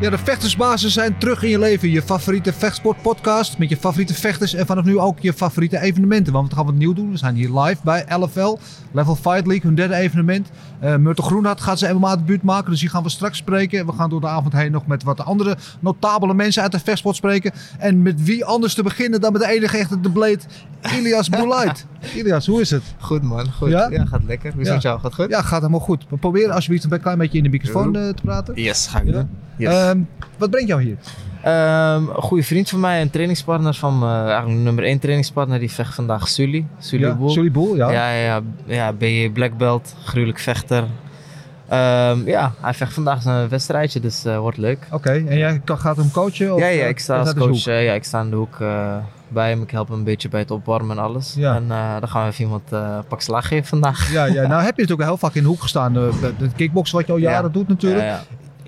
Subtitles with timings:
[0.00, 1.90] Ja, de vechtersbazen zijn terug in je leven.
[1.90, 6.32] Je favoriete vechtsportpodcast met je favoriete vechters en vanaf nu ook je favoriete evenementen.
[6.32, 7.10] Want we gaan wat nieuw doen.
[7.10, 8.56] We zijn hier live bij LFL,
[8.92, 10.50] Level Fight League, hun derde evenement.
[10.84, 13.86] Uh, Myrtle Groenhart gaat zijn MMA debuut maken, dus die gaan we straks spreken.
[13.86, 17.16] We gaan door de avond heen nog met wat andere notabele mensen uit de vechtsport
[17.16, 17.52] spreken.
[17.78, 20.40] En met wie anders te beginnen dan met de enige echte de Blade,
[20.96, 21.86] Ilias Boulait.
[22.14, 22.82] Ilias, hoe is het?
[22.98, 23.70] Goed man, goed.
[23.70, 23.88] Ja?
[23.90, 24.52] Ja, gaat lekker.
[24.52, 24.88] Hoe is het Ja.
[24.88, 25.00] jou?
[25.00, 25.28] Gaat goed?
[25.28, 26.06] Ja, gaat helemaal goed.
[26.08, 28.62] We proberen alsjeblieft een klein beetje in de microfoon eh, te praten.
[28.62, 29.26] Yes, ga ik Ja?
[29.60, 29.74] Yes.
[29.74, 29.98] Ehm,
[30.38, 30.96] wat brengt jou hier?
[31.42, 35.70] Ehm, een goede vriend van mij, een trainingspartner van me, eigenlijk nummer 1 trainingspartner, die
[35.70, 36.66] vecht vandaag Sully.
[36.78, 37.30] Sully ja, Boel.
[37.30, 37.90] Sully Boel, ja.
[37.90, 40.84] Ja, ja, ja, BJ Black Belt, gruwelijk vechter.
[41.68, 44.86] Ehm, ja, hij vecht vandaag een wedstrijdje, dus eh wordt leuk.
[44.90, 46.54] Oké, en jij gaat hem coachen?
[46.54, 47.66] Of, ja, ja, eh, ik sta als coach.
[47.66, 48.96] eh, ja, ik sta in de hoek eh,
[49.28, 49.62] bij hem.
[49.62, 51.34] Ik help hem een beetje bij het opwarmen en alles.
[51.36, 51.54] Ja.
[51.54, 54.12] En eh, dan gaan we even iemand eh pak slaag geven vandaag.
[54.12, 55.92] Ja, ja, nou heb je natuurlijk heel vaak in de hoek gestaan.
[55.92, 56.10] De,
[56.56, 57.52] kickboksen wat je al jaren Ja.
[57.52, 58.02] doet natuurlijk.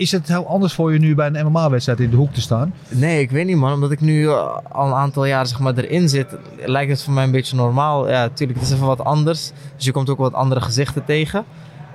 [0.02, 2.74] Is het heel anders voor je nu bij een MMA-wedstrijd in de hoek te staan?
[2.88, 3.72] Nee, ik weet niet man.
[3.72, 6.26] Omdat ik nu eh, al een aantal jaar zeg maar, erin zit,
[6.64, 8.08] lijkt het voor mij een beetje normaal.
[8.08, 9.52] Ja, natuurlijk, het is even wat anders.
[9.76, 11.44] Dus je komt ook wat andere gezichten tegen.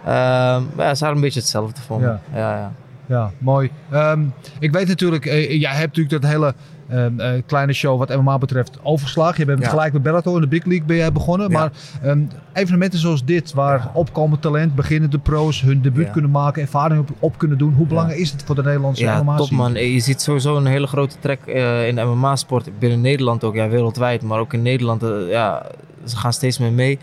[0.05, 2.05] Ehm, maar ja, het is eigenlijk een beetje hetzelfde voor me.
[2.05, 2.19] Ja.
[2.33, 2.57] Ja.
[2.57, 2.71] Ja,
[3.05, 3.71] Ja, mooi.
[3.89, 4.21] Ehm,
[4.59, 6.53] ik weet natuurlijk, eh, jij hebt natuurlijk dat hele
[6.87, 9.39] eh, kleine show wat MMA betreft overgeslagen.
[9.39, 9.69] Je bent Ja.
[9.69, 11.49] gelijk met Bellator in de Big League ben jij begonnen.
[11.49, 11.59] Ja.
[11.59, 11.71] Maar
[12.01, 12.19] ehm,
[12.53, 13.91] evenementen zoals dit, waar Ja.
[13.93, 16.11] opkomend talent, beginnende pro's hun debuut Ja.
[16.11, 17.73] kunnen maken, ervaring op, op kunnen doen.
[17.73, 19.35] Hoe belangrijk is het voor de Nederlandse Ja, MMA?
[19.35, 19.61] top scene?
[19.61, 19.73] man.
[19.73, 22.69] Je ziet sowieso een hele grote trek eh, in de MMA-sport.
[22.79, 24.21] Binnen Nederland ook, ja, wereldwijd.
[24.21, 25.65] Maar ook in Nederland, eh, ja,
[26.05, 26.99] ze gaan steeds meer mee.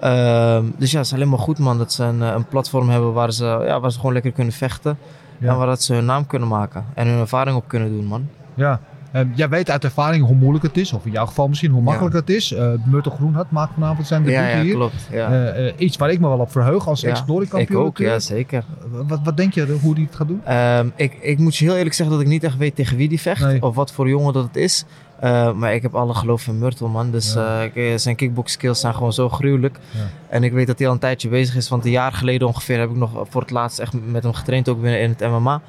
[0.00, 3.12] Ehm, dus ja, het is alleen maar goed man dat ze een, een platform hebben
[3.12, 4.98] waar ze, ja, waar ze gewoon lekker kunnen vechten.
[5.38, 5.50] Ja.
[5.50, 6.84] En waar dat ze hun naam kunnen maken.
[6.94, 8.28] En hun ervaring op kunnen doen man.
[8.54, 8.80] Ja.
[9.16, 11.82] Ehm, jij weet uit ervaring hoe moeilijk het is, of in jouw geval misschien hoe
[11.82, 12.52] makkelijk het is.
[12.52, 14.74] Uh, Myrtle Groenhart maakt vanavond zijn debuut Ja, ja, hier.
[14.74, 15.08] klopt.
[15.10, 15.30] Ja.
[15.30, 18.18] Eh, eh, iets waar ik me wel op verheug als Ja, ex-glory ik ook, ja
[18.18, 18.64] zeker.
[18.90, 20.40] Wat, wat denk je hoe die het gaat doen?
[20.44, 23.08] Ehm, ik, ik moet je heel eerlijk zeggen dat ik niet echt weet tegen wie
[23.08, 23.42] die vecht.
[23.42, 23.62] Nee.
[23.62, 24.84] Of wat voor jongen dat het is.
[25.20, 27.10] Eh, maar ik heb alle geloof in Myrtle, man.
[27.10, 27.64] Dus Ja.
[27.74, 29.78] eh, eh, zijn kickbox skills zijn gewoon zo gruwelijk.
[29.90, 30.00] Ja.
[30.28, 31.68] En ik weet dat hij al een tijdje bezig is.
[31.68, 34.68] Want een jaar geleden ongeveer heb ik nog voor het laatst echt met hem getraind.
[34.68, 35.60] Ook binnen in het MMA.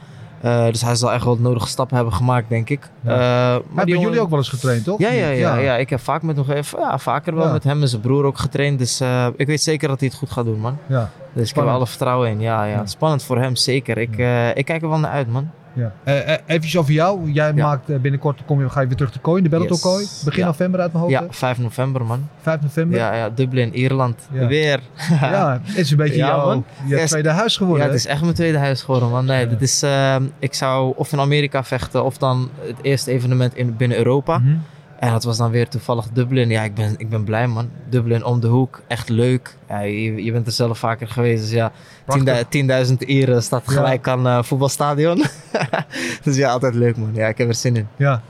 [0.41, 2.89] Eh, dus hij zal echt wel de nodige stappen hebben gemaakt, denk ik.
[3.01, 3.11] Ja.
[3.11, 4.99] Eh, Maar hebben jongen- jullie ook wel eens getraind, toch?
[4.99, 5.75] Ja, ja, ja, ja.
[5.75, 8.37] ik heb vaak met hem, ge- ja, vaker wel met hem en zijn broer ook
[8.37, 8.79] getraind.
[8.79, 10.77] Dus eh, ik weet zeker dat hij het goed gaat doen, man.
[10.85, 12.39] Ja, Dus ik heb er alle vertrouwen in.
[12.39, 12.71] Ja, ja.
[12.75, 12.85] Ja.
[12.85, 13.97] Spannend voor hem, zeker.
[13.97, 14.17] Ik,
[14.57, 15.49] ik kijk er wel naar uit, man.
[15.77, 15.91] Ja.
[16.03, 17.31] Eh, even over jou.
[17.31, 17.65] Jij Ja.
[17.65, 19.81] maakt eh, binnenkort, kom je, ga je weer terug de kooi, de Bellator Yes.
[19.81, 20.05] kooi.
[20.25, 20.45] Begin Ja.
[20.47, 21.15] november uit mijn hoofd.
[21.15, 21.27] Ja, hè?
[21.29, 22.29] 5 november, man.
[22.41, 22.97] 5 november.
[22.99, 24.27] Ja, ja, Dublin, Ierland.
[24.31, 24.47] Ja.
[24.47, 24.79] Weer.
[25.21, 26.65] Ja, het is een beetje Ja, jouw, man.
[26.87, 27.09] je Yes.
[27.09, 27.85] tweede huis Ja, geworden.
[27.85, 29.25] het is echt mijn tweede huis geworden, man.
[29.25, 29.45] Nee, Ja.
[29.49, 33.75] dit is, ehm, ik zou of in Amerika vechten of dan het eerste evenement in,
[33.77, 34.37] binnen Europa.
[34.37, 34.55] Mhm.
[34.99, 36.49] En dat was dan weer toevallig Dublin.
[36.49, 37.69] Ja, ik ben, ik ben blij, man.
[37.89, 38.81] Dublin om de hoek.
[38.87, 39.55] Echt leuk.
[39.69, 41.41] Ja, je, je bent er zelf vaker geweest.
[41.41, 41.71] Dus ja,
[42.05, 42.43] Prachtig.
[42.87, 43.71] 10.000 10.000 Ieren staat Ja.
[43.73, 45.23] gelijk aan eh voetbalstadion.
[46.23, 47.09] dus ja, altijd leuk, man.
[47.13, 47.87] Ja, ik heb er zin in.
[47.95, 48.21] Ja,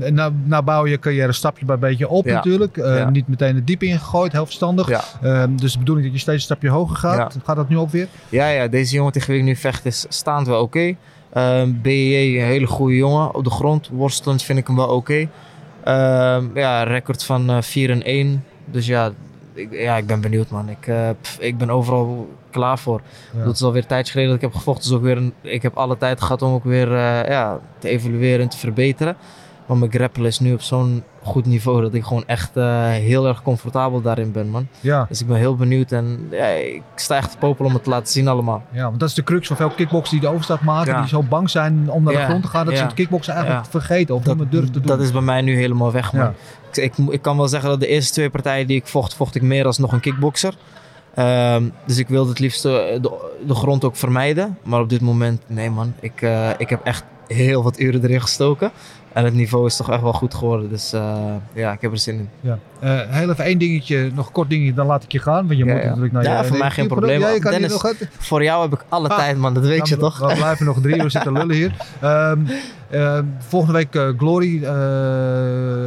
[0.00, 2.34] en nou, nou bouw je carrière stapje bij beetje op Ja.
[2.34, 2.76] natuurlijk.
[2.76, 3.10] Eh, Ja.
[3.10, 4.90] Niet meteen het diep ingegooid, heel verstandig.
[5.22, 7.36] Ehm, dus de bedoeling dat je steeds een stapje hoger gaat.
[7.44, 8.08] Gaat dat nu ook weer?
[8.28, 10.94] Ja, ja, deze jongen tegen wie ik nu vecht is staand wel oké.
[11.32, 13.34] Ehm BJ, een hele goede jongen.
[13.34, 15.28] Op de grond, worstelend vind ik hem wel oké.
[16.54, 18.44] Ja, record van eh 4 en 1.
[18.64, 19.12] Dus ja
[19.56, 20.68] ik, ja, ik ben benieuwd man.
[20.68, 23.00] Ik, eh, pff, ik ben overal klaar voor.
[23.36, 23.44] Ja.
[23.44, 24.88] Dat is alweer tijdje geleden dat ik heb gevochten.
[24.88, 27.88] Dus ook weer een, ik heb alle tijd gehad om ook weer eh, ja, te
[27.88, 29.16] evalueren en te verbeteren.
[29.66, 33.26] Maar mijn grappelen is nu op zo'n goed niveau dat ik gewoon echt eh, heel
[33.26, 34.66] erg comfortabel daarin ben man.
[34.80, 35.06] Ja.
[35.08, 37.90] Dus ik ben heel benieuwd en ja, ik sta echt te popelen om het te
[37.90, 38.62] laten zien allemaal.
[38.72, 40.92] ja, want dat is de crux van veel kickboxers die de overstap maken.
[40.92, 41.00] Ja.
[41.00, 42.66] Die zo bang zijn om naar de grond te gaan.
[42.66, 43.70] Dat ze het kickboksen eigenlijk Ja.
[43.70, 44.86] vergeten of niet meer durven te doen.
[44.88, 46.22] Dat is bij mij nu helemaal weg, man.
[46.24, 46.34] Ja.
[46.72, 49.34] Ik, ik, ik kan wel zeggen dat de eerste twee partijen die ik vocht, vocht
[49.34, 50.54] ik meer als nog een kickbokser.
[51.14, 54.58] Ehm, dus ik wilde het liefst eh, de, de grond ook vermijden.
[54.62, 55.94] Maar op dit moment, nee man.
[56.00, 58.70] Ik, eh, ik heb echt heel wat uren erin gestoken.
[59.16, 60.68] En het niveau is toch echt wel goed geworden.
[60.68, 61.14] Dus eh,
[61.52, 62.28] ja, ik heb er zin in.
[62.40, 62.58] Ja.
[62.80, 65.46] Eh, heel even één dingetje, nog een kort dingetje, dan laat ik je gaan.
[65.46, 65.86] Want je Ja, moet ja.
[65.88, 66.44] natuurlijk naar Ja, je...
[66.44, 67.20] voor mij geen probleem.
[67.20, 67.92] Ja, Dennis, nog.
[68.18, 69.16] Voor jou heb ik alle Ah.
[69.18, 69.54] tijd, man.
[69.54, 70.18] Dat weet je toch?
[70.18, 71.72] We blijven nog drie uur zitten lullen hier.
[72.00, 72.38] Ehm,
[72.90, 74.64] ehm, volgende week eh, Glory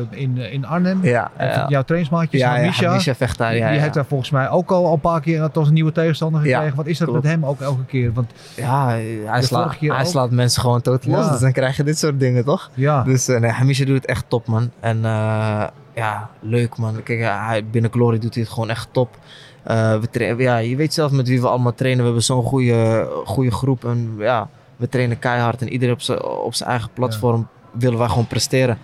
[0.10, 1.04] in, in Arnhem.
[1.04, 1.32] Ja.
[1.68, 2.94] Jouw trainingsmaatjes, ja, ja, Misha.
[2.94, 3.56] Misha vecht daar.
[3.56, 3.82] Ja, die ja.
[3.82, 6.78] heeft daar volgens mij ook al een paar keer als een nieuwe tegenstander Ja, gekregen.
[6.78, 7.24] Wat is dat klopt.
[7.24, 8.14] met hem ook elke keer?
[8.14, 11.30] Want Ja, hij, slaat, hij slaat mensen gewoon totaal los.
[11.30, 12.70] Dus dan krijg je dit soort dingen, toch?
[12.74, 14.72] ja, Dus eh, nee, Hamisha doet het echt top, man.
[14.80, 17.04] En eh, ja, leuk, man.
[17.04, 19.18] Kijk, hij, binnen Glory doet hij het gewoon echt top.
[19.64, 22.00] Eh, we ja, je weet zelf met wie we allemaal trainen.
[22.00, 23.86] We hebben zo'n goede, goede groep.
[23.86, 25.62] En ja, we trainen keihard.
[25.62, 28.78] En iedereen op zijn op zijn eigen platform willen wij gewoon presteren.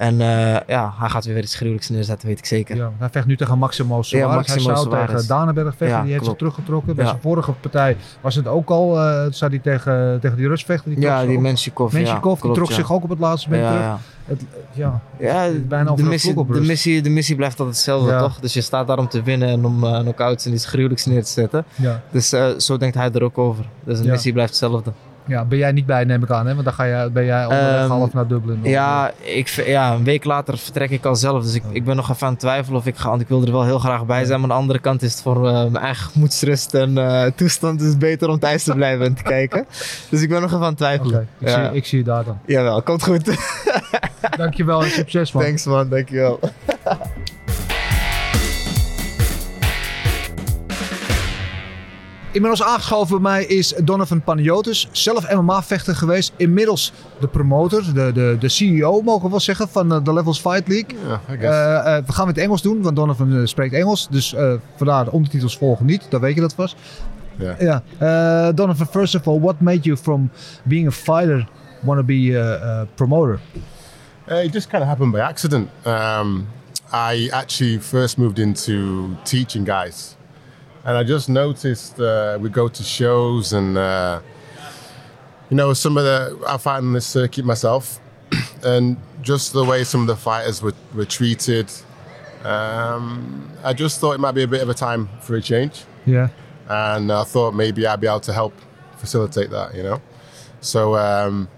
[0.00, 2.76] En eh, ja, hij gaat weer iets gruwelijks neerzetten, weet ik zeker.
[2.76, 4.34] Ja, hij vecht nu tegen Maximo Soares.
[4.34, 5.10] Maximo hij zou Soares.
[5.10, 5.96] tegen Danenberg vechten.
[5.96, 6.94] Ja, die heeft zich teruggetrokken.
[6.94, 7.10] Bij Ja.
[7.10, 8.98] zijn vorige partij was het ook al.
[9.00, 10.90] eh zou hij tegen, tegen die Rus vechten.
[10.94, 12.74] Die Ja, die ja, Menschikov, die trok ja.
[12.74, 13.86] zich ook op het laatste moment Ja, terug.
[13.86, 13.98] ja.
[14.24, 14.42] Het,
[14.72, 18.18] ja, Ja, Het bijna de missie, op de, missie, de missie blijft altijd hetzelfde, Ja.
[18.20, 18.40] toch?
[18.40, 21.24] Dus je staat daar om te winnen en om uh, knockouts en iets gruwelijks neer
[21.24, 21.64] te zetten.
[21.74, 22.02] ja.
[22.10, 23.64] Dus eh, zo denkt hij er ook over.
[23.84, 24.10] Dus de Ja.
[24.10, 24.92] missie blijft hetzelfde.
[25.30, 26.46] Ja, ben jij niet bij, neem ik aan.
[26.46, 26.52] Hè?
[26.52, 28.60] Want dan ga jij, ben jij onderweg Ehm, half naar Dublin.
[28.62, 31.42] Ja, ik, ja, een week later vertrek ik al zelf.
[31.42, 33.08] Dus ik, ik ben nog even aan het twijfelen of ik ga.
[33.08, 34.40] Want ik wil er wel heel graag bij zijn.
[34.40, 37.80] Maar aan de andere kant is het voor eh, mijn eigen gemoedsrust en eh, toestand
[37.80, 39.66] is het beter om thuis te blijven en te kijken.
[40.10, 41.28] Dus ik ben nog even aan het twijfelen.
[41.38, 41.64] ik, Ja.
[41.68, 42.38] zie, ik zie je daar dan.
[42.46, 43.36] Jawel, komt goed.
[44.36, 45.42] Dankjewel en succes man.
[45.42, 46.40] Thanks man, dankjewel.
[52.32, 56.32] Inmiddels aangeschoven bij mij is Donovan Panagiotis, zelf MMA-vechter geweest.
[56.36, 60.40] Inmiddels de promotor, de, de, de CEO mogen we wel zeggen van eh, de Levels
[60.40, 60.96] Fight League.
[61.28, 61.44] Yeah.
[61.44, 64.08] Eh, eh, we gaan het Engels doen, want Donovan spreekt Engels.
[64.10, 64.34] Dus
[64.76, 66.76] vandaar de ondertitels volgen niet, dat weet je dat vast.
[67.38, 68.54] yeah.
[68.54, 70.30] Donovan, first of all, what made you from
[70.62, 71.48] being a fighter
[71.80, 73.40] want to be a, a promoter?
[74.26, 75.68] It just kind of happened by accident.
[75.86, 76.46] Um,
[76.92, 80.16] I actually first moved into teaching guys,
[80.84, 84.20] and I just noticed uh, we go to shows and uh,
[85.50, 88.00] you know some of the I fight on this circuit myself,
[88.64, 91.70] and just the way some of the fighters were, were treated.
[92.44, 95.84] Um, I just thought it might be a bit of a time for a change.
[96.06, 96.28] Yeah.
[96.68, 98.54] and I thought maybe I'd be able to help
[98.96, 100.00] facilitate that, you know.
[100.60, 101.48] So um,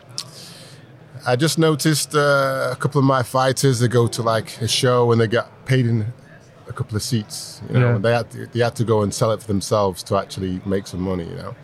[1.27, 5.13] I just noticed uh, a couple of my fighters they go to like a show
[5.13, 6.13] and they get paid in
[6.73, 7.93] a couple of seats, you know.
[7.93, 7.99] Yeah.
[7.99, 10.87] They had to, they had to go and sell it for themselves to actually make
[10.87, 11.55] some money, you know.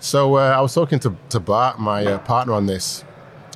[0.00, 3.04] So uh, I was talking to to Bart, my uh, partner, on this.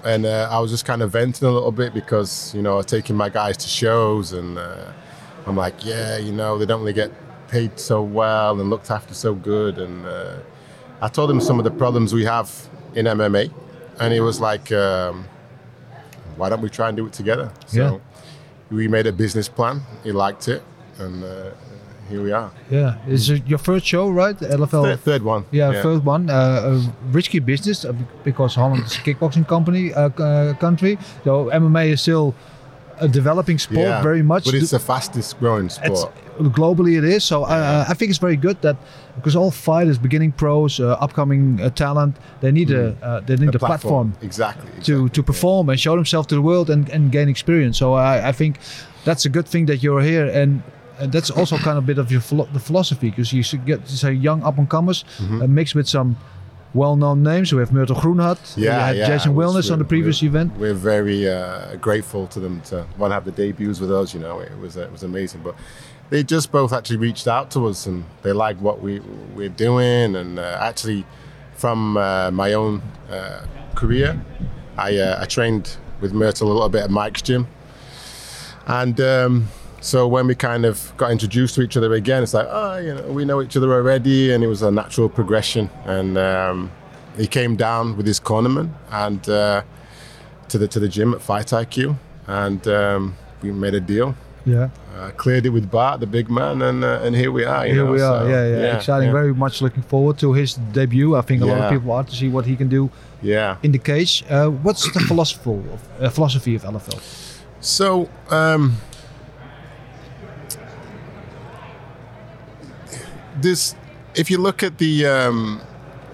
[0.04, 2.76] And uh, I was just kind of venting a little bit because, you know, I
[2.76, 4.92] was taking my guys to shows and uh,
[5.46, 7.10] I'm like, yeah, you know, they don't really get
[7.48, 9.78] paid so well and looked after so good.
[9.78, 10.36] And uh,
[11.00, 12.48] I told him some of the problems we have
[12.94, 13.52] in MMA,
[14.00, 15.26] and he was like, um,
[16.36, 17.50] why don't we try and do it together?
[17.66, 18.07] So Yeah.
[18.70, 19.82] We made a business plan.
[20.05, 20.62] He liked it,
[20.99, 21.50] and uh,
[22.09, 22.50] here we are.
[22.70, 22.97] Yeah.
[23.06, 24.38] It's your first show, right?
[24.38, 24.82] The LFL.
[24.82, 25.44] Third, third one.
[25.50, 26.31] Yeah, first one.
[26.31, 27.93] Uh, a risky business uh,
[28.25, 30.99] because Holland is a kickboxing company uh, uh, country.
[31.25, 32.35] So MMA is still
[33.00, 34.44] a developing sport Yeah, very much.
[34.44, 36.14] But it's the fastest growing It's- sport.
[36.60, 37.24] globally it is.
[37.24, 38.76] So uh, I think it's very good that
[39.16, 43.52] because all fighters, beginning pros, uh, upcoming uh, talent, they need a uh, they need
[43.52, 44.70] The a platform, Exactly.
[44.70, 45.08] to exactly.
[45.10, 47.76] to perform and show themselves to the world and, and gain experience.
[47.78, 48.58] So I, I think
[49.04, 50.62] that's a good thing that you're here and.
[51.00, 53.64] And that's also kind of a bit of your philo- the philosophy because you should
[53.64, 55.42] get say young up and comers Mm-hmm.
[55.42, 56.16] uh, mixed with some
[56.75, 57.53] well-known names.
[57.53, 58.56] We have Myrtle Groenhut.
[58.56, 60.56] we Yeah, had yeah, Jason Wilness on the re- previous re- event.
[60.56, 64.12] We're very uh, grateful to them to want to have the debuts with us.
[64.15, 65.43] You know, it was uh, it was amazing.
[65.43, 65.55] But
[66.11, 69.00] they just both actually reached out to us and they liked what we
[69.35, 70.15] we're doing.
[70.17, 71.05] And uh, actually,
[71.55, 73.44] from uh, my own uh,
[73.75, 74.20] career,
[74.76, 77.47] I uh, I trained with Myrtle a little bit at Mike's gym,
[78.67, 79.00] and.
[79.00, 79.49] Um,
[79.80, 82.94] so when we kind of got introduced to each other again, it's like, oh, you
[82.94, 85.70] know, we know each other already, and it was a natural progression.
[85.84, 86.70] And um,
[87.17, 89.62] he came down with his cornerman and uh,
[90.48, 94.14] to the to the gym at Fight IQ, and um, we made a deal.
[94.46, 97.67] Yeah, Uh, cleared it with Bart, the big man, and uh, and here we are.
[97.67, 98.20] you here know, we are.
[98.24, 99.08] so, yeah, yeah, exciting.
[99.08, 99.12] yeah.
[99.20, 101.14] Very much looking forward to his debut.
[101.17, 102.88] I think a lot of people are to see what he can do
[103.22, 103.56] Yeah.
[103.62, 104.24] in the cage.
[104.31, 106.98] Uh, what's the philosophy of, uh, philosophy of LFL?
[107.60, 108.76] So, um,
[113.42, 113.74] this,
[114.14, 115.60] if you look at the um,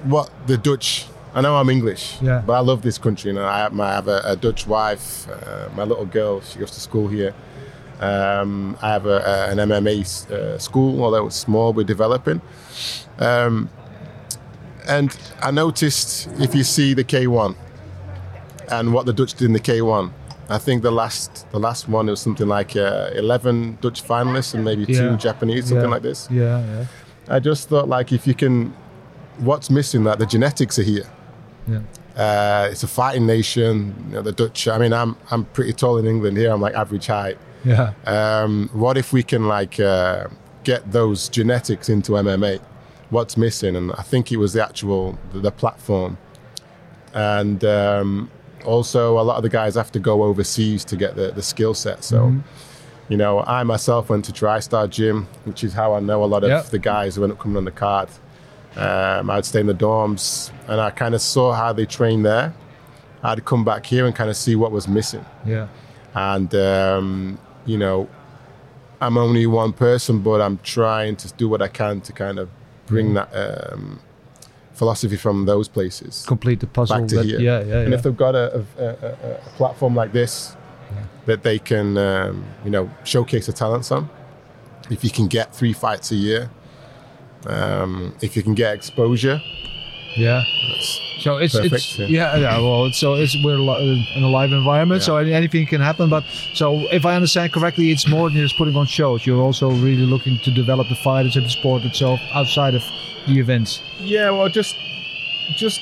[0.04, 2.42] what the Dutch, I know I'm English, Yeah.
[2.46, 3.30] but I love this country.
[3.30, 5.28] You know, I have, I have a, a Dutch wife.
[5.28, 7.34] Uh, my little girl, she goes to school here.
[8.00, 12.40] Um, I have a, a, an MMA uh, school, although it's small, we're developing.
[13.18, 13.70] Um,
[14.86, 17.56] and I noticed if you see the K1
[18.70, 20.10] and what the Dutch did in the K1,
[20.50, 24.62] I think the last the last one was something like uh, 11 Dutch finalists and
[24.62, 25.00] maybe Yeah.
[25.10, 25.90] two Japanese, something Yeah.
[25.90, 26.28] like this.
[26.30, 26.84] Yeah, yeah,
[27.28, 28.74] I just thought like if you can,
[29.38, 30.04] what's missing?
[30.04, 31.08] That the genetics are here.
[31.68, 31.80] yeah.
[32.16, 33.94] Uh, it's a fighting nation.
[34.08, 34.68] You know, the Dutch.
[34.68, 36.36] I mean, I'm I'm pretty tall in England.
[36.36, 37.38] Here, I'm like average height.
[37.64, 40.28] Yeah, Um, what if we can like uh,
[40.64, 42.60] get those genetics into MMA?
[43.10, 43.74] What's missing?
[43.74, 46.18] And I think it was the actual the, the platform,
[47.14, 48.30] and um,
[48.64, 51.74] also a lot of the guys have to go overseas to get the, the skill
[51.74, 52.04] set.
[52.04, 52.26] So
[53.08, 56.26] You know, I myself went to Dry TriStar Gym, which is how I know a
[56.26, 56.62] lot of Yeah.
[56.62, 58.08] the guys who end up coming on the card.
[58.76, 62.54] Um, I'd stay in the dorms, and I kind of saw how they trained there.
[63.22, 65.24] I'd come back here and kind of see what was missing.
[65.46, 65.68] Yeah.
[66.14, 68.08] And um, you know,
[69.00, 72.48] I'm only one person, but I'm trying to do what I can to kind of
[72.86, 74.00] bring that um,
[74.72, 76.98] philosophy from those places Complete the puzzle.
[76.98, 77.40] back to that- here.
[77.40, 77.96] Yeah, yeah, And yeah.
[77.96, 80.56] if they've got a, a, a- a platform like this
[81.26, 84.08] that they can, um, you know, showcase their talents on,
[84.90, 86.50] if you can get three fights a year,
[87.46, 89.40] um, if you can get exposure,
[90.16, 90.42] Yeah.
[90.68, 92.06] that's So it's Perfect, it's yeah.
[92.08, 92.36] yeah.
[92.36, 96.22] yeah well so it's we're in a live environment so anything can happen but
[96.54, 100.06] so if I understand correctly it's more than just putting on shows you're also really
[100.06, 102.82] looking to develop the fighters and the sport itself outside of
[103.26, 104.76] the events Yeah, well, just
[105.56, 105.80] just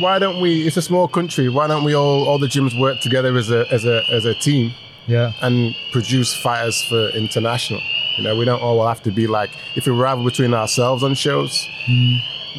[0.00, 0.66] why don't we?
[0.66, 1.48] It's a small country.
[1.48, 4.34] Why don't we all all the gyms work together as a as a as a
[4.34, 4.72] team
[5.06, 7.80] yeah and produce fighters for international?
[8.16, 11.14] You know, we don't all have to be like if we rival between ourselves on
[11.14, 11.68] shows.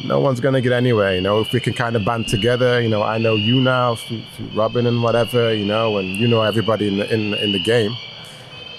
[0.04, 1.14] No one's gonna get anywhere.
[1.14, 2.80] You know, if we can kind of band together.
[2.82, 5.54] You know, I know you now through, through Robin and whatever.
[5.54, 7.92] You know, and you know everybody in the in in the game.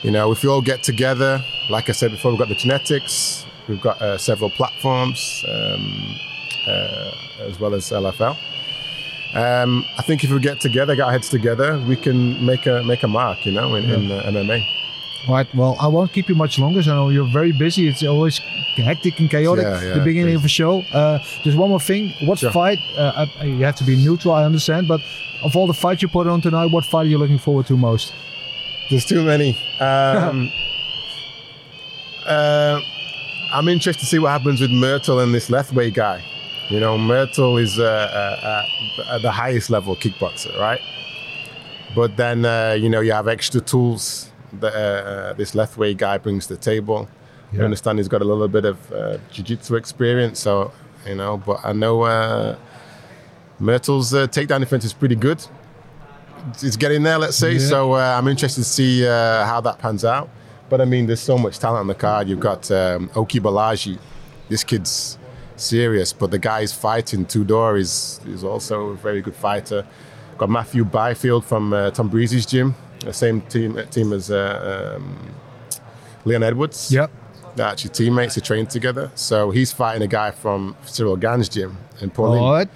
[0.04, 3.46] You know, if we all get together, like I said before, we've got the genetics,
[3.68, 6.16] we've got uh, several platforms, um,
[6.68, 8.36] uh, as well as LFL.
[9.36, 12.82] Um, I think if we get together, get our heads together, we can make a
[12.84, 14.66] make a mark, you know, in, in uh, MMA.
[15.30, 18.04] right well I won't keep you much longer so I know you're very busy it's
[18.04, 18.38] always
[18.78, 22.14] hectic and chaotic Yeah, yeah, the beginning of a show uh, just one more thing
[22.28, 22.52] what Sure.
[22.52, 25.02] fight uh, uh, you have to be neutral I understand but
[25.44, 27.76] of all the fights you put on tonight what fight are you looking forward to
[27.76, 28.14] most
[28.90, 29.52] There's too many.
[29.82, 30.50] Um,
[32.26, 32.80] uh,
[33.54, 36.24] I'm interested to see what happens with Myrtle and this Lethway guy.
[36.70, 38.46] You know, Myrtle is uh, uh,
[39.08, 40.82] uh, at the highest level kickboxer, right?
[41.96, 46.48] But then, uh, you know, you have extra tools that uh, this Lethway guy brings
[46.48, 47.08] to the table.
[47.54, 47.66] You Yeah.
[47.66, 50.72] understand he's got a little bit of uh, jiu-jitsu experience, so,
[51.08, 52.58] you know, but I know uh,
[53.60, 55.42] Myrtle's uh, takedown defense is pretty good.
[56.62, 57.54] It's getting there, let's say.
[57.54, 57.60] Yeah.
[57.60, 60.30] So uh, I'm interested to see uh, how that pans out.
[60.70, 62.28] But I mean, there's so much talent on the card.
[62.28, 63.98] You've got um, Oki Balaji.
[64.50, 65.18] This kid's
[65.58, 69.86] serious, but the guy guy's fighting Tudor is is also a very good fighter.
[70.38, 75.36] Got Matthew Byfield from uh, Tom Breezy's gym, the same team team as uh, um,
[76.26, 76.92] Leon Edwards.
[76.92, 77.12] yep
[77.56, 78.36] They're actually teammates.
[78.36, 79.12] They train together.
[79.16, 82.42] So he's fighting a guy from Cyril Gann's gym in Pauline.
[82.42, 82.70] all right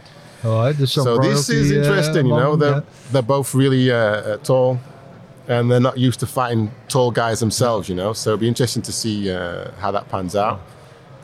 [0.44, 2.56] all right So this is uh, interesting, you know.
[2.56, 2.82] They're, yeah.
[3.12, 4.80] they're both really uh, uh, tall,
[5.48, 8.14] and they're not used to fighting tall guys themselves, you know.
[8.14, 10.62] So it'll be interesting to see uh, how that pans out.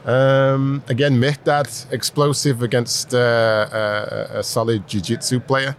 [0.08, 5.76] Um, again, Mihdad, explosive against uh, uh, a solid jiu-jitsu player.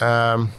[0.00, 0.50] Um,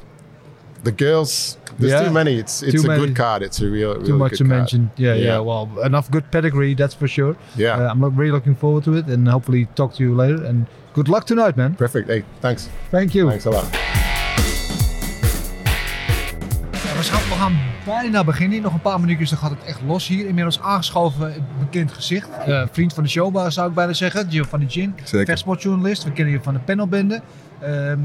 [0.84, 2.06] the girls, there's Yeah.
[2.08, 2.40] too many.
[2.40, 3.06] It's it's Too a many.
[3.08, 3.44] good card.
[3.44, 4.58] It's a real, real too much good to card.
[4.60, 4.92] mention.
[4.96, 5.40] Yeah, yeah, Yeah.
[5.40, 7.36] Well, enough good pedigree, that's for sure.
[7.58, 7.76] Yeah.
[7.78, 10.42] Uh, I'm really looking forward to it, and hopefully talk to you later.
[10.46, 11.76] And good luck tonight, man.
[11.76, 12.10] Perfect.
[12.10, 12.70] Hey, thanks.
[12.92, 13.30] Thank you.
[13.30, 14.07] Thanks a lot.
[17.88, 18.62] Bijna beginnen.
[18.62, 20.28] Nog een paar minuutjes, dan gaat het echt los hier.
[20.28, 22.30] Inmiddels aangeschoven, een bekend gezicht.
[22.46, 24.32] Eh, vriend van de show, zou ik bijna zeggen.
[24.32, 26.04] Giovanni Gin, vechtsportjournalist.
[26.04, 27.22] We kennen je van de panelbende.
[27.62, 28.00] Ehm,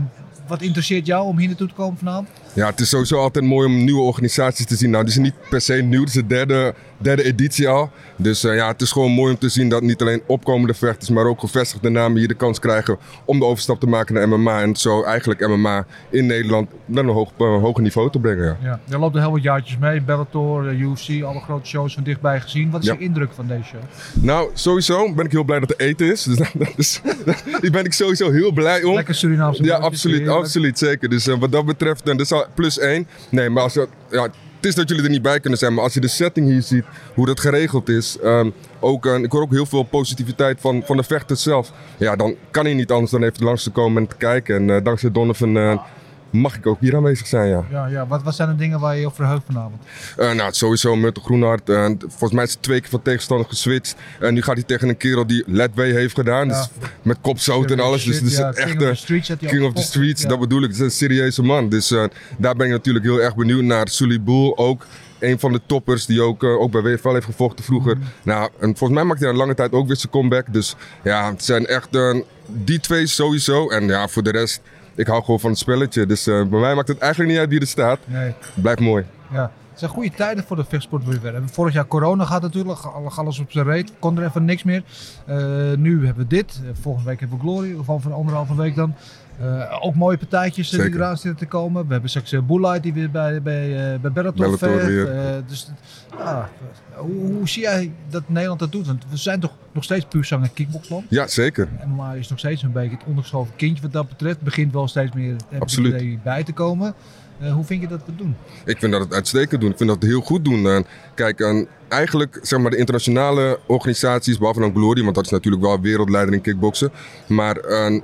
[0.47, 2.29] wat interesseert jou om hier naartoe te komen vanavond?
[2.53, 4.91] Ja, het is sowieso altijd mooi om nieuwe organisaties te zien.
[4.91, 6.01] Nou, die is niet per se nieuw.
[6.01, 7.91] Het is de derde, derde editie al.
[8.17, 11.11] Dus eh, ja, het is gewoon mooi om te zien dat niet alleen opkomende vechters,
[11.11, 14.61] maar ook gevestigde namen hier de kans krijgen om de overstap te maken naar MMA.
[14.63, 18.45] En zo eigenlijk MMA in Nederland naar een hoog, eh, hoger niveau te brengen.
[18.45, 18.57] Ja.
[18.63, 20.01] Ja, je loopt er heel wat jaartjes mee.
[20.03, 22.71] Bellator, eh, UFC, alle grote shows van dichtbij gezien.
[22.71, 22.93] Wat is Ja.
[22.93, 23.81] je indruk van deze show?
[24.15, 26.25] Nou, sowieso ben ik heel blij dat er eten is.
[26.77, 27.01] Dus
[27.61, 28.95] daar ben ik sowieso heel blij om.
[28.95, 31.09] Lekker Surinaamse Ja, absoluut, absoluut, zeker.
[31.09, 33.07] Dus wat dat betreft, en dat is al plus één.
[33.31, 34.29] Nee, maar als je, ja,
[34.63, 36.63] het is dat jullie er niet bij kunnen zijn, maar als je de setting hier
[36.63, 38.51] ziet, hoe dat geregeld is, ehm,
[38.81, 41.73] ook, eh, ik hoor ook heel veel positiviteit van, van de vechters zelf.
[41.97, 44.57] Ja, dan kan hij niet anders dan even langs te komen en te kijken.
[44.57, 45.83] En eh, dankzij Donovan eh,
[46.33, 47.65] mag ik ook hier aanwezig zijn, ja.
[47.71, 48.07] Ja, ja.
[48.07, 49.83] Wat, wat zijn de dingen waar je op verheugt vanavond?
[50.17, 51.69] Eh, nou, het sowieso Myrtle Groenhart.
[51.69, 53.95] eh, volgens mij is het twee keer van tegenstander geswitcht.
[54.21, 56.49] En nu gaat hij tegen een kerel die Ledway heeft gedaan.
[56.49, 56.55] Ja.
[56.59, 56.69] Dus
[57.03, 58.05] met kopzout en alles.
[58.05, 59.83] Dus Ja, een King of the Streets had hij King of the.
[59.83, 60.23] Streets.
[60.23, 60.67] Dat bedoel ik.
[60.67, 61.69] Het is een serieuze man.
[61.69, 62.05] Dus eh,
[62.39, 63.89] daar ben ik natuurlijk heel erg benieuwd naar.
[63.89, 64.87] Sully Boel ook.
[65.19, 67.97] Een van de toppers die ook, eh, ook bij WFL heeft gevochten vroeger.
[67.97, 68.07] Mhm.
[68.23, 70.47] Nou, en volgens mij maakt hij een lange tijd ook weer zijn comeback.
[70.53, 72.15] Dus ja, het zijn echt eh,
[72.47, 73.69] die twee sowieso.
[73.69, 74.61] En ja, voor de rest,
[74.95, 76.07] ik hou gewoon van het spelletje.
[76.07, 77.99] Dus eh, bij mij maakt het eigenlijk niet uit wie er staat.
[78.05, 79.05] Nee, Blijft mooi.
[79.33, 79.51] Ja.
[79.75, 81.21] zijn goede tijden voor de vechtsport weer.
[81.21, 82.79] We hebben vorig jaar corona gehad natuurlijk,
[83.17, 84.83] alles op zijn reet, kon er even niks meer.
[85.27, 85.37] Eh,
[85.77, 88.95] nu hebben we dit, Eh, volgende week hebben we Glory, of over anderhalve week dan.
[89.41, 91.87] Eh, ook mooie partijtjes die eraan zitten te komen.
[91.87, 95.49] We hebben straks uh, Bullite die weer bij, bij, eh bij Bellator, Bellator vecht.
[95.49, 95.71] dus
[96.19, 96.49] ja,
[96.95, 98.87] hoe, hoe zie jij dat Nederland dat doet?
[98.87, 101.05] Want we zijn toch nog steeds puur zang en kickboxland.
[101.09, 101.69] Ja, zeker.
[101.87, 104.35] MMA is nog steeds een beetje het ondergeschoven kindje wat dat betreft.
[104.35, 106.95] Het begint wel steeds meer het bij te komen.
[107.43, 108.37] Eh, hoe vind je dat we het doen?
[108.65, 109.71] Ik vind dat het uitstekend doen.
[109.71, 110.67] Ik vind dat het heel goed doen.
[110.69, 115.31] En kijk, en eigenlijk zeg maar de internationale organisaties, behalve dan Glory, want dat is
[115.31, 116.91] natuurlijk wel wereldleider in kickboksen.
[117.27, 117.57] Maar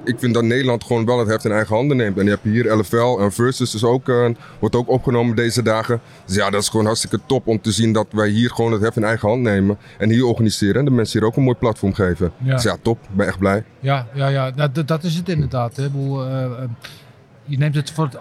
[0.05, 2.19] ik vind dat Nederland gewoon wel het heft in eigen handen neemt.
[2.19, 4.29] En je hebt hier LFL en Versus dus ook, eh,
[4.59, 6.01] wordt ook opgenomen deze dagen.
[6.27, 8.83] Dus ja, dat is gewoon hartstikke top om te zien dat wij hier gewoon het
[8.83, 9.79] heft in eigen hand nemen.
[9.99, 12.33] En hier organiseren en de mensen hier ook een mooi platform geven.
[12.43, 12.55] Ja.
[12.55, 12.99] Dus ja, top.
[13.03, 13.65] Ik ben echt blij.
[13.81, 15.77] Ja, ja, ja dat, dat- dat is het inderdaad.
[15.77, 15.85] Hè.
[15.85, 16.63] Eh,
[17.45, 18.17] je neemt het voor het,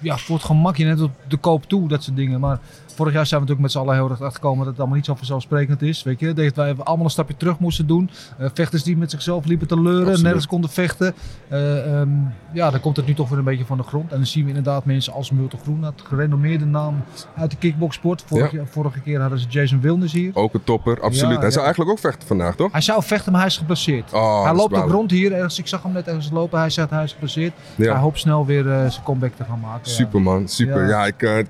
[0.00, 2.40] ja, voor het gemak, je neemt het op de koop toe, dat soort dingen.
[2.40, 2.58] Maar
[2.98, 5.04] vorig jaar zijn we natuurlijk met z'n allen heel erg achtergekomen dat het allemaal niet
[5.06, 6.02] zo vanzelfsprekend is.
[6.02, 8.10] Weet je, dat wij allemaal een stapje terug moesten doen.
[8.38, 10.22] Eh, vechters die met zichzelf liepen te leuren, Absoluut.
[10.22, 11.14] nergens konden vechten.
[11.48, 12.08] Eh, ehm,
[12.52, 14.10] ja, dan komt het nu toch weer een beetje van de grond.
[14.10, 17.02] En dan zien we inderdaad mensen als Multe Groen, het gerenommeerde naam
[17.36, 18.22] uit de kickboxsport.
[18.26, 18.56] Vorig, Ja.
[18.58, 20.30] jaar- vorige keer hadden ze Jason Wilners hier.
[20.34, 21.34] Ook een topper, absoluut.
[21.34, 22.72] Ja, Hij zou eigenlijk ook vechten vandaag, toch?
[22.72, 24.12] Hij zou vechten, maar hij is geblesseerd.
[24.12, 25.32] Oh, dat hij loopt ook rond hier.
[25.32, 26.58] Ergens, ik zag hem net ergens lopen.
[26.58, 27.52] Hij zegt hij is geblesseerd.
[27.76, 29.90] Hij hoopt snel weer eh, zijn comeback te gaan maken.
[29.90, 30.82] Super man, super.
[30.82, 30.88] Ja.
[30.88, 31.46] Ja, ik,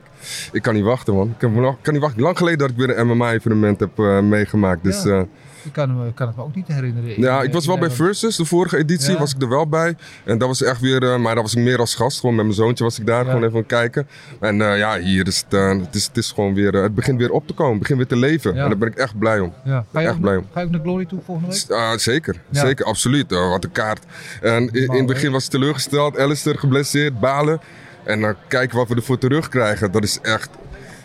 [0.53, 1.29] ik kan niet wachten man.
[1.29, 1.39] Ik
[1.83, 2.23] kan, niet wachten.
[2.23, 4.85] Lang geleden dat ik weer een MMA-evenement heb eh, meegemaakt.
[4.85, 5.15] Dus Ja.
[5.15, 5.27] ja.
[5.65, 7.21] Ik kan, me- kan het me ook niet herinneren.
[7.21, 9.19] ja, ik was wel bij Versus, de vorige editie Ja.
[9.19, 9.97] was ik er wel bij.
[10.25, 12.21] En dat was echt weer, eh, maar dat was ik meer als gast.
[12.21, 14.09] Gewoon met mijn zoontje was ik daar, gewoon even aan het kijken.
[14.41, 16.95] En eh, ja, hier is het, eh, het, is, het is gewoon weer, eh, het
[16.95, 17.71] begint weer op te komen.
[17.73, 18.51] Het begint weer te leven.
[18.51, 19.53] En daar ben ik echt blij om.
[19.65, 19.85] Ja.
[19.93, 20.47] Ga, je echt ook, blij om.
[20.53, 22.01] ga je ook naar Glory toe volgende week?
[22.01, 23.33] Zeker, zeker, absoluut.
[23.33, 24.05] Eh, wat een kaart.
[24.43, 26.19] En in, het begin was ik teleurgesteld.
[26.19, 27.61] Alistair geblesseerd, balen.
[28.09, 29.93] En dan kijken wat we ervoor terugkrijgen.
[29.93, 30.49] Dat is echt...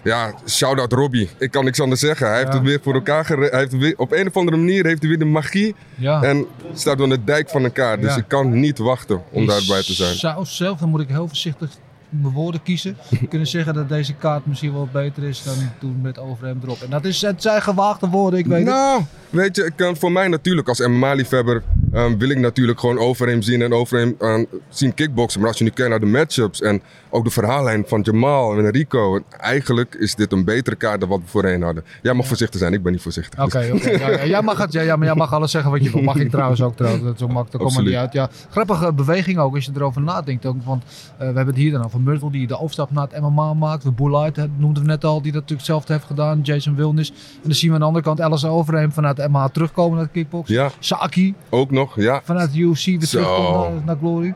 [0.04, 1.30] Ja, shout-out Robbie.
[1.38, 2.28] Ik kan niks anders zeggen.
[2.28, 4.86] Hij heeft het weer voor elkaar gere- Hij heeft weer, Op een of andere manier
[4.86, 5.76] heeft hij weer de magie.
[5.96, 6.22] Ja.
[6.24, 8.00] En staat door de dijk van elkaar.
[8.00, 8.18] Dus Ja.
[8.18, 10.16] ik kan niet wachten om daarbij te zijn.
[10.16, 11.70] zou zelf, dan moet ik heel voorzichtig
[12.10, 12.98] mijn woorden kiezen,
[13.30, 16.82] kunnen zeggen dat deze kaart misschien wel beter is dan toen met Overhem erop.
[16.82, 18.68] En dat is, het zijn gewaagde woorden, ik weet het.
[18.68, 22.98] Nou, weet je, ik kan voor mij natuurlijk als MMA-liefhebber ehm, wil ik natuurlijk gewoon
[22.98, 25.40] Overeem zien en Overeem ehm, zien kickboksen.
[25.40, 28.70] Maar als je nu kijkt naar de matchups en ook de verhaallijn van Jamal en
[28.70, 31.84] Rico, eigenlijk is dit een betere kaart dan wat we voorheen hadden.
[32.02, 33.44] Jij mag voorzichtig zijn, ik ben niet voorzichtig.
[33.44, 33.90] Oké, oké.
[33.90, 36.02] Ja, ja, jij, mag het, ja, ja, maar jij mag alles zeggen wat je wil.
[36.02, 37.04] Mag ik trouwens ook trouwens.
[37.04, 37.52] Dat ook makkelijk.
[37.52, 38.14] Dat komt er niet uit.
[38.14, 40.46] Ja, grappige beweging ook als je erover nadenkt.
[40.46, 43.22] Ook, want eh, we hebben het hier dan over Myrtle die de overstap naar het
[43.22, 43.84] MMA maakt.
[43.84, 46.42] We Bullite noemden we net al, die dat natuurlijk zelf heeft gedaan.
[46.42, 47.10] Jason Wilnis.
[47.10, 50.06] En dan zien we aan de andere kant Alice Overheem vanuit de MMA terugkomen naar
[50.06, 50.50] de kickbox.
[50.50, 52.22] Ja, Saki ook nog, ja.
[52.24, 54.34] vanuit de UFC weer terugkomt naar, naar Glory.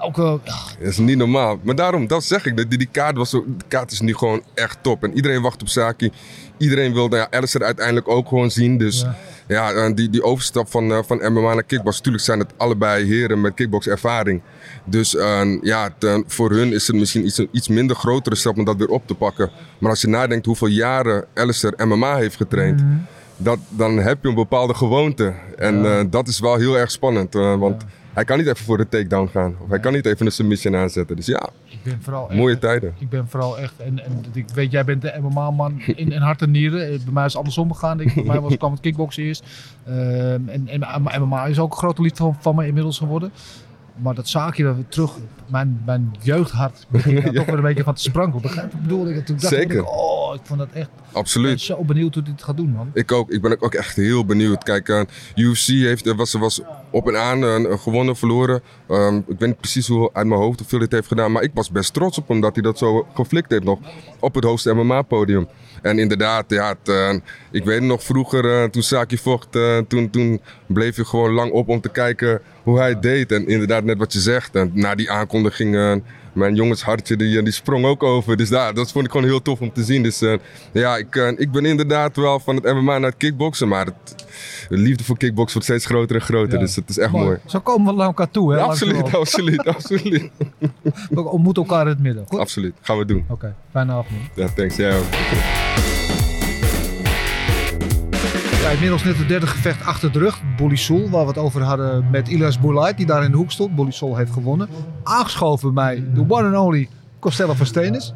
[0.00, 0.24] Ook, eh,
[0.78, 1.58] Dat is niet normaal.
[1.62, 2.56] Maar daarom, dat zeg ik.
[2.56, 5.04] Die, die kaart, was zo, de kaart is nu gewoon echt top.
[5.04, 6.10] En iedereen wacht op Saki.
[6.56, 8.78] Iedereen wil nou ja, Alistair uiteindelijk ook gewoon zien.
[8.78, 9.06] Dus
[9.48, 9.70] Ja.
[9.70, 11.96] ja, die, die overstap van, eh, van MMA naar kickbox.
[11.96, 14.42] Natuurlijk zijn het allebei heren met kickbox ervaring.
[14.84, 15.90] Dus eh, ja,
[16.26, 19.14] voor hun is het misschien iets, iets minder grotere stap om dat weer op te
[19.14, 19.50] pakken.
[19.78, 22.80] Maar als je nadenkt hoeveel jaren Alistair MMA heeft getraind.
[22.80, 22.96] Mhm.
[23.36, 25.34] Dat, dan heb je een bepaalde gewoonte.
[25.56, 25.98] En Ja.
[25.98, 27.34] eh, dat is wel heel erg spannend.
[27.34, 29.54] eh, want hij kan niet even voor de takedown gaan.
[29.58, 31.16] Of hij kan niet even een submission aanzetten.
[31.16, 32.94] Dus ja, ik ben vooral echt- mooie tijden.
[32.98, 36.42] Ik ben vooral echt, en, en ik weet, jij bent de MMA-man in, in hart
[36.42, 36.80] en nieren.
[36.82, 38.00] Eh, Bij mij is het andersom gegaan.
[38.00, 39.44] Ik, bij mij was, kwam het kickboksen eerst.
[39.86, 43.32] Ehm, en, en MMA is ook een grote lied van, van me inmiddels geworden.
[43.96, 45.12] Maar dat zaakje dat we terug,
[45.50, 48.42] mijn, mijn jeugdhart begint daar toch weer een beetje van te sprankelen.
[48.42, 49.08] Begrijp ik bedoel?
[49.08, 49.84] Ik, toen dacht ik, Zeker.
[49.84, 51.60] oh, ik vond dat echt, ik ben Absoluut.
[51.60, 52.90] zo benieuwd hoe dit gaat doen, man.
[52.94, 53.30] Ik ook.
[53.30, 54.64] Ik ben ook echt heel benieuwd.
[54.64, 55.00] Kijk, eh,
[55.34, 58.62] UFC heeft, was, was op en aan eh, gewonnen, verloren.
[58.88, 61.32] Ehm, ik weet niet precies hoe uit mijn hoofd hoeveel dit heeft gedaan.
[61.32, 63.78] Maar ik was best trots op hem dat hij dat zo geflikt heeft nog.
[64.20, 65.48] Op het hoogste MMA-podium.
[65.82, 67.14] En inderdaad, ja, het, eh,
[67.50, 69.48] ik weet nog vroeger toen Saki vocht.
[69.88, 73.32] toen, toen bleef je gewoon lang op om te kijken hoe hij het deed.
[73.32, 74.54] En inderdaad, net wat je zegt.
[74.54, 75.33] En na die aankondiging...
[75.42, 75.94] eh,
[76.32, 78.36] mijn jongenshartje die, die sprong ook over.
[78.36, 80.02] Dus daar, dat vond ik gewoon heel tof om te zien.
[80.02, 80.34] Dus eh,
[80.72, 83.68] ja, ik, eh, ik ben inderdaad wel van het MMA naar het kickboksen.
[83.68, 84.26] Maar het,
[84.68, 86.52] de liefde voor kickboksen wordt steeds groter en groter.
[86.52, 86.58] Ja.
[86.58, 87.38] Dus het is echt mooi.
[87.46, 88.58] Zo komen we naar elkaar toe, hè?
[88.58, 90.30] Ja, absoluut, absoluut, absoluut.
[91.10, 92.24] We ontmoeten elkaar in het midden.
[92.28, 92.38] Goed?
[92.38, 92.74] absoluut.
[92.80, 93.24] Gaan we doen.
[93.28, 94.20] Oké, fijne avond.
[94.34, 94.76] Ja, thanks.
[94.76, 95.63] Jij ook.
[98.64, 100.40] Ja, inmiddels net het derde gevecht achter de rug.
[100.56, 103.50] Bolly Sol, waar we het over hadden met Ilas Boulait, die daar in de hoek
[103.50, 103.74] stond.
[103.74, 104.68] Bolly Sol heeft gewonnen.
[105.02, 108.14] Aangeschoven bij de one and only Costello van Stenis.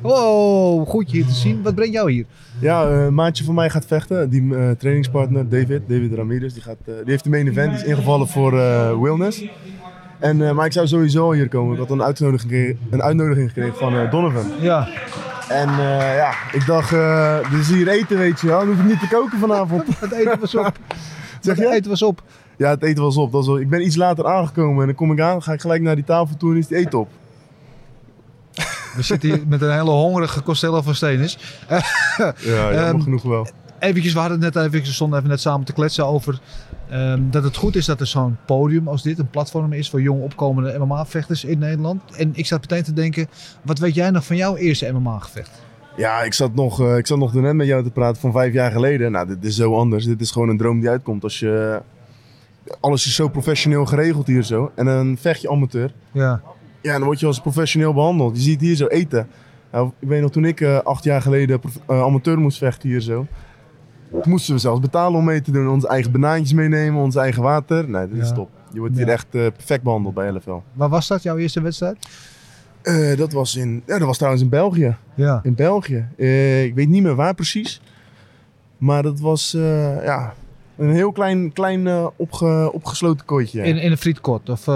[0.00, 1.62] Wow, goed je hier te zien.
[1.62, 2.24] Wat brengt jou hier?
[2.58, 4.30] Ja, eh, een maatje van mij gaat vechten.
[4.30, 7.70] Die eh, trainingspartner David, David Ramirez, die, gaat, eh, die heeft de main event.
[7.70, 8.52] Die is ingevallen voor
[9.02, 9.44] Wilness.
[10.18, 11.72] En, maar ik zou sowieso hier komen.
[11.72, 14.44] Ik had een uitnodiging, gekregen- een uitnodiging gekregen van Donovan.
[14.60, 14.88] Ja,
[15.48, 18.58] En eh, ja, ik dacht, eh dit is hier eten, weet je wel.
[18.58, 19.82] Dan hoef ik niet te koken vanavond.
[20.00, 20.72] Het eten was op.
[21.40, 21.74] Zeg Het je?
[21.74, 22.22] eten was op.
[22.56, 23.22] Ja, het eten was op.
[23.32, 25.60] Dat was wel- ik ben iets later aangekomen en dan kom ik aan, ga ik
[25.60, 27.08] gelijk naar die tafel toe en is het eten op.
[28.96, 31.38] We zitten hier met een hele hongerige Costello van Stenis.
[32.16, 33.46] Ja, jammer Ehm, genoeg wel.
[33.78, 36.40] Eventjes, we hadden het net even, we stonden even net samen te kletsen over
[36.88, 40.02] ehm, dat het goed is dat er zo'n podium als dit, een platform is voor
[40.02, 42.16] jong opkomende MMA-vechters in Nederland.
[42.16, 43.28] En ik zat meteen te denken,
[43.62, 45.64] wat weet jij nog van jouw eerste MMA-gevecht?
[45.96, 48.52] Ja, ik zat, nog, eh, ik zat nog net met jou te praten van vijf
[48.52, 49.12] jaar geleden.
[49.12, 50.04] Nou, dit is zo anders.
[50.04, 51.82] Dit is gewoon een droom die uitkomt als je...
[52.80, 54.72] Alles is zo professioneel geregeld hier zo.
[54.74, 55.92] En dan vecht je amateur.
[56.12, 56.40] Ja,
[56.82, 58.36] Ja, dan word je als professioneel behandeld.
[58.36, 59.28] Je ziet hier zo eten.
[59.72, 63.00] Nou, ik weet nog, toen ik eh, acht jaar geleden eh, amateur moest vechten hier
[63.00, 63.26] zo.
[64.24, 65.68] Moesten we zelfs betalen om mee te doen.
[65.68, 67.88] Onze eigen banaantjes meenemen, ons eigen water.
[67.90, 68.50] Nee, dit is top.
[68.72, 70.56] Je wordt hier echt eh, perfect behandeld bij LFL.
[70.72, 71.96] waar was dat, jouw eerste wedstrijd?
[72.82, 74.96] Eh, dat, was in, ja, dat was trouwens in België.
[75.14, 76.06] Ja, In België.
[76.16, 77.80] Eh, ik weet niet meer waar precies.
[78.78, 79.50] Maar dat was
[80.04, 80.34] ja,
[80.76, 83.62] een heel klein, klein opge- opgesloten kooitje.
[83.62, 84.68] in, in een frietkot of...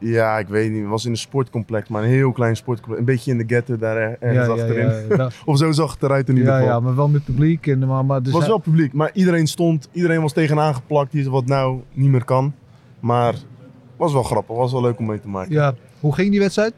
[0.00, 0.80] Ja, ik weet niet.
[0.80, 3.00] Het was in een sportcomplex, maar een heel klein sportcomplex.
[3.00, 4.88] Een beetje in de ghetto daar ergens ja, achterin.
[4.88, 6.74] ja, ja, Of zo zag het eruit in ieder ja, geval.
[6.74, 7.66] ja, maar wel met publiek.
[7.66, 11.12] En, maar, maar dus Het was wel publiek, maar iedereen stond, iedereen was tegenaan geplakt,
[11.12, 12.54] die wat nou niet meer kan.
[13.00, 13.44] Maar het
[13.96, 15.52] was wel grappig, was wel leuk om mee te maken.
[15.52, 16.72] Ja, hoe ging die wedstrijd?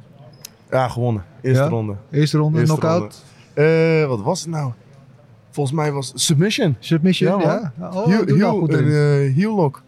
[0.71, 1.25] Ja, gewonnen.
[1.41, 1.95] Eerste ronde.
[2.11, 4.73] Eerste ronde, knockout, Eh, wat was het nou?
[5.51, 6.77] Volgens mij was submission.
[6.79, 7.89] submission, Ja, ja?
[7.91, 9.83] Oh, heel, nou heel, eh, heel lock.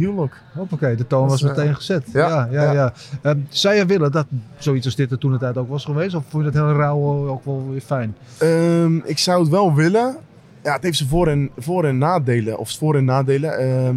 [0.00, 0.32] Heel lock.
[0.54, 2.04] Hoppakee, de toon was is, meteen eh, gezet.
[2.12, 2.72] Ja, ja, ja, ja.
[2.72, 2.92] ja.
[3.22, 4.26] Ehm, zou je willen dat
[4.58, 6.14] zoiets als dit er toen de tijd ook was geweest?
[6.14, 8.16] Of vond je dat heel rauw ook wel weer fijn?
[8.38, 10.16] Ehm, ik zou het wel willen.
[10.62, 12.58] Ja, het heeft zijn voor- en, voor- en nadelen.
[12.58, 13.58] Of voor- en nadelen.
[13.58, 13.96] Ehm,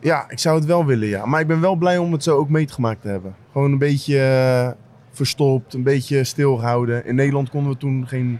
[0.00, 1.26] ja, ik zou het wel willen, ja.
[1.26, 3.34] Maar ik ben wel blij om het zo ook meegemaakt te hebben.
[3.52, 4.68] Gewoon een beetje eh,
[5.12, 7.06] verstopt, een beetje stilgehouden.
[7.06, 8.38] In Nederland konden we toen geen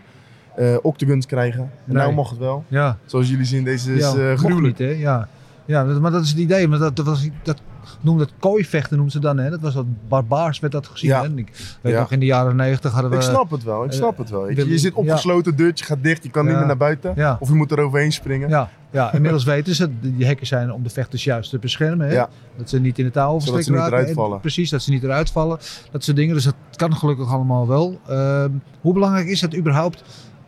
[0.57, 1.61] eh octagons krijgen.
[1.61, 1.97] En Nee.
[1.97, 2.65] nou mag het wel.
[2.69, 4.79] Ja, Zoals jullie zien, deze is ja eh gruwelijk.
[4.79, 4.95] niet hè?
[4.95, 5.29] Ja.
[5.73, 6.69] Ja, dat- maar dat is het idee.
[6.69, 7.61] Maar dat, dat, was, dat
[8.01, 9.51] noemde het kooivechten noemden ze dan hè?
[9.51, 11.11] Dat was wat barbaars werd dat gezien.
[11.11, 11.23] Ja.
[11.23, 11.29] Hè?
[11.35, 12.01] Ik weet Ja.
[12.01, 13.17] nog in de jaren negentig hadden we...
[13.17, 14.43] Ik snap het wel, ik eh, snap het wel.
[14.45, 14.79] weet je.
[14.79, 17.13] zit opgesloten, deurtje gaat dicht, je kan niet meer naar buiten.
[17.17, 17.37] Ja.
[17.41, 18.49] Of je moet er overheen springen.
[18.49, 22.07] Ja, ja, inmiddels weten ze, die hekken zijn om de vechters juist te beschermen.
[22.07, 22.13] Hè?
[22.15, 22.29] Ja.
[22.57, 24.33] Dat ze niet in het touw Zodat oversteken ze niet raken.
[24.33, 24.41] En.
[24.41, 25.59] Precies, dat ze niet eruit vallen.
[25.91, 26.35] Dat soort dingen.
[26.35, 28.01] Dus dat kan gelukkig allemaal wel.
[28.09, 30.03] Ehm, hoe belangrijk is het überhaupt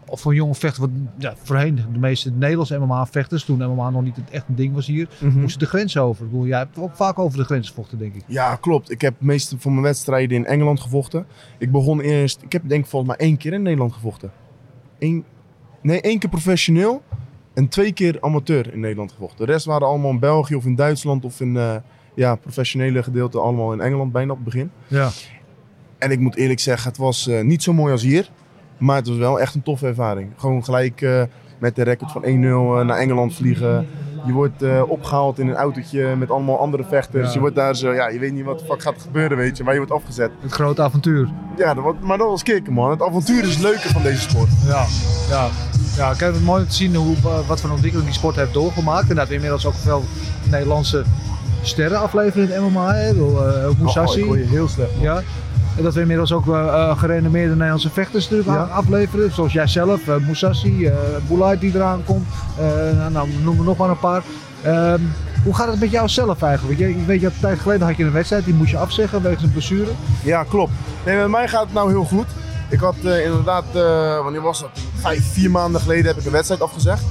[0.09, 0.81] of voor jonge vechter?
[0.81, 4.75] Want ja, voorheen, de meeste Nederlandse MMA-vechters, toen MMA nog niet het echt een ding
[4.75, 5.40] was hier, Mhm.
[5.40, 6.25] moesten de grens over.
[6.25, 8.23] Ik bedoel, jij hebt ook vaak over de grens gevochten, denk ik.
[8.27, 8.90] Ja, klopt.
[8.90, 11.27] Ik heb meestal van mijn wedstrijden in Engeland gevochten.
[11.59, 14.31] Ik begon eerst, ik heb denk ik volgens mij één keer in Nederland gevochten.
[14.99, 15.25] Eén,
[15.83, 17.03] nee, één keer professioneel
[17.55, 19.47] en twee keer amateur in Nederland gevochten.
[19.47, 21.75] De rest waren allemaal in België of in Duitsland of in eh,
[22.14, 24.71] ja, professionele gedeelte allemaal in Engeland bijna op het begin.
[24.87, 25.11] Ja.
[25.99, 28.31] En ik moet eerlijk zeggen, het was eh, niet zo mooi als hier.
[28.85, 30.33] Maar het was wel echt een toffe ervaring.
[30.37, 31.23] Gewoon gelijk eh,
[31.59, 33.87] met de record van 1-0 eh, naar Engeland vliegen.
[34.27, 37.27] Je wordt eh, opgehaald in een autootje met allemaal andere vechters.
[37.27, 37.33] Ja.
[37.33, 39.64] Je wordt daar zo, ja, je weet niet wat de fuck gaat gebeuren, weet je.
[39.64, 40.31] Maar je wordt afgezet.
[40.40, 41.29] Het grote avontuur.
[41.57, 42.90] Ja, dat, maar dat was kicken, man.
[42.90, 44.49] Het avontuur is het leuke van deze sport.
[44.66, 44.85] Ja,
[45.29, 45.49] ja.
[45.97, 47.16] Ja, ik heb het mooi om te zien hoe,
[47.47, 49.11] wat voor een ontwikkeling die sport heeft doorgemaakt.
[49.11, 50.05] En dat we inmiddels ook veel
[50.51, 51.05] Nederlandse
[51.62, 52.94] sterren afleveren in het MMA.
[52.94, 53.09] Hè.
[53.09, 54.12] Eh, ook Musashi.
[54.12, 54.94] Oh, ik hoor je heel slecht.
[54.94, 55.03] man.
[55.03, 55.23] Ja.
[55.83, 58.75] Dat we inmiddels ook eh, gerenommeerde Nederlandse vechters natuurlijk Ja.
[58.75, 59.33] afleveren.
[59.33, 60.95] Zoals jijzelf, uh, Musashi, eh
[61.29, 62.27] Boulay die eraan komt.
[62.97, 64.23] Nou, nou, noem er nog maar een paar.
[64.63, 65.01] Ehm,
[65.45, 66.79] hoe gaat het met jou zelf eigenlijk?
[66.79, 69.23] Weet je, weet je, een tijd geleden had je een wedstrijd, die moest je afzeggen
[69.23, 69.91] wegens een blessure.
[70.23, 70.73] Ja, klopt.
[71.05, 72.27] Nee, met mij gaat het nou heel goed.
[72.69, 73.65] Ik had inderdaad,
[74.23, 74.71] wanneer was dat?
[74.95, 77.03] Vijf, vier maanden geleden heb ik een wedstrijd afgezegd.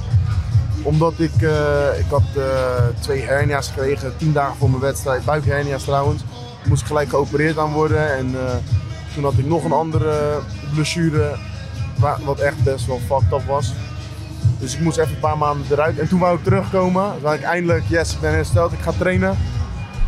[0.82, 2.22] Omdat ik, eh, ik had
[3.00, 5.24] twee hernia's gekregen, tien dagen voor mijn wedstrijd.
[5.24, 6.22] Buikhernia's trouwens.
[6.68, 8.16] Moest gelijk geopereerd aan worden.
[8.16, 8.54] En eh,
[9.14, 10.38] toen had ik nog een andere
[10.74, 11.36] blessure,
[11.98, 13.72] wa- wat echt best wel fucked up was.
[14.58, 15.98] Dus ik moest even een paar maanden eruit.
[15.98, 17.12] En toen wou ik terugkomen.
[17.18, 19.36] Toen had ik eindelijk, yes, ik ben hersteld, ik ga trainen.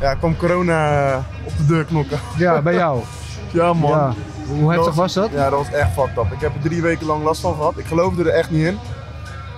[0.00, 2.18] Ja, kwam corona op de deur knokken.
[2.36, 3.00] Ja, bij jou.
[3.52, 3.90] Ja man.
[3.90, 4.14] Ja.
[4.48, 5.30] Hoe heftig was dat?
[5.32, 6.32] Ja, dat was echt fucked up.
[6.32, 7.78] Ik heb er drie weken lang last van gehad.
[7.78, 8.78] Ik geloofde er echt niet in.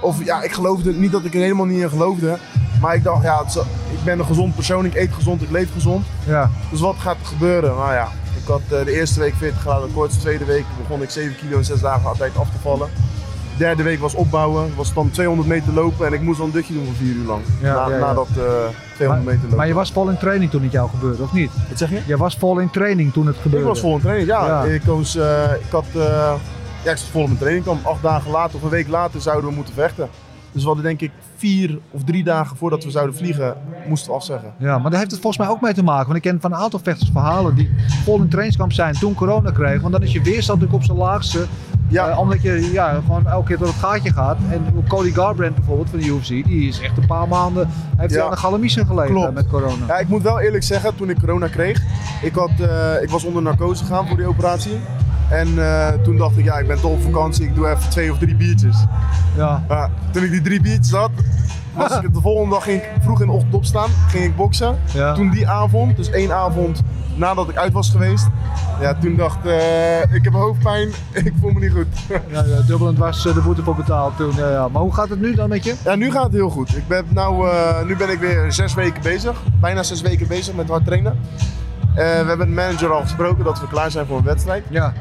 [0.00, 2.38] Of ja, ik geloofde niet dat ik er helemaal niet in geloofde.
[2.80, 3.56] Maar ik dacht, ja, is-
[3.90, 4.84] ik ben een gezond persoon.
[4.84, 6.06] Ik eet gezond, ik leef gezond.
[6.26, 6.50] Ja.
[6.70, 7.74] Dus wat gaat er gebeuren?
[7.74, 8.08] Nou ja,
[8.42, 10.14] ik had eh, de eerste week 40 graden koorts.
[10.14, 12.88] De tweede week begon ik 7 kilo in 6 dagen altijd af te vallen.
[13.56, 14.72] De derde week was opbouwen.
[14.76, 16.06] Was dan 200 meter lopen.
[16.06, 17.42] En ik moest dan een dutje doen voor 4 uur lang.
[17.62, 17.98] Ja, na, ja, ja.
[18.06, 18.44] na dat eh,
[18.94, 19.56] 200 meter lopen.
[19.56, 21.50] Maar je was vol in training toen het jou gebeurde, of niet?
[21.68, 22.00] Wat zeg je?
[22.06, 23.58] Je was vol in training toen het gebeurde.
[23.66, 24.62] Ik was vol in training, ja.
[24.64, 26.32] Ik, was, eh, ik had, eh,
[26.84, 27.64] ja, ik zat vol in mijn training.
[27.64, 30.08] kwam acht dagen later of een week later zouden we moeten vechten.
[30.52, 33.56] Dus we hadden denk ik vier of drie dagen voordat we zouden vliegen,
[33.88, 34.52] moesten we afzeggen.
[34.58, 36.04] Ja, maar daar heeft het volgens mij ook mee te maken.
[36.06, 37.70] Want ik ken van een aantal vechters verhalen die
[38.04, 39.80] vol in trainingskamp zijn toen corona kregen.
[39.80, 41.46] Want dan is je weerstand natuurlijk op zijn laagste.
[41.88, 42.08] Ja.
[42.08, 44.38] Eh, omdat je ja, gewoon elke keer door het gaatje gaat.
[44.50, 48.24] En Cody Garbrandt bijvoorbeeld van de UFC, die is echt een paar maanden heeft Ja.
[48.24, 49.34] aan de galamiezen gelegen Klopt.
[49.34, 49.86] met corona.
[49.86, 51.82] Ja, ik moet wel eerlijk zeggen, toen ik corona kreeg,
[52.22, 54.78] ik, had, eh, ik was onder narcose gegaan voor die operatie.
[55.30, 58.12] En eh, toen dacht ik, ja, ik ben toch op vakantie, ik doe even twee
[58.12, 58.84] of drie biertjes.
[59.36, 59.90] Ja.
[60.12, 61.10] Toen ik die drie biertjes had,
[61.74, 64.78] was ik de volgende dag ging ik vroeg in de ochtend opstaan, ging ik boksen.
[64.92, 65.14] Ja.
[65.14, 66.82] Toen die avond, dus één avond
[67.14, 68.26] nadat ik uit was geweest,
[68.80, 70.88] ja, toen dacht ik, ik heb hoofdpijn,
[71.24, 71.86] ik voel me niet goed.
[72.08, 74.32] Ja, ja, dubbel en dwars eh, de boete voor betaald toen.
[74.36, 74.68] Ja, ja.
[74.68, 75.74] Maar hoe gaat het nu dan met je?
[75.84, 76.76] Ja, nu gaat het heel goed.
[76.76, 77.48] Ik ben nou,
[77.86, 79.42] nu ben ik weer zes weken bezig.
[79.60, 81.18] Bijna zes weken bezig met hard trainen.
[81.98, 84.64] Eh, we hebben de manager al gesproken dat we klaar zijn voor een wedstrijd.
[84.68, 84.92] Ja.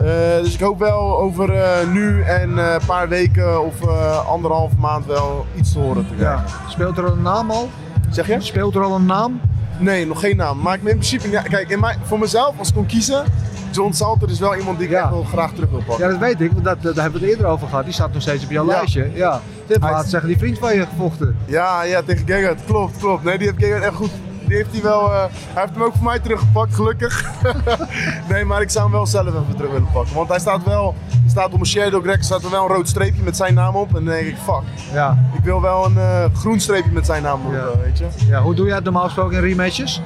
[0.00, 0.06] Eh,
[0.42, 3.86] dus ik hoop wel over eh, nu en een paar weken of
[4.26, 6.44] anderhalve maand wel iets te horen te krijgen.
[6.64, 6.70] ja.
[6.70, 7.68] Speelt er al een naam al?
[8.10, 8.40] Zeg je?
[8.40, 9.40] Speelt er al een naam?
[9.78, 10.58] Nee, nog geen naam.
[10.60, 13.24] Maar ik in principe, ja, kijk, in mijn, voor mezelf, als ik kon kiezen,
[13.70, 15.00] John Salter is wel iemand die ik Ja.
[15.02, 16.04] echt wel graag terug wil pakken.
[16.04, 16.52] Ja, dat weet ik.
[16.52, 17.84] Want dat, daar hebben we het eerder over gehad.
[17.84, 18.70] Die staat nog steeds op jouw Ja.
[18.72, 19.10] lijstje.
[19.14, 19.40] Ja.
[19.66, 21.36] Dit laat zeggen die vriend van je gevochten.
[21.44, 22.60] Ja, ja, tegen Gegard.
[22.66, 23.24] Klopt, klopt.
[23.24, 24.10] Nee, die heeft Gegard echt goed.
[24.46, 25.12] Die heeft hij wel.
[25.12, 25.20] eh,
[25.52, 27.30] hij heeft hem ook voor mij teruggepakt, gelukkig.
[28.30, 30.14] nee, maar ik zou hem wel zelf even terug willen pakken.
[30.14, 30.94] Want hij staat wel.
[31.26, 33.88] Staat op mijn Shadow Greg staat er wel een rood streepje met zijn naam op.
[33.88, 34.62] En dan denk ik, fuck.
[34.92, 35.18] Ja.
[35.36, 37.58] Ik wil wel een eh, groen streepje met zijn naam op, Ja.
[37.58, 38.06] eh, weet je.
[38.28, 38.40] ja.
[38.42, 40.00] Hoe doe jij het normaal gesproken in rematches?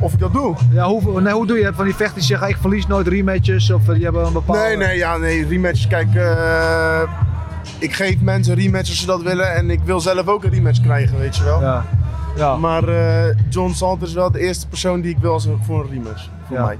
[0.00, 0.54] Of ik dat doe?
[0.70, 3.06] Ja, hoe, nee, hoe doe je het van die vechters die zeggen ik verlies nooit
[3.08, 4.62] rematches of die hebben een bepaalde...
[4.62, 5.46] Nee, nee, ja, nee.
[5.46, 6.08] Rematches, kijk.
[7.78, 9.54] ik geef mensen rematches als ze dat willen.
[9.54, 11.60] En ik wil zelf ook een rematch krijgen, weet je wel.
[11.60, 11.84] Ja.
[12.36, 12.56] Ja.
[12.56, 15.84] Maar eh, John Salter is wel de eerste persoon die ik wil als een, voor
[15.84, 16.28] een rematch.
[16.46, 16.64] Voor Ja.
[16.64, 16.78] mij.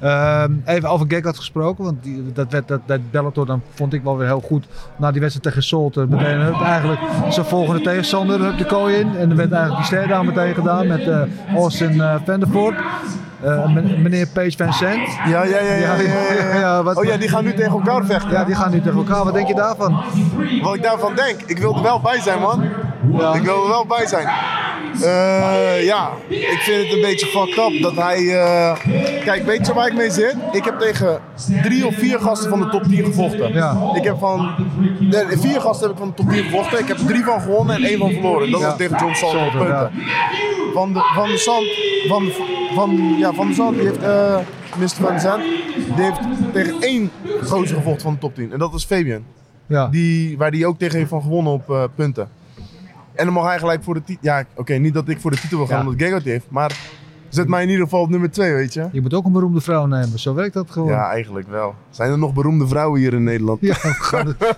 [0.00, 4.02] Ehm, even over Gekhat gesproken, want die, dat, werd, dat, dat Bellator dan vond ik
[4.02, 4.66] wel weer heel goed.
[4.96, 9.16] Na die wedstrijd tegen Solter, meteen hup, eigenlijk zijn volgende tegenstander hup de kooi in.
[9.16, 11.20] En er werd eigenlijk die ster daar meteen gedaan met eh,
[11.54, 12.74] Austin eh Vandervoort.
[13.42, 15.08] Eh, men- meneer Paige Vincent.
[15.26, 15.60] Ja, ja, ja.
[15.60, 16.58] ja, ja, ja, ja.
[16.58, 18.30] ja, wat- oh ja, die gaan nu tegen elkaar vechten.
[18.30, 19.24] Ja, die gaan nu tegen elkaar.
[19.24, 20.02] Wat denk je daarvan?
[20.62, 22.64] Wat ik daarvan denk, ik wil er wel bij zijn, man.
[23.18, 23.34] Ja.
[23.34, 24.26] Ik wil er wel bij zijn.
[25.02, 28.40] Eh, ja, ik vind het een beetje fucked up dat hij.
[28.40, 28.72] eh,
[29.24, 30.36] Kijk, weet je waar ik mee zit?
[30.52, 31.20] Ik heb tegen
[31.62, 33.52] drie of vier gasten van de top 10 gevochten.
[33.52, 33.90] Ja.
[33.94, 34.50] Ik heb van.
[34.98, 36.78] Nee, vier gasten heb ik van de top 10 gevochten.
[36.78, 38.50] Ik heb er drie van gewonnen en één van verloren.
[38.50, 39.14] Dat was tegen John.
[39.14, 39.90] Salter, punten.
[40.74, 41.66] Van de, van de Zand.
[42.08, 42.28] Van,
[42.74, 44.00] van, ja, van de Zand, die heeft.
[44.78, 44.88] Mr.
[45.04, 45.42] Van Zand.
[45.96, 46.18] Die heeft
[46.52, 47.10] tegen één
[47.42, 48.52] gozer gevochten van de top 10.
[48.52, 49.22] En dat is Fabian.
[49.66, 49.86] Ja.
[49.88, 52.28] Die, waar die ook tegen heeft van gewonnen op punten.
[53.20, 54.22] En dan mag hij gelijk voor de titel.
[54.32, 55.84] Ja, oké, niet dat ik voor de titel wil gaan Ja.
[55.86, 56.46] omdat Gegard heeft.
[56.50, 56.78] Maar
[57.28, 58.88] zet mij in ieder geval op nummer 2, weet je.
[58.92, 60.88] Je moet ook een beroemde vrouw nemen, zo werkt dat gewoon.
[60.88, 61.74] Ja, eigenlijk wel.
[61.90, 63.58] Zijn er nog beroemde vrouwen hier in Nederland?
[63.60, 63.74] Ja,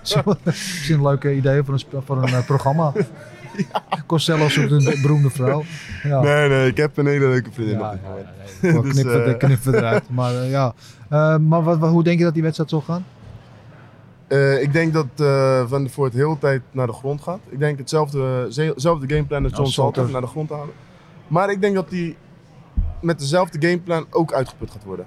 [0.01, 2.91] zo- misschien een leuke idee voor een, voor een eh, programma.
[4.07, 5.63] Costello zoekt een beroemde vrouw.
[6.03, 6.21] Ja.
[6.21, 8.95] Nee, nee, ik heb een hele leuke vriendin Ja, op dit ja, moment.
[8.97, 9.23] ja, nee.
[9.23, 10.03] Dus, knippen, eh, eruit.
[10.09, 10.73] Maar eh, ja.
[11.37, 13.05] Maar wat, wat- hoe denk je dat die wedstrijd zal gaan?
[14.33, 17.39] Eh, ik denk dat eh Van der Voort de hele tijd naar de grond gaat.
[17.49, 20.09] Ik denk hetzelfde, ze- hetzelfde gameplan als John Als Salter.
[20.11, 20.75] Naar de grond te houden.
[21.27, 22.15] Maar ik denk dat hij
[23.01, 25.05] met dezelfde gameplan ook uitgeput gaat worden.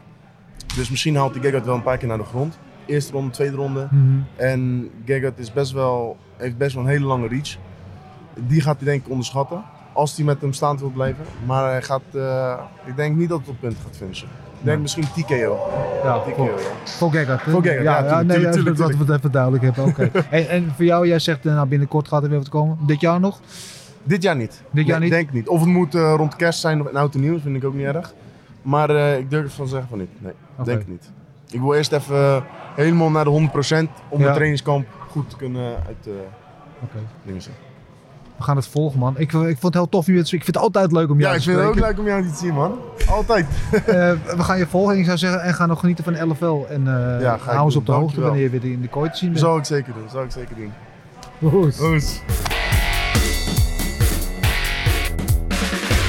[0.77, 2.59] Dus misschien haalt hij Gegard wel een paar keer naar de grond.
[2.87, 3.89] Eerste ronde, tweede ronde.
[4.37, 7.57] En Gegard is best wel, heeft best wel een hele lange reach.
[8.47, 9.63] Die gaat hij denk ik onderschatten.
[9.93, 11.25] Als hij met hem staand wil blijven.
[11.47, 14.29] Maar hij gaat, eh, ik denk niet dat het op punt gaat finishen.
[14.61, 15.59] Denk misschien TKO.
[16.05, 16.55] Ja, TKO, voor, ja.
[16.85, 17.45] voor Gegard.
[17.45, 17.51] hè?
[17.51, 19.85] Voor Gegard, ja, tuurlijk, nee, tuurlijk, dat- tuurlijk, Dat we het even duidelijk hebben.
[19.85, 20.11] Oké.
[20.31, 22.79] en, en voor jou, jij zegt eh, nou, binnenkort gaat er weer wat komen.
[22.87, 23.41] Dit jaar nog?
[24.03, 24.63] Dit jaar niet.
[24.71, 25.11] Dit jaar niet?
[25.11, 25.49] denk niet.
[25.49, 27.75] Of het moet eh, rond kerst zijn of in oud en nieuw, vind ik ook
[27.75, 28.13] niet erg.
[28.63, 30.11] Maar eh, ik durf van zeggen van niet.
[30.19, 30.33] Nee,
[30.65, 31.11] denk ik niet.
[31.51, 33.39] Ik wil eerst even helemaal naar de 100% om
[33.75, 33.89] Ja.
[34.19, 36.23] mijn trainingskamp goed te kunnen uit de
[36.83, 36.99] Oké.
[37.25, 37.63] dingen zetten.
[38.37, 39.15] We gaan het volgen, man.
[39.19, 40.05] Ik, ik vond het heel tof.
[40.05, 41.97] te- Ik vind het altijd leuk om jou Ja, ik te vind het ook spreken.
[41.97, 42.73] leuk om jou te zien, man.
[43.11, 43.47] Altijd.
[43.73, 44.93] Eh, we gaan je volgen.
[44.95, 46.65] En ik zou zeggen, en ga nog genieten van LFL.
[46.71, 49.17] En eh Ja, hou ons op de hoogte wanneer je weer in de kooi te
[49.17, 49.41] zien bent.
[49.41, 50.73] Zou ik zeker doen, zou ik zeker doen.
[51.51, 51.81] Goed.
[51.83, 52.21] Oes.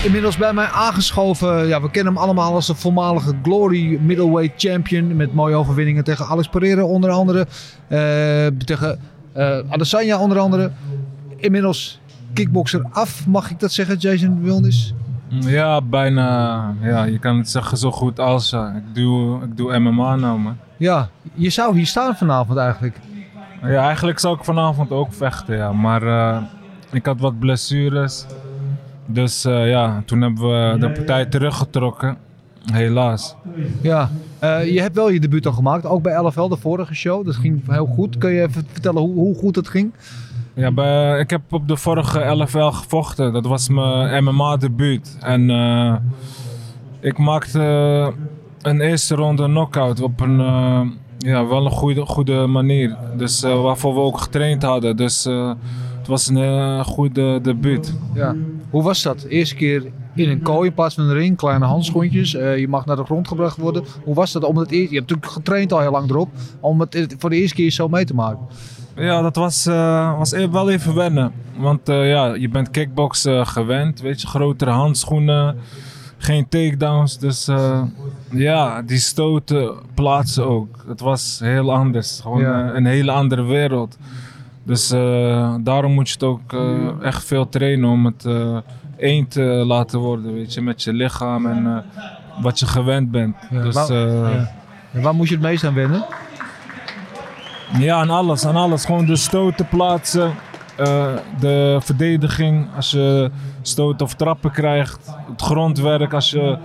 [0.04, 1.68] Inmiddels bij mij aangeschoven.
[1.68, 5.16] Ja, we kennen hem allemaal als de voormalige Glory Middleweight Champion.
[5.16, 7.48] Met mooie overwinningen tegen Alex Pereira onder andere.
[7.88, 7.98] Eh,
[8.66, 9.00] tegen
[9.34, 10.72] eh Adesanya onder andere.
[11.38, 12.00] Inmiddels
[12.38, 14.94] kickboxer af, mag ik dat zeggen, Jason Wilnis?
[15.30, 16.74] Ja, bijna.
[16.82, 18.52] Ja, je kan het zeggen zo goed als.
[18.52, 20.58] eh, ik, doe, ik doe MMA nou, man.
[20.78, 23.00] Ja, je zou hier staan vanavond eigenlijk.
[23.62, 25.72] Ja, eigenlijk zou ik vanavond ook vechten, ja.
[25.72, 26.42] Maar eh,
[26.92, 28.26] ik had wat blessures.
[29.06, 32.18] Dus eh, ja, toen hebben we de partij teruggetrokken.
[32.72, 33.36] helaas.
[33.82, 34.10] Ja,
[34.66, 37.26] je hebt wel je debuut al gemaakt, ook bij LFL, de vorige show.
[37.26, 38.18] Dat ging heel goed.
[38.18, 39.94] Kun je even vertellen hoe, hoe goed het ging?
[40.58, 43.34] Ja, ik heb op de vorige LFL gevochten.
[43.34, 45.18] Dat was mijn MMA-debuut.
[45.20, 45.96] En eh,
[47.00, 47.60] ik maakte
[48.62, 50.82] een eerste ronde knockout op een eh,
[51.18, 52.98] ja, wel een goede, goede manier.
[53.18, 54.98] Dus eh, waarvoor we ook getraind hadden.
[54.98, 55.24] Dus
[55.98, 57.94] het was een goede debuut.
[58.14, 58.36] Ja.
[58.70, 59.24] Hoe was dat?
[59.24, 62.32] Eerste keer in een kooi in plaats een ring, kleine handschoentjes.
[62.32, 63.84] Je mag naar de grond gebracht worden.
[64.04, 64.44] Hoe was dat?
[64.44, 66.30] Om het eerst, je hebt natuurlijk getraind al heel lang erop.
[66.60, 68.48] Om het voor de eerste keer zo mee te maken.
[68.98, 71.32] Ja, dat was, eh, was e- wel even wennen.
[71.58, 75.58] Want eh, ja, je bent kickboksen gewend, weet je, grotere handschoenen,
[76.18, 77.18] geen takedowns.
[77.20, 77.82] Dus eh,
[78.32, 80.84] ja, die stoten plaatsen ook.
[80.88, 82.74] Het was heel anders, gewoon Ja.
[82.74, 83.98] een hele andere wereld.
[84.64, 84.88] Dus
[85.64, 86.56] daarom moet je het ook
[87.02, 88.26] echt veel trainen om het
[88.98, 91.84] één te laten worden, weet je, met je lichaam en
[92.42, 93.36] wat je gewend bent.
[93.50, 94.52] Ja, dus, waar- ja.
[94.94, 96.06] En waar moet je het meest aan wennen?
[97.80, 98.86] Ja, aan alles, aan alles.
[98.86, 100.34] Gewoon de stoten plaatsen,
[100.78, 101.06] eh,
[101.40, 106.58] de verdediging als je stoot of trappen krijgt, het grondwerk als je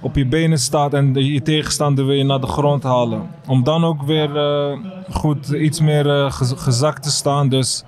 [0.00, 3.22] op je benen staat en je tegenstander wil je naar de grond halen.
[3.46, 4.78] Om dan ook weer eh,
[5.10, 7.48] goed iets meer eh, gez- gezakt te staan.
[7.48, 7.84] Dus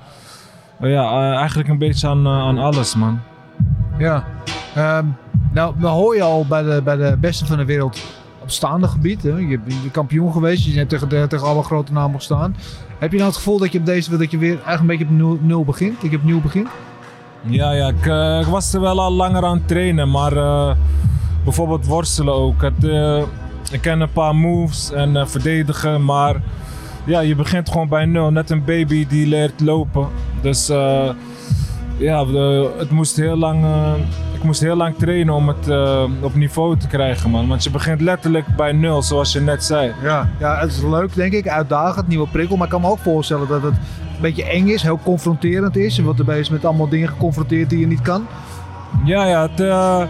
[0.80, 3.20] ja, eigenlijk een beetje aan, aan alles, man.
[3.98, 4.24] Ja.
[4.74, 5.06] Ehm,
[5.52, 8.00] nou, dan hoor je al bij de, bij de beste van de wereld
[8.52, 9.22] staande gebied.
[9.22, 9.36] Hè?
[9.36, 12.56] Je bent kampioen geweest, je hebt tegen, tegen alle grote namen gestaan.
[12.98, 15.34] Heb je nou het gevoel dat je op deze dat je weer eigenlijk een beetje
[15.34, 16.00] op nul, begint?
[16.00, 16.68] Dat je opnieuw begint?
[17.42, 20.70] Ja, ja ik, eh, ik was er wel al langer aan het trainen, maar eh,
[21.44, 22.62] bijvoorbeeld worstelen ook.
[22.62, 23.22] Eh,
[23.70, 26.42] ik ken een paar moves en verdedigen, maar
[27.04, 28.30] ja, je begint gewoon bij nul.
[28.30, 30.08] Net een baby die leert lopen.
[30.40, 30.70] Dus
[32.00, 33.92] ja, de- het moest heel lang, eh,
[34.34, 37.48] ik moest heel lang trainen om het eh, op niveau te krijgen, man.
[37.48, 39.92] Want je begint letterlijk bij nul, zoals je net zei.
[40.02, 40.28] Ja.
[40.38, 42.56] ja, het is leuk denk ik, uitdagend, nieuwe prikkel.
[42.56, 45.96] Maar ik kan me ook voorstellen dat het een beetje eng is, heel confronterend is.
[45.96, 48.26] Je wordt erbij met allemaal dingen geconfronteerd die je niet kan.
[49.04, 50.02] Ja, ja, het, eh,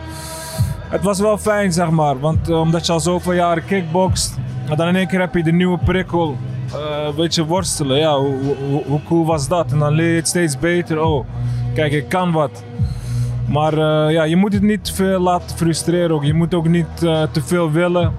[0.88, 2.20] het was wel fijn, zeg maar.
[2.20, 4.36] Want omdat je al zoveel jaren kickbokst,
[4.68, 6.36] en dan in één keer heb je de nieuwe prikkel.
[6.72, 7.98] eh weet je, worstelen.
[7.98, 8.34] Ja, hoe,
[8.68, 9.72] hoe, hoe cool was dat?
[9.72, 11.02] En dan leer je het steeds beter.
[11.04, 11.26] Oh,
[11.74, 12.62] kijk, ik kan wat.
[13.50, 16.24] Maar eh, ja, je moet het niet te veel laten frustreren ook.
[16.24, 18.12] Je moet ook niet eh, te veel willen.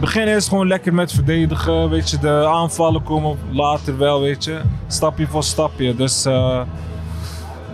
[0.00, 1.90] Begin eerst gewoon lekker met verdedigen.
[1.90, 4.60] Weet je, de aanvallen komen later wel, weet je.
[4.86, 5.94] Stapje voor stapje.
[5.94, 6.60] Dus eh,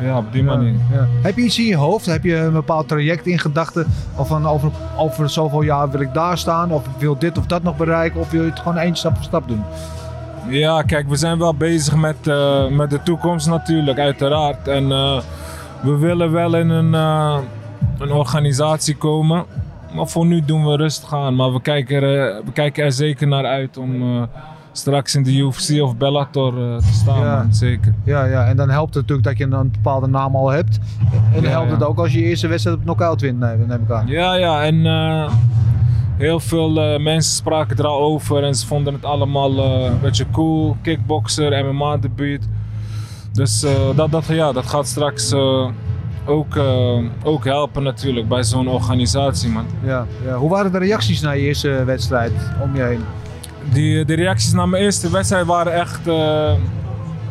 [0.01, 0.75] ja, op die manier.
[0.93, 1.07] Ja.
[1.23, 2.07] Heb je iets in je hoofd?
[2.07, 3.87] Heb je een bepaald traject in gedachten?
[4.17, 6.73] Of van over, over zoveel jaar wil ik daar staan?
[6.73, 8.21] Of ik wil dit of dat nog bereiken?
[8.21, 9.63] Of wil je het gewoon één stap voor stap doen?
[10.49, 14.69] Ja, kijk, we zijn wel bezig met, eh, met de toekomst natuurlijk, uiteraard.
[14.69, 15.21] En eh,
[15.83, 17.39] we willen wel in een, eh,
[17.99, 19.45] een organisatie komen.
[19.95, 21.37] Maar voor nu doen we rustig aan.
[21.37, 24.27] Maar we kijken er, we kijken er zeker naar uit om
[24.73, 27.21] straks in de UFC of Bellator te staan.
[27.21, 27.37] Ja.
[27.37, 27.55] man.
[27.55, 27.95] Zeker.
[28.05, 30.79] Ja, ja, en dan helpt het natuurlijk dat je een bepaalde naam al hebt.
[31.11, 31.75] En dan Ja, helpt ja.
[31.75, 34.07] het ook als je je eerste wedstrijd op knockout wint, neem, ik aan.
[34.07, 34.85] Ja, ja, en
[36.17, 40.01] heel veel eh, mensen spraken er al over en ze vonden het allemaal eh, een
[40.01, 40.77] beetje cool.
[40.83, 42.49] Kickboxer, MMA-debuut.
[43.33, 45.33] Dus eh, dat, dat, ja, dat gaat straks
[46.27, 46.59] ook,
[47.23, 49.67] ook helpen natuurlijk bij zo'n organisatie, man.
[49.83, 50.35] Ja, ja.
[50.35, 53.01] Hoe waren de reacties na je eerste wedstrijd om je heen?
[53.73, 56.01] Die, de reacties na mijn eerste wedstrijd waren echt,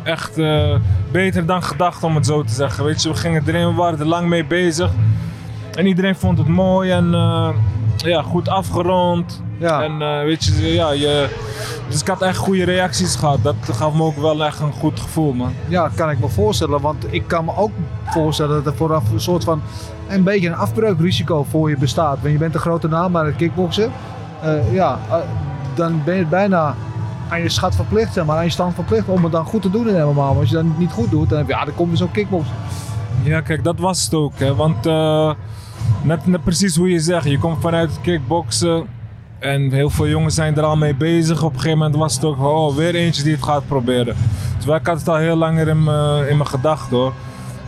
[0.04, 0.36] echt
[1.12, 2.84] beter dan gedacht, om het zo te zeggen.
[2.84, 4.92] Weet je, we gingen erin, we waren er lang mee bezig.
[5.76, 7.12] En iedereen vond het mooi en
[7.98, 9.42] ja, goed afgerond.
[9.60, 9.84] Ja.
[9.84, 11.30] En eh, weet je, ja, je,
[11.90, 13.44] dus ik had echt goede reacties gehad.
[13.44, 15.54] Dat gaf me ook wel echt een goed gevoel, man.
[15.68, 16.82] Ja, kan ik me voorstellen.
[16.82, 17.72] Want ik kan me ook
[18.06, 19.62] voorstellen dat er vooraf een soort van
[20.08, 22.18] een beetje een afbreukrisico voor je bestaat.
[22.22, 23.92] Want je bent een grote naam bij het kickboksen.
[24.42, 25.16] Eh, ja, eh,
[25.76, 26.76] dan ben je bijna
[27.30, 29.70] aan je schat verplicht, zeg maar, aan je stand verplicht om het dan goed te
[29.70, 30.14] doen in MMA.
[30.14, 32.12] Maar als je dat niet goed doet, dan heb je, ja, dan komt weer zo'n
[32.12, 32.48] kickbox.
[33.24, 34.40] Ja, kijk, dat was het ook.
[34.40, 34.56] Hè.
[34.56, 34.86] Want
[36.04, 38.86] net, net precies hoe je zegt, je komt vanuit kickboksen.
[39.40, 41.44] En heel veel jongens zijn er al mee bezig.
[41.44, 44.16] Op een gegeven moment was het ook, oh, weer eentje die het gaat proberen.
[44.58, 47.14] Terwijl ik had het al heel langer in mijn in mijn gedachten hoor.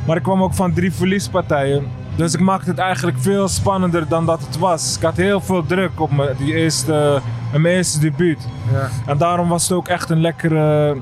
[0.05, 1.83] Maar ik kwam ook van drie verliespartijen.
[2.15, 4.95] Dus ik maakte het eigenlijk veel spannender dan dat het was.
[4.95, 7.21] Ik had heel veel druk op me, die eerste,
[7.51, 8.47] mijn eerste debuut.
[8.71, 8.89] Ja.
[9.11, 10.95] En daarom was het ook echt een lekkere,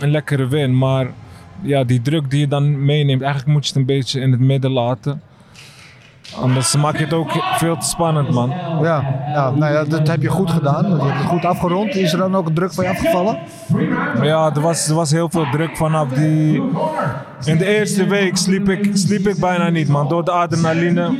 [0.00, 0.78] een lekkere win.
[0.78, 1.06] Maar
[1.60, 4.40] ja, die druk die je dan meeneemt, eigenlijk moet je het een beetje in het
[4.40, 5.22] midden laten.
[6.36, 8.52] Anders maak je het ook veel te spannend, man.
[8.82, 10.84] Ja, ja, nou ja, dat heb je goed gedaan.
[10.96, 11.94] Je hebt het goed afgerond.
[11.94, 13.38] Is er dan ook een druk van je afgevallen?
[14.22, 16.62] Ja, er was, er was heel veel druk vanaf die
[17.44, 20.08] in de eerste week sliep ik, sliep ik bijna niet, man.
[20.08, 21.10] Door de adrenaline.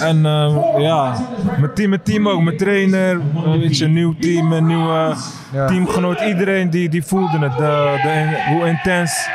[0.00, 1.14] En eh, ja,
[1.58, 5.14] mijn team, mijn team ook, mijn trainer, eh, weet je, een nieuw team, een nieuwe
[5.52, 5.66] Ja.
[5.66, 6.20] teamgenoot.
[6.20, 9.28] Iedereen die, die voelde het, de, de, hoe intens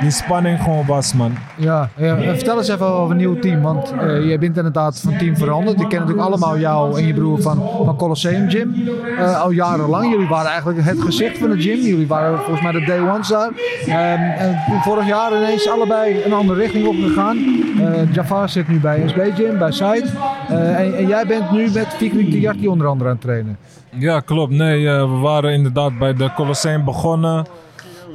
[0.00, 1.32] die spanning gewoon was, man.
[1.56, 3.62] Ja, ja, en vertel eens even over een nieuw team.
[3.62, 5.80] Want eh, je bent inderdaad van team veranderd.
[5.80, 8.88] Ik ken natuurlijk allemaal jou en je broer van, van Colosseum Gym.
[9.18, 10.10] Eh, al jarenlang.
[10.10, 11.78] Jullie waren eigenlijk het gezicht van de gym.
[11.78, 13.50] Jullie waren volgens mij de day ones daar.
[13.86, 17.36] Ehm, en toen vorig jaar ineens allebei een andere richting opgegaan.
[17.80, 20.06] Eh Jafar zit nu bij SB Gym, bij Site.
[20.48, 23.58] Eh, en, en jij bent nu met Fikri Tijarti onder andere aan het trainen.
[23.90, 24.52] Ja, klopt.
[24.52, 27.46] Nee, eh, we waren inderdaad bij de Colosseum begonnen.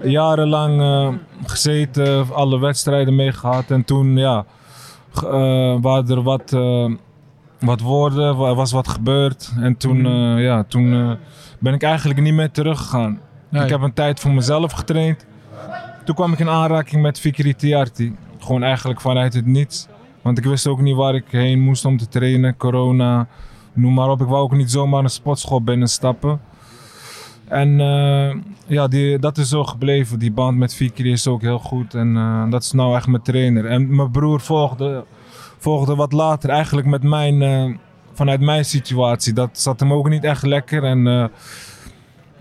[0.03, 1.07] Jarenlang eh,
[1.45, 3.71] gezeten, alle wedstrijden meegehad.
[3.71, 4.45] En toen, ja,
[5.15, 6.91] eh, waren er wat, eh,
[7.59, 9.53] wat woorden, was wat gebeurd.
[9.59, 11.17] En toen, eh, ja, toen
[11.59, 13.19] ben ik eigenlijk niet meer teruggegaan.
[13.49, 13.63] Nee.
[13.63, 15.25] Ik heb een tijd voor mezelf getraind.
[16.05, 18.15] Toen kwam ik in aanraking met Fikri Tiarti.
[18.39, 19.87] Gewoon eigenlijk vanuit het niets.
[20.21, 22.57] Want ik wist ook niet waar ik heen moest om te trainen.
[22.57, 23.27] Corona,
[23.73, 24.21] noem maar op.
[24.21, 26.39] Ik wou ook niet zomaar een sportschool binnenstappen.
[27.51, 28.35] En eh,
[28.65, 30.19] ja, die, dat is zo gebleven.
[30.19, 31.93] Die band met Fikri is ook heel goed.
[31.93, 33.65] En eh, dat is nou echt mijn trainer.
[33.65, 35.03] En mijn broer volgde,
[35.57, 37.75] volgde wat later eigenlijk met mijn, eh,
[38.13, 39.33] vanuit mijn situatie.
[39.33, 40.83] Dat zat hem ook niet echt lekker.
[40.83, 41.31] En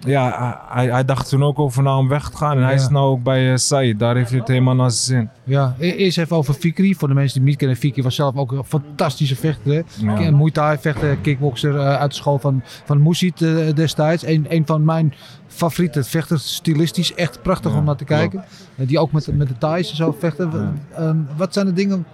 [0.07, 2.57] ja, hij, hij dacht toen ook over na om weg te gaan.
[2.57, 3.99] En hij is nou ook bij uh, Said.
[3.99, 5.55] Daar heeft hij het helemaal naar zijn zin.
[5.55, 6.95] Ja, e- eerst even over Fikri.
[6.95, 9.85] Voor de mensen die hem niet kennen, Fikri was zelf ook een fantastische vechter.
[10.01, 10.31] Ja.
[10.31, 14.27] Muay Thai vechter, kickboxer eh, uit de school van, van Musit eh, destijds.
[14.27, 15.15] Een, een van mijn
[15.47, 17.15] favoriete vechters, stilistisch.
[17.15, 18.45] Echt prachtig Ja, om naar te kijken.
[18.77, 20.79] Eh, die ook met, met de Thais en zo vechten.
[20.95, 22.07] Ehm, wat zijn de dingen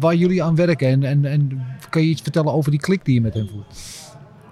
[0.00, 0.88] waar jullie aan werken?
[0.88, 4.02] En, en, en kan je iets vertellen over die klik die je met hem voert?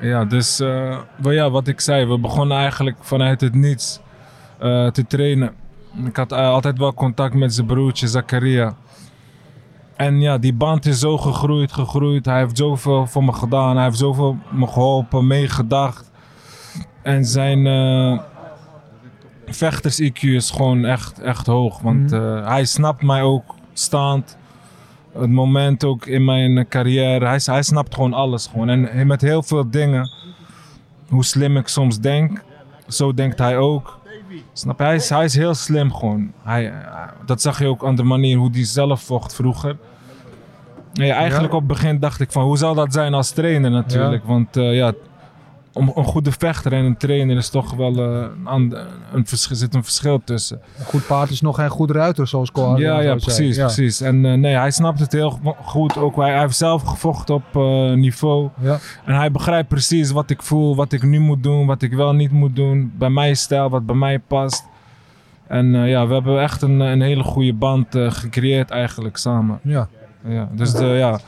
[0.03, 4.01] Ja, dus eh, ja, wat ik zei, we begonnen eigenlijk vanuit het niets
[4.59, 5.53] eh, te trainen.
[6.05, 8.75] Ik had eh, altijd wel contact met zijn broertje Zakaria.
[9.97, 12.25] En ja, die band is zo gegroeid, gegroeid.
[12.25, 13.77] Hij heeft zoveel voor me gedaan.
[13.77, 16.11] Hij heeft zoveel me geholpen, meegedacht.
[17.03, 17.67] En zijn
[19.47, 21.81] vechters-IQ is gewoon echt, echt hoog.
[21.81, 22.45] Want Mhm.
[22.45, 24.37] hij snapt mij ook staand.
[25.19, 27.27] Het moment ook in mijn carrière.
[27.27, 28.47] Hij, hij snapt gewoon alles.
[28.47, 28.69] Gewoon.
[28.69, 30.11] En met heel veel dingen,
[31.09, 32.43] hoe slim ik soms denk,
[32.89, 34.01] zo denkt hij ook.
[34.53, 34.85] Snap je?
[34.85, 36.33] Hij is, hij is heel slim gewoon.
[36.43, 39.77] Hij, eh, dat zag je ook aan de manier hoe hij zelf vocht vroeger.
[40.93, 41.59] Ja, eigenlijk Ja.
[41.59, 44.25] op het begin dacht ik van hoe zou dat zijn als trainer natuurlijk.
[44.25, 44.93] Want eh, ja,
[45.73, 48.77] om, een goede vechter en een trainer is toch wel eh, een,
[49.13, 50.61] een verschil, zit een verschil tussen.
[50.79, 53.65] Een goed paard is nog geen goed ruiter, zoals Cor Ja, ja, precies, Ja.
[53.65, 54.01] precies.
[54.01, 55.97] En eh, nee, hij snapt het heel go- goed.
[55.97, 58.49] Ook hij, hij heeft zelf gevochten op eh, niveau.
[58.61, 58.79] Ja.
[59.05, 62.13] En hij begrijpt precies wat ik voel, wat ik nu moet doen, wat ik wel
[62.13, 62.93] niet moet doen.
[62.99, 64.65] Bij mijn stijl, wat bij mij past.
[65.47, 69.59] En ja, we hebben echt een, een hele goede band gecreëerd eigenlijk samen.
[69.63, 69.89] Ja.
[70.29, 71.21] Ja, dus ja, we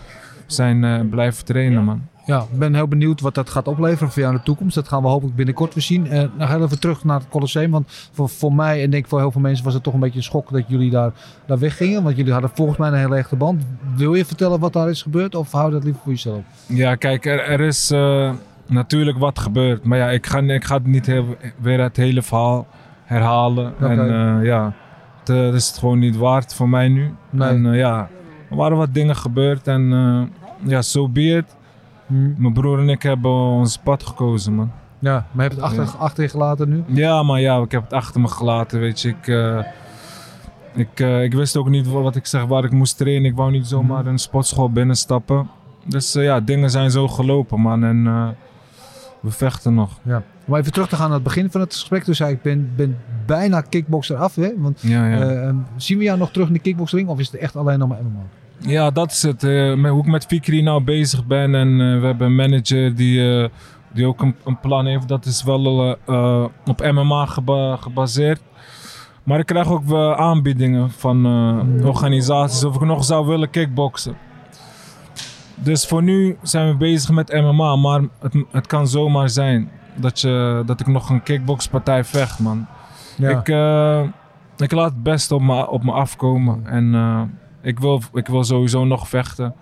[0.46, 2.02] zijn blijven trainen, man.
[2.26, 4.74] Ja, ik ben heel benieuwd wat dat gaat opleveren voor jou in de toekomst.
[4.74, 6.06] Dat gaan we hopelijk binnenkort weer zien.
[6.06, 7.70] Eh nog heel even terug naar het Colosseum.
[7.70, 10.16] Want voor, voor mij en denk voor heel veel mensen was het toch een beetje
[10.16, 11.12] een schok dat jullie daar,
[11.46, 12.02] daar weggingen.
[12.02, 13.62] Want jullie hadden volgens mij een hele echte band.
[13.96, 16.40] Wil je vertellen wat daar is gebeurd of hou dat liever voor jezelf?
[16.66, 18.32] Ja, kijk, er, er is eh,
[18.66, 19.84] natuurlijk wat gebeurd.
[19.84, 22.66] Maar ja, ik ga, ik ga het niet heel- weer het hele verhaal
[23.04, 23.74] herhalen.
[23.80, 23.98] En
[24.38, 24.72] eh, ja,
[25.20, 27.14] het, eh, dat is het gewoon niet waard voor mij nu.
[27.30, 27.48] Nee.
[27.48, 28.08] En ja,
[28.50, 29.82] er waren wat dingen gebeurd en
[30.66, 31.56] ja, so be it.
[32.06, 34.70] Mijn broer en ik hebben ons pad gekozen, man.
[34.98, 36.82] Ja, maar heb je het achter, achter je gelaten nu?
[36.86, 39.08] Ja, maar ja, ik heb het achter me gelaten, weet je.
[39.08, 39.58] Ik, eh,
[40.74, 43.30] ik, eh, ik wist ook niet wat ik zeg, waar ik moest trainen.
[43.30, 45.48] Ik wou niet zomaar een sportschool binnenstappen.
[45.86, 47.84] Dus eh, ja, dingen zijn zo gelopen, man.
[47.84, 48.04] En
[49.20, 49.98] we vechten nog.
[50.02, 50.22] Ja.
[50.46, 52.04] Om even terug te gaan naar het begin van het gesprek.
[52.04, 54.34] Dus zei ik ben, ben bijna kickboxer af.
[54.34, 54.50] Hè?
[54.56, 55.20] Want, Ja, ja.
[55.20, 57.78] eh, ehm, zien we jou nog terug in de kickboxring of is het echt alleen
[57.78, 58.20] nog maar MMA?
[58.58, 59.42] Ja, dat is het.
[59.44, 61.54] eh, hoe ik met Fikri nou bezig ben.
[61.54, 63.48] En eh, we hebben een manager die, eh,
[63.92, 65.08] die ook een, een plan heeft.
[65.08, 65.96] Dat is wel
[66.66, 68.40] op MMA geba- gebaseerd.
[69.22, 74.16] Maar ik krijg ook aanbiedingen van eh, organisaties of ik nog zou willen kickboksen.
[75.54, 77.76] Dus voor nu zijn we bezig met MMA.
[77.76, 82.66] Maar het, het kan zomaar zijn dat, je, dat ik nog een kickboxpartij vecht, man.
[83.16, 83.30] Ja.
[83.30, 83.48] Ik,
[84.56, 86.66] ik laat het best op me, op me afkomen.
[86.66, 86.94] En
[87.64, 89.54] ik, wil, ik wil sowieso nog vechten.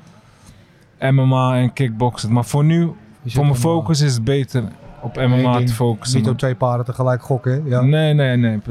[1.01, 2.33] MMA en kickboksen.
[2.33, 2.91] Maar voor nu,
[3.27, 4.65] voor mijn focus is het beter
[5.03, 6.21] op MMA ding, te focussen.
[6.21, 7.63] Niet op twee paarden tegelijk gokken.
[7.65, 7.81] Ja.
[7.81, 8.55] Nee, nee, nee.
[8.55, 8.63] eh,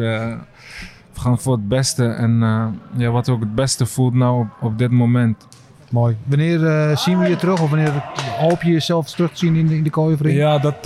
[1.13, 2.05] we gaan voor het beste.
[2.05, 2.65] En eh,
[2.97, 5.47] ja, wat ook het beste voelt nou op, op dit moment.
[5.89, 6.17] Mooi.
[6.23, 7.61] Wanneer eh, zien we je terug?
[7.61, 8.03] Of wanneer
[8.39, 10.33] hoop je jezelf terug te zien in de, in de?
[10.33, 10.83] Ja, dat,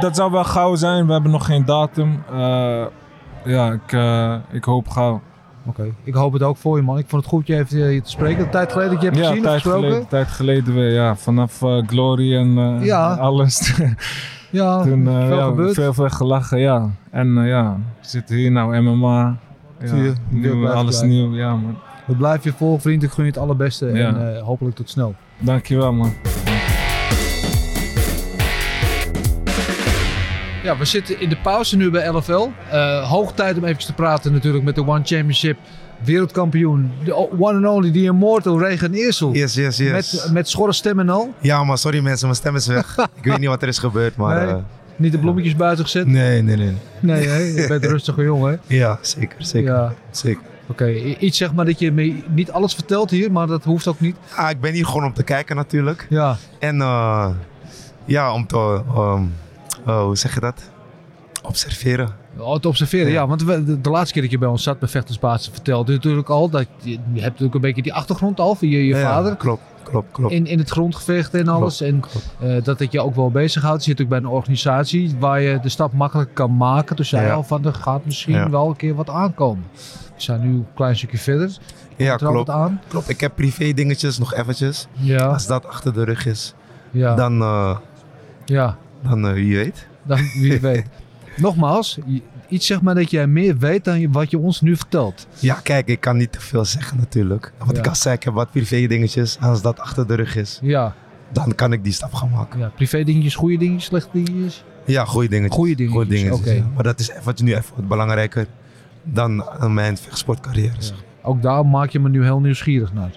[0.00, 1.06] dat zou wel gauw zijn.
[1.06, 2.22] We hebben nog geen datum.
[3.44, 3.92] Ja, ik,
[4.50, 5.20] ik hoop gauw.
[5.68, 6.98] Oké, ik hoop het ook voor je man.
[6.98, 8.44] Ik vond het goed je even eh, je te spreken.
[8.44, 9.82] Een tijd geleden dat je hebt Ja, gezien tijd gesproken.
[9.88, 11.16] geleden, tijd geleden weer, ja.
[11.16, 13.14] Vanaf eh, Glory en eh, Ja.
[13.14, 13.72] alles.
[14.50, 15.74] Ja, Toen veel ja, gebeurd.
[15.74, 16.90] veel, veel gelachen, ja.
[17.10, 19.36] En ja, we zitten hier nou, MMA.
[19.80, 21.08] Je, Ja, weer nieuw, alles blijven.
[21.08, 21.76] nieuw, ja man.
[22.06, 23.02] We blijven je volgen, vriend.
[23.02, 23.86] Ik gun je het allerbeste.
[23.88, 25.14] En hopelijk tot snel.
[25.38, 26.12] Dankjewel man.
[30.62, 32.48] Ja, we zitten in de pauze nu bij LFL.
[32.70, 35.58] Eh, hoog tijd om even te praten natuurlijk met de One Championship
[36.04, 36.92] wereldkampioen.
[37.04, 39.32] De one and only, the immortal Regen Eersel.
[39.32, 39.90] Yes, yes, yes.
[40.22, 41.34] Met, met schorre stem en al.
[41.40, 42.96] Ja, maar sorry mensen, mijn stem is weg.
[43.20, 44.44] ik weet niet wat er is gebeurd, maar...
[44.46, 44.54] Nee.
[44.54, 44.60] eh,
[44.96, 46.06] Niet de bloemetjes buiten gezet.
[46.06, 46.76] nee, nee, nee.
[47.00, 47.36] Nee, hè?
[47.38, 48.50] je bent een rustige jongen.
[48.52, 48.56] hè?
[48.76, 49.72] Ja, zeker, zeker.
[49.74, 49.94] Ja.
[50.10, 50.42] zeker.
[50.66, 50.88] Oké,
[51.18, 54.16] iets zeg maar dat je me niet alles vertelt hier, maar dat hoeft ook niet.
[54.34, 56.06] Ah, ik ben hier gewoon om te kijken natuurlijk.
[56.08, 57.28] Ja, En eh,
[58.04, 58.80] ja, om te...
[59.86, 60.70] eh, hoe zeg je dat?
[61.42, 62.08] Observeren.
[62.38, 63.06] oh, te observeren.
[63.06, 63.26] Ja, Ja.
[63.26, 65.96] want we- de, de laatste keer dat je bij ons zat bij Vechtersbasis vertelde je
[65.96, 68.94] natuurlijk al dat je, je hebt natuurlijk een beetje die achtergrond al van je, je
[68.94, 69.36] Ja, vader.
[69.36, 70.32] Klopt, klopt, klopt.
[70.32, 71.80] In, in het grondgevecht en alles.
[71.80, 72.28] en klopt.
[72.40, 73.84] eh, dat het je ook wel bezighoudt.
[73.84, 76.96] Je zit ook bij een organisatie waar je de stap makkelijk kan maken.
[76.96, 78.50] Toen zei je al van er gaat misschien Ja.
[78.50, 79.64] wel een keer wat aankomen.
[79.74, 81.56] We zijn nu een klein stukje verder.
[81.96, 82.80] Ja, aan?
[82.88, 83.08] klopt.
[83.08, 84.86] Ik heb privé dingetjes nog eventjes.
[84.92, 86.54] Ja, Als dat achter de rug is,
[86.90, 87.76] ja, dan, eh,
[88.44, 88.76] ja.
[89.02, 89.86] Dan eh, wie weet.
[90.02, 90.84] Dan, wie weet.
[91.36, 91.98] Nogmaals,
[92.48, 95.26] iets zeg maar dat jij meer weet dan wat je ons nu vertelt.
[95.38, 97.52] Ja, kijk, ik kan niet te veel zeggen natuurlijk.
[97.58, 97.78] Wat Ja.
[97.82, 99.38] ik al zei, ik heb wat privé dingetjes.
[99.40, 100.94] Als dat achter de rug is, Ja,
[101.32, 102.58] dan kan ik die stap gaan maken.
[102.60, 104.64] ja privé dingetjes, goede dingetjes, slechte dingetjes.
[104.84, 105.56] Ja, goede dingetjes.
[105.56, 106.70] Goeie dingetjes, Goeie dingetjes, ja.
[106.74, 108.46] Maar dat is eventjes nu even wat belangrijker
[109.02, 110.74] dan aan mijn vechtsportcarrière.
[110.78, 110.96] zeg.
[111.22, 113.10] Ook daar maak je me nu heel nieuwsgierig naar.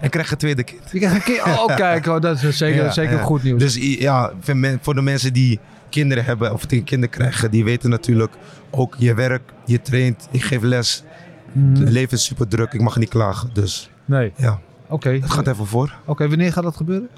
[0.00, 0.80] Ik krijg een tweede kind.
[0.92, 3.22] Je krijgt een oh kijk, oh, dat is zeker, Ja, zeker ja.
[3.22, 3.60] goed nieuws.
[3.60, 4.32] Dus ja,
[4.80, 8.32] voor de mensen die kinderen hebben of die kinderen krijgen, die weten natuurlijk
[8.70, 11.02] ook je werk, je traint, je geeft les.
[11.52, 11.80] Mhm.
[11.80, 13.50] Het leven is super druk, ik mag niet klagen.
[13.52, 15.08] Dus Nee, ja, oké.
[15.10, 15.94] het gaat even voor.
[16.04, 17.08] Oké, wanneer gaat dat gebeuren?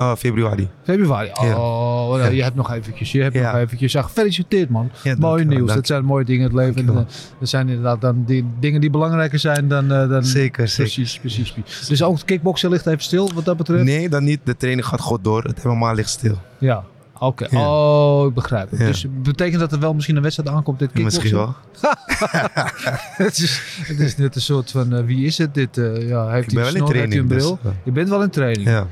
[0.00, 0.68] Uh, februari.
[0.84, 1.30] Februari.
[1.40, 2.26] Oh, Ja.
[2.26, 3.12] je hebt nog eventjes.
[3.12, 3.52] Je hebt Ja.
[3.52, 3.92] nog eventjes.
[3.92, 4.90] Ja, gefeliciteerd man.
[5.18, 5.58] Mooi nieuws.
[5.66, 6.88] dank- Dat zijn mooie dingen in het leven.
[6.88, 7.04] En, eh,
[7.38, 9.92] Dat zijn inderdaad dan die dingen die belangrijker zijn dan...
[9.92, 10.92] eh, dan Zeker, zeker.
[10.92, 11.86] Precies, precies, precies.
[11.88, 13.84] Dus ook het kickboksen ligt even stil wat dat betreft?
[13.84, 14.40] Nee, dan niet.
[14.44, 15.42] De training gaat goed door.
[15.44, 16.38] Het helemaal ligt stil.
[16.58, 16.84] Ja.
[17.20, 17.56] Oké.
[17.56, 18.78] Oh, ik begrijp het.
[18.78, 21.22] Dus betekent dat er wel misschien een wedstrijd aankomt dit kickboksen?
[21.22, 21.54] Misschien wel.
[23.26, 25.78] het, is, het is net een soort van, eh, wie is het dit?
[25.78, 27.26] Eh, ja, heeft Ik ben wel in heeft een training.
[27.28, 27.58] bril?
[27.62, 28.68] Dus, Je bent wel in training?
[28.68, 28.86] ja.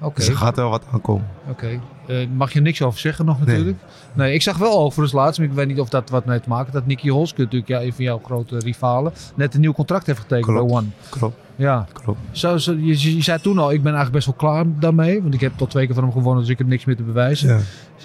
[0.00, 0.14] Oké.
[0.14, 1.26] Dus er gaat wel wat aankomen.
[1.50, 1.80] Oké.
[2.06, 3.78] Eh, mag je niks over zeggen nog natuurlijk?
[4.12, 6.48] Nee, ik zag wel overigens laatst, maar ik weet niet of dat wat mee te
[6.48, 10.06] maken dat Nicky Holske natuurlijk, ja, een van jouw grote rivalen, net een nieuw contract
[10.06, 10.66] heeft getekend Klopt.
[10.68, 10.86] bij One.
[11.10, 11.86] Klopt, Ja.
[11.92, 12.18] klopt.
[12.30, 15.34] Zo, zo, je, je zei toen al, ik ben eigenlijk best wel klaar daarmee, want
[15.34, 17.48] ik heb tot twee keer van hem gewonnen, dus ik heb niks meer te bewijzen.
[17.48, 17.60] Ja.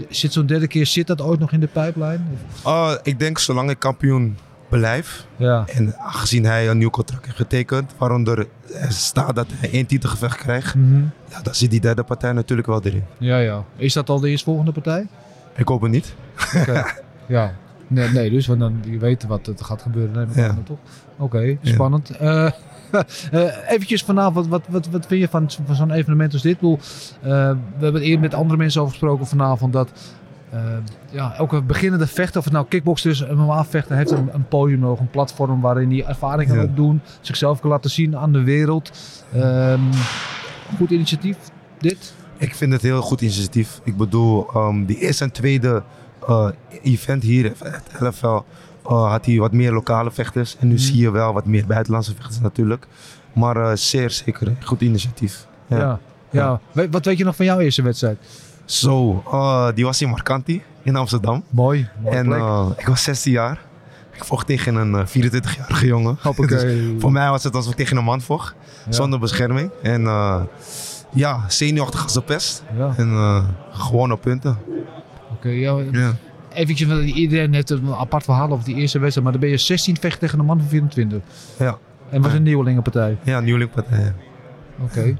[0.10, 2.28] Zit zo'n derde keer, zit dat ooit nog in de pijplijn?
[2.64, 4.38] Oh, ik denk zolang ik kampioen
[4.80, 5.26] blijf.
[5.36, 5.64] Ja.
[5.68, 7.92] En aangezien hij een nieuw contract heeft getekend.
[7.98, 10.76] Waaronder er staat dat hij één titelgevecht krijgt.
[10.76, 11.04] Mhm.
[11.30, 13.04] Ja, dan zit die derde partij natuurlijk wel erin.
[13.18, 13.64] Ja, ja.
[13.76, 15.08] Is dat al de eerstvolgende partij?
[15.56, 16.14] Ik hoop het niet.
[16.56, 16.84] Oké.
[17.28, 17.54] ja.
[17.88, 20.30] Nee, nee, dus, want dan je weet wat er gaat gebeuren.
[20.36, 20.58] Ja.
[20.64, 20.78] toch?
[21.18, 22.10] Oké, spannend.
[22.10, 22.52] Eh
[23.32, 26.52] eh, eventjes vanavond, wat, wat, wat vind je van, van zo'n evenement als dit?
[26.52, 26.80] Ik bedoel,
[27.22, 27.30] eh,
[27.78, 30.21] we hebben eerder met andere mensen over gesproken vanavond dat eh,
[31.10, 34.48] ja, elke beginnende vechter, of het nou kickboxer is, een MMA vechter, heeft een, een
[34.48, 36.64] podium nodig, een platform waarin hij ervaring kan Ja.
[36.64, 38.92] opdoen, zichzelf kan laten zien aan de wereld.
[39.34, 39.80] Ehm,
[40.78, 41.38] goed initiatief,
[41.80, 42.14] dit?
[42.38, 43.80] Ik vind het een heel goed initiatief.
[43.84, 45.84] Ik bedoel, ehm die eerste en tweede
[46.28, 46.48] eh,
[46.82, 48.42] event hier, het LFL, eh,
[49.12, 50.58] had hij wat meer lokale vechters.
[50.60, 50.84] En nu Mhm.
[50.84, 52.88] zie je wel wat meer buitenlandse vechters natuurlijk.
[53.34, 55.48] Maar eh, zeer zeker een goed initiatief.
[55.68, 55.78] Ja.
[55.78, 56.00] Ja.
[56.30, 56.60] ja.
[56.72, 58.18] We- wat weet je nog van jouw eerste wedstrijd?
[58.72, 61.44] Zo, eh, die was in Marcanti in Amsterdam.
[61.50, 63.60] Mooi, en eh, ik was 16 jaar.
[64.16, 66.18] Ik vocht tegen een eh, 24-jarige jongen.
[66.24, 66.58] Hoppakee.
[66.58, 68.56] Dus voor mij was het alsof ik tegen een man vocht.
[68.86, 68.92] Ja.
[68.92, 69.72] Zonder bescherming.
[69.84, 70.42] En eh,
[71.14, 72.64] ja, zenuwachtig als de pest.
[72.78, 72.94] Ja.
[72.98, 74.58] En eh, gewoon op punten.
[75.32, 76.16] Oké, ja, Ja.
[76.54, 79.58] eventjes, want iedereen heeft een apart verhaal over die eerste wedstrijd, maar dan ben je
[79.64, 81.20] 16 vecht tegen een man van 24.
[81.60, 81.78] Ja.
[82.10, 83.18] En was een nieuwelingenpartij.
[83.24, 84.14] Ja, nieuwelingpartij.
[84.84, 85.18] Oké.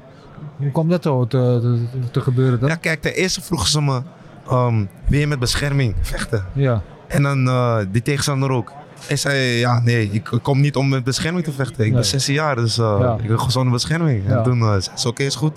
[0.62, 2.68] Hoe kwam dat zo te, te, te gebeuren dan?
[2.68, 4.02] Ja, kijk, ten eerste vroegen ze me,
[4.48, 6.44] ehm wil je met bescherming vechten?
[6.52, 6.82] Ja.
[7.08, 8.72] En dan eh, die tegenstander ook.
[9.08, 11.74] Ik zei, ja, nee, ik kom niet om met bescherming te vechten.
[11.84, 11.92] Ik Nee.
[11.92, 13.16] ben 16 jaar, dus eh, Ja.
[13.20, 14.22] ik wil gewoon zonder bescherming.
[14.28, 14.36] Ja.
[14.36, 15.56] En toen uh, zei ze, oké, is goed.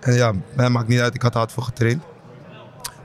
[0.00, 2.02] En ja, mij maakt niet uit, ik had hard voor getraind.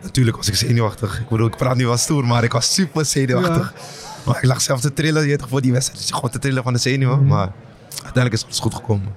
[0.01, 1.19] Natuurlijk was ik zenuwachtig.
[1.19, 3.73] Ik bedoel, ik praat nu wel stoer, maar ik was super zenuwachtig.
[4.25, 6.01] Maar ik lag zelf te trillen, je voor die wedstrijd.
[6.01, 7.17] Dus gewoon te trillen van de zenuwen.
[7.19, 7.27] Mhm.
[7.27, 7.51] Maar
[7.91, 9.07] uiteindelijk is alles goed gekomen.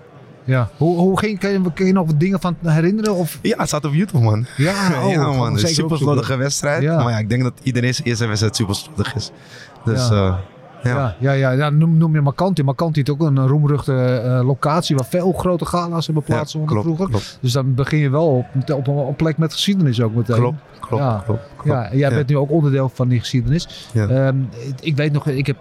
[0.49, 0.69] Ja.
[0.77, 3.15] Hoe, hoe ging, kan, je, kan je nog wat dingen van herinneren?
[3.15, 3.39] Of?
[3.43, 4.47] Ja, het staat op YouTube, man.
[4.57, 4.73] Ja,
[5.05, 5.53] oh, ja, man.
[5.53, 5.99] Een zeker super opzoeken.
[5.99, 6.83] slordige wedstrijd.
[6.83, 7.03] Ja.
[7.03, 9.31] Maar ja, ik denk dat iedereen zijn eerste wedstrijd super slordig is.
[9.85, 10.15] Dus Ja.
[10.83, 12.63] ja, Ja, ja, ja, ja, noem, noem je Makanti.
[12.63, 17.09] Makanti is ook een roemruchte eh, locatie waar veel grote gala's hebben plaatsgevonden klopt, vroeger.
[17.15, 17.39] klopt.
[17.41, 20.37] Dus dan begin je wel op, op, een- plek met geschiedenis ook meteen.
[20.37, 21.23] Klopt, klopt, Ja.
[21.27, 21.41] klopt.
[21.57, 21.69] klopt.
[21.93, 23.89] Ja, jij bent nu ook onderdeel van die geschiedenis.
[23.93, 24.07] Ja.
[24.09, 24.37] Ehm,
[24.81, 25.57] ik weet nog, ik heb,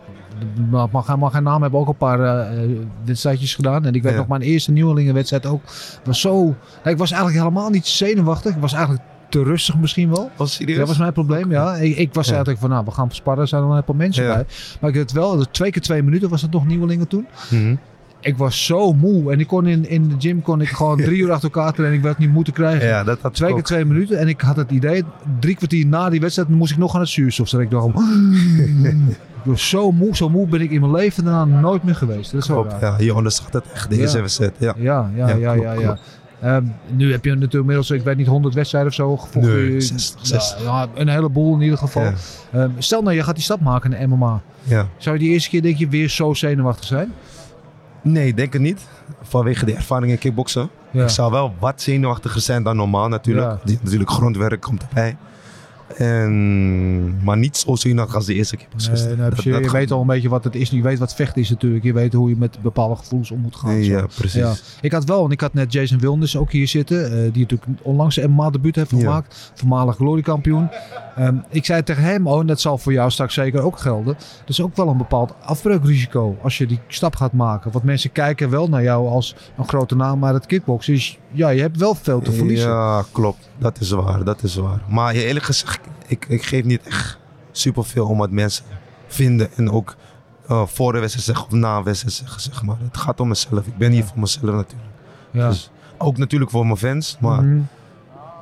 [0.69, 2.69] mag, mag geen naam hebben, ook een paar eh, eh,
[3.05, 3.85] wedstrijdjes gedaan.
[3.85, 4.17] En ik weet Ja.
[4.17, 5.61] nog, mijn eerste nieuwelingenwedstrijd ook
[6.03, 6.35] was zo...
[6.43, 8.55] Nou, ik was eigenlijk helemaal niet zenuwachtig.
[8.55, 10.29] Ik was eigenlijk te rustig misschien wel.
[10.35, 10.57] Was?
[10.57, 11.75] Dat was mijn probleem, ja.
[11.75, 12.31] Ik, ik was Ja.
[12.31, 14.33] eigenlijk van, nou, we gaan sparren, er zijn er een paar mensen Ja.
[14.33, 14.45] bij.
[14.81, 17.27] Maar ik had het wel, twee keer twee minuten was het nog nieuwelingen toen.
[17.49, 17.75] Mhm.
[18.21, 21.21] Ik was zo moe en ik kon in, in de gym kon ik gewoon drie
[21.21, 21.97] uur achter elkaar trainen.
[21.97, 22.87] Ik werd niet moeten krijgen.
[22.87, 23.65] Ja, dat had Twee keer ook.
[23.65, 25.03] twee minuten en ik had het idee,
[25.39, 27.49] drie kwartier na die wedstrijd moest ik nog aan het zuurstof.
[27.49, 27.87] Dus ik dacht,
[29.47, 32.31] was zo moe, zo moe ben ik in mijn leven daarna nooit meer geweest.
[32.31, 34.53] Dat is Klopt, ja, je onderschat het echt, de eerste wedstrijd.
[34.57, 34.73] Ja.
[34.77, 36.01] Ja, ja, ja, Ja, klopt, klopt.
[36.41, 39.53] Ehm, nu heb je natuurlijk inmiddels, ik weet niet, 100 wedstrijden of zo gevochten.
[39.55, 40.63] Nee, Je- 60, ja, 60.
[40.63, 42.03] Ja, een heleboel in ieder geval.
[42.03, 42.13] Ja.
[42.51, 44.41] Ehm, stel nou, je gaat die stap maken naar MMA.
[44.63, 44.87] Ja.
[44.97, 47.13] Zou je die eerste keer denk je weer zo zenuwachtig zijn?
[48.01, 48.81] Nee, denk het niet.
[49.21, 50.69] Vanwege de ervaring in kickboksen.
[50.91, 53.59] Ik zou wel wat zenuwachtiger zijn dan normaal natuurlijk.
[53.63, 55.17] Die, natuurlijk grondwerk komt erbij.
[55.95, 58.67] En, maar niet zo zenuwachtig als de eerste keer.
[58.77, 59.43] Nee, nou, precies.
[59.43, 60.69] je weet al een beetje wat het is.
[60.69, 61.83] Je weet wat vechten is natuurlijk.
[61.83, 63.69] Je weet hoe je met bepaalde gevoelens om moet gaan.
[63.69, 64.33] Nee, ja, precies.
[64.41, 64.53] Ja.
[64.81, 67.05] Ik had wel, en ik had net Jason Wilness ook hier zitten.
[67.05, 68.97] eh, die natuurlijk onlangs een MMA debuut heeft Ja.
[68.97, 69.51] gemaakt.
[69.55, 70.69] Voormalig gloriekampioen.
[71.17, 74.13] Ehm, ik zei tegen hem, oh, en dat zal voor jou straks zeker ook gelden.
[74.39, 77.71] Dat is ook wel een bepaald afbreukrisico als je die stap gaat maken.
[77.71, 81.49] Want mensen kijken wel naar jou als een grote naam, maar het kickboksen is, ja,
[81.49, 82.69] je hebt wel veel te verliezen.
[82.69, 83.49] Ja, klopt.
[83.57, 84.81] Dat is waar, dat is waar.
[84.89, 87.17] Maar eerlijk gezegd, ik, ik geef niet echt
[87.51, 88.63] superveel om wat mensen
[89.07, 89.49] vinden.
[89.55, 89.95] En ook
[90.47, 92.77] eh, voor de wedstrijd zeggen of na wedstrijd zeggen, zeg maar.
[92.83, 93.65] Het gaat om mezelf.
[93.67, 94.91] Ik ben hier voor mezelf natuurlijk.
[95.31, 95.49] Ja.
[95.49, 97.59] Dus ook natuurlijk voor mijn fans, maar Mhm.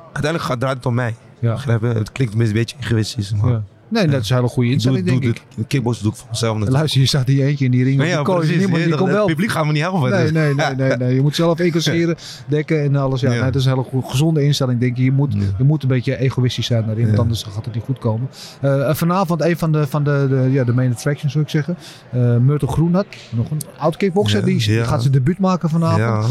[0.04, 1.14] uiteindelijk gaat, draait het om mij.
[1.46, 1.78] Ja.
[1.88, 3.50] Het klinkt een beetje egoïstisch, maar...
[3.50, 3.62] Ja.
[3.88, 5.56] Nee, dat is een hele goede Ik doe, instelling, doe, denk ik.
[5.56, 6.78] de kickbox doe ik voor mezelf natuurlijk.
[6.78, 8.00] Luister, je staat hier eentje in die ring.
[8.00, 8.38] Op ja, die kooi.
[8.38, 8.56] precies.
[8.56, 9.26] Niemand die Het komt wel.
[9.26, 10.10] publiek gaat me niet helpen.
[10.10, 11.14] Nee, nee, nee, nee, nee.
[11.14, 12.16] Je moet zelf incasseren,
[12.48, 13.20] dekken en alles.
[13.20, 13.34] Ja, Ja.
[13.42, 15.04] Nee, dat is een hele goe- gezonde instelling, denk ik.
[15.04, 15.40] Je moet, Ja.
[15.58, 18.28] je moet een beetje egoïstisch zijn naar iemand anders, dan gaat het niet goed komen.
[18.60, 21.76] Eh, vanavond een van de, van de, de, ja, de main attractions, zou ik zeggen.
[22.12, 26.26] Eh Myrtle Groenhat, nog een oud kickboxer, die gaat zijn debuut maken vanavond.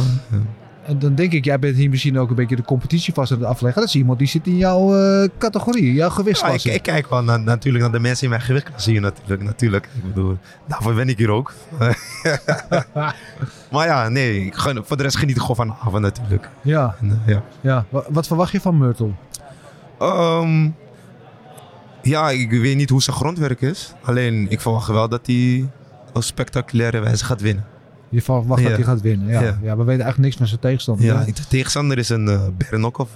[0.86, 3.38] En dan denk ik, jij bent hier misschien ook een beetje de competitie vast aan
[3.40, 3.82] het afleggen.
[3.82, 6.74] Dat is iemand die zit in jouw eh, categorie, jouw Ja, ik, gewichtsklasse.
[6.74, 9.44] ik kijk wel naar, natuurlijk naar de mensen in mijn gewichtklasse hier natuurlijk.
[9.44, 9.86] natuurlijk.
[9.96, 11.54] Ik bedoel, daarvoor ben ik hier ook.
[13.72, 16.50] maar ja, nee, ik voor de rest geniet ik gewoon van de avond natuurlijk.
[16.62, 17.44] Ja, En, eh, ja.
[17.62, 17.86] ja.
[17.90, 19.12] Wa- Wat verwacht je van Myrtle?
[20.00, 20.70] Ehm,
[22.02, 23.94] ja, ik weet niet hoe zijn grondwerk is.
[24.04, 25.70] Alleen, ik verwacht wel dat hij
[26.14, 27.66] op spectaculaire wijze gaat winnen.
[28.10, 28.76] Je verwacht dat Ja.
[28.76, 29.28] hij gaat winnen.
[29.28, 29.42] Ja.
[29.42, 29.58] Ja.
[29.62, 29.78] Ja.
[29.78, 31.06] we weten eigenlijk niks van zijn tegenstander.
[31.06, 33.10] Ja, de tegenstander is een uh, Bernokov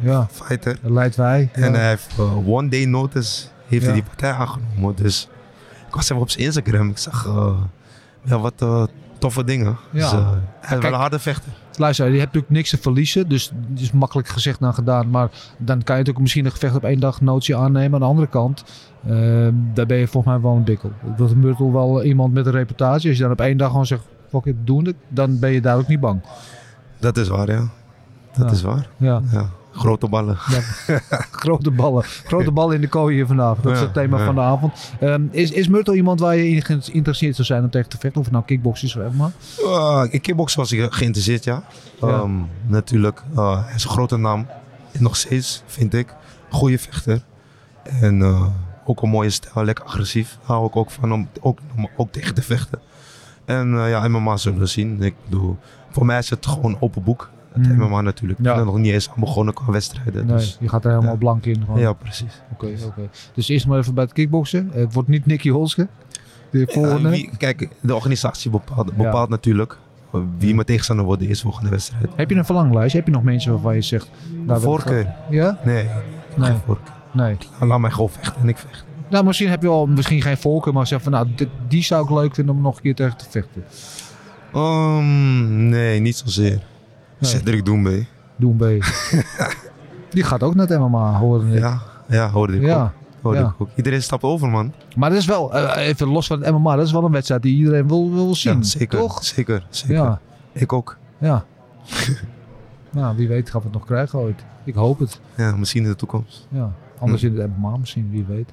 [0.00, 0.28] ja.
[0.30, 0.78] fighter.
[0.82, 1.48] Dat leidt wij.
[1.52, 4.94] En hij heeft eh, one day notice heeft hij die partij aangenomen.
[4.96, 5.28] Dus
[5.88, 6.90] ik was even op zijn Instagram.
[6.90, 7.60] Ik zag eh,
[8.24, 8.84] ja, wat eh,
[9.18, 9.76] toffe dingen.
[9.90, 10.00] Ja.
[10.00, 11.52] Dus, eh, hij is Kijk, wel een harde vechter.
[11.76, 13.28] Luister, je hebt natuurlijk niks te verliezen.
[13.28, 15.10] Dus het is makkelijk gezegd dan gedaan.
[15.10, 17.94] Maar dan kan je natuurlijk misschien een gevecht op één dag notie aannemen.
[17.94, 18.64] Aan de andere kant,
[19.74, 20.92] daar ben je volgens mij wel een bikkel.
[21.16, 23.08] Dat is wel iemand met een reputatie.
[23.08, 24.96] Als je dan op één dag gewoon zegt, fuck it, doen het.
[25.08, 26.20] Dan ben je daar ook niet bang.
[26.98, 27.68] Dat is waar, ja.
[28.36, 28.50] Dat Ja.
[28.50, 28.88] is waar.
[28.96, 29.22] Ja.
[29.32, 29.48] Ja.
[29.72, 30.36] Grote ballen.
[31.42, 32.02] Grote ballen.
[32.04, 33.62] Grote ballen in de kooi hier vanavond.
[33.62, 34.24] Dat is Ja, het thema ja.
[34.24, 34.92] van de avond.
[35.00, 38.18] Ehm, is, is Myrtle iemand waar je in geïnteresseerd zou zijn om tegen te vechten?
[38.20, 39.02] Of het nou kickbox is of.
[39.60, 41.62] Uh, in kickboksen was ik geïnteresseerd, ja.
[42.00, 42.08] Ja.
[42.08, 42.30] Ehm,
[42.66, 44.46] natuurlijk, uh, hij is een grote naam.
[44.98, 46.14] Nog steeds, vind ik.
[46.50, 47.22] Goede vechter.
[47.82, 48.46] En uh,
[48.84, 50.38] ook een mooie stijl, lekker agressief.
[50.42, 52.80] Hou ik ook van om ook, om ook tegen te vechten.
[53.46, 55.02] En uh, ja, MMA zullen we zien.
[55.02, 55.56] Ik bedoel,
[55.90, 57.30] voor mij is het gewoon open boek.
[57.52, 57.78] Het Mm.
[57.88, 58.38] MMA natuurlijk.
[58.42, 58.50] Ja.
[58.50, 60.26] Ik ben nog niet eens aan begonnen qua wedstrijden.
[60.26, 61.18] Nee, Dus, je gaat er helemaal ja.
[61.18, 61.62] blank in.
[61.64, 61.80] gewoon.
[61.80, 62.42] ja, precies.
[62.52, 63.08] Oké, oké.
[63.34, 64.70] Dus eerst maar even bij het kickboksen.
[64.72, 65.88] Het wordt niet Nicky Holske.
[66.50, 67.08] De volgende.
[67.10, 69.78] wie- kijk, de organisatie bepaalt, bepaalt natuurlijk
[70.38, 72.06] wie mijn tegenstander wordt de eerstvolgende wedstrijd.
[72.16, 72.94] Heb je een verlanglijst?
[72.94, 74.10] Heb je nog mensen waarvan je zegt...
[74.46, 75.14] daar Voorkeur?
[75.30, 75.58] Ja?
[75.64, 75.88] Nee,
[76.36, 76.46] Nee.
[76.50, 76.94] geen voorkeur.
[77.12, 77.36] Nee.
[77.60, 78.84] Laat mij gewoon vechten en ik vecht.
[79.10, 82.04] Nou, misschien heb je wel misschien geen voorkeur, maar zeg van nou, dit- die zou
[82.04, 83.64] ik leuk vinden om nog een keer tegen te vechten.
[84.54, 86.50] Um, nee, niet zozeer.
[87.18, 87.30] Nee.
[87.30, 87.64] Cedric.
[88.36, 88.60] Doen B.
[90.10, 91.52] die gaat ook net MMA, horen.
[91.52, 92.90] Ja, ja, hoorde ik Ja, ook.
[93.22, 93.46] Hoorde ja.
[93.46, 93.68] ik ook.
[93.76, 94.72] Iedereen stapt over, man.
[94.96, 97.42] Maar dat is wel, eh, even los van het MMA, dat is wel een wedstrijd
[97.42, 98.56] die iedereen wil, wil zien.
[98.56, 98.98] Ja, zeker.
[98.98, 99.24] Toch?
[99.24, 99.94] Zeker, zeker.
[99.94, 100.20] Ja,
[100.52, 100.96] Ik ook.
[101.18, 101.44] ja.
[102.90, 104.44] nou, wie weet gaan we het nog krijgen ooit.
[104.64, 105.20] Ik hoop het.
[105.36, 106.46] Ja, misschien in de toekomst.
[106.50, 106.72] Ja.
[106.98, 107.28] Anders Hm.
[107.28, 108.52] in het MMA misschien, wie weet.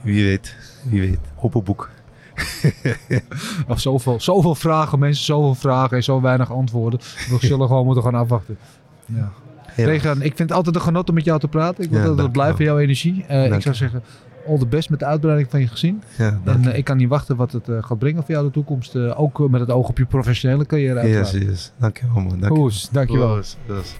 [0.00, 0.56] Wie weet.
[0.90, 1.18] Wie weet.
[1.64, 1.90] Boek.
[3.68, 7.00] Of zoveel, zoveel vragen, mensen, zoveel vragen en zo weinig antwoorden.
[7.00, 8.58] We zullen gewoon moeten gaan afwachten.
[9.04, 9.32] Ja.
[9.76, 11.84] Regan, ik vind het altijd een genot om met jou te praten.
[11.84, 13.24] Ik wil Ja, dat het blijft je van jouw energie.
[13.28, 13.74] Eh, ik zou je.
[13.74, 14.02] zeggen,
[14.48, 16.02] all the best met de uitbreiding van je gezin.
[16.18, 18.52] Ja, En eh, ik kan niet wachten wat het eh, gaat brengen voor jou de
[18.52, 18.94] toekomst.
[18.94, 21.48] Eh, ook met het oog op je professionele carrière Yes, uiteraard.
[21.50, 21.72] yes.
[21.78, 22.40] Dankjewel man.
[22.40, 23.36] Dank Oes, dankjewel.
[23.36, 23.96] Oes, oes.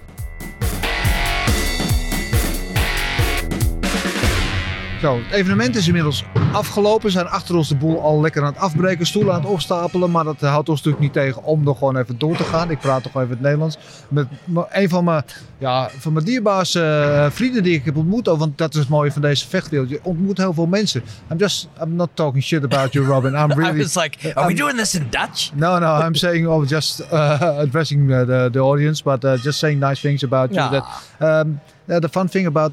[5.15, 7.07] Het evenement is inmiddels afgelopen.
[7.07, 10.11] We zijn achter ons de boel al lekker aan het afbreken, stoelen aan het opstapelen.
[10.11, 12.71] Maar dat houdt ons natuurlijk niet tegen om nog gewoon even door te gaan.
[12.71, 13.79] Ik praat toch even het Nederlands.
[14.09, 14.27] Met
[14.71, 15.23] een van mijn,
[15.59, 18.29] ja, van mijn dierbaarste eh, vrienden die ik heb ontmoet.
[18.29, 19.89] ook, Want dat is het mooie van deze vechtwereld.
[19.89, 21.03] Je ontmoet heel veel mensen.
[21.31, 23.33] I'm just, I'm not talking shit about you, Robin.
[23.33, 23.79] I'm really...
[23.81, 25.51] I was like, are we doing this in Dutch?
[25.55, 29.59] No, no, I'm saying, oh, just uh, addressing uh, the, the audience, but uh, just
[29.59, 30.71] saying nice things about you.
[30.71, 30.85] That
[31.21, 32.73] um, the fun thing about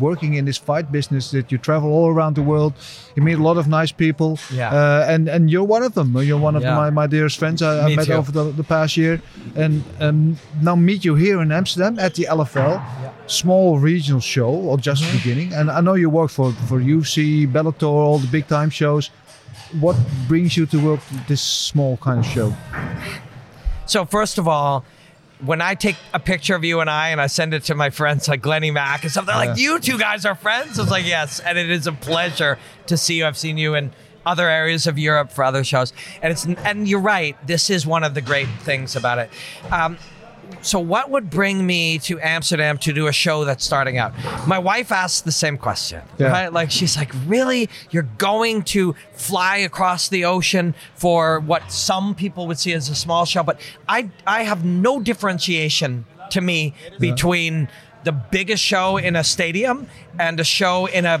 [0.00, 2.72] working in this fight business that you travel all around the world,
[3.16, 4.70] you meet a lot of nice people, Yeah.
[4.74, 6.16] uh, and and you're one of them.
[6.16, 6.76] You're one of Yeah.
[6.76, 8.12] my, my dearest friends I, I Me met too.
[8.14, 9.20] over the, the past year,
[9.56, 12.80] and um, now meet you here in Amsterdam at the LFL.
[13.26, 15.16] Small regional show, or just Mm-hmm.
[15.16, 19.10] beginning, and I know you work for for UFC, Bellator, all the big time shows.
[19.80, 19.96] What
[20.28, 22.52] brings you to work this small kind of show?
[23.86, 24.84] So first of all,
[25.44, 27.90] when I take a picture of you and I and I send it to my
[27.90, 31.06] friends like Glennie Mack and stuff, they're like, "You two guys are friends." It's like,
[31.06, 33.26] "Yes," and it is a pleasure to see you.
[33.26, 33.92] I've seen you in
[34.26, 35.92] other areas of Europe for other shows,
[36.22, 37.36] and it's and you're right.
[37.46, 39.30] This is one of the great things about it.
[39.70, 39.98] Um,
[40.62, 44.12] so what would bring me to Amsterdam to do a show that's starting out?
[44.46, 46.02] My wife asked the same question.
[46.18, 46.28] Yeah.
[46.28, 46.52] Right?
[46.52, 47.68] Like she's like, "Really?
[47.90, 52.94] You're going to fly across the ocean for what some people would see as a
[52.94, 57.68] small show?" But I I have no differentiation to me between
[58.04, 59.86] the biggest show in a stadium
[60.18, 61.20] and a show in a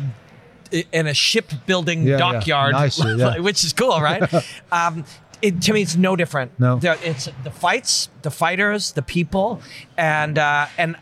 [0.92, 2.32] in a shipbuilding Yeah, yeah.
[2.32, 3.38] dockyard, Nice, yeah.
[3.48, 4.22] which is cool, right?
[4.72, 5.04] um,
[5.46, 6.58] it, to me, it's no different.
[6.58, 6.78] No.
[6.78, 9.60] The- it's the fights, the fighters, the people,
[9.96, 10.96] and uh, and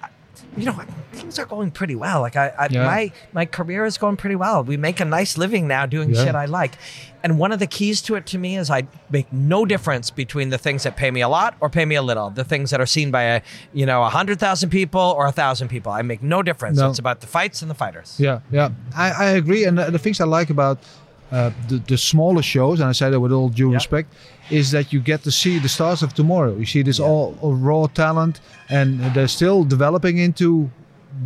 [0.56, 0.78] you know
[1.12, 2.20] things are going pretty well.
[2.20, 2.84] Like I, I Yeah.
[2.84, 4.62] my my career is going pretty well.
[4.64, 6.24] We make a nice living now doing Yeah.
[6.24, 6.74] shit I like.
[7.24, 10.50] And one of the keys to it to me is I make no difference between
[10.50, 12.30] the things that pay me a lot or pay me a little.
[12.30, 15.32] The things that are seen by a you know a hundred thousand people or a
[15.32, 15.92] thousand people.
[15.92, 16.78] I make no difference.
[16.78, 16.90] No.
[16.90, 18.16] It's about the fights and the fighters.
[18.18, 19.64] Yeah, yeah, I, I agree.
[19.64, 20.78] And the, the things I like about
[21.30, 23.76] uh, the, the smaller shows, and I say that with all due Yeah.
[23.76, 24.12] respect,
[24.52, 26.54] is that you get to see the stars of tomorrow.
[26.56, 30.70] You see this all, all raw talent, and they're still developing into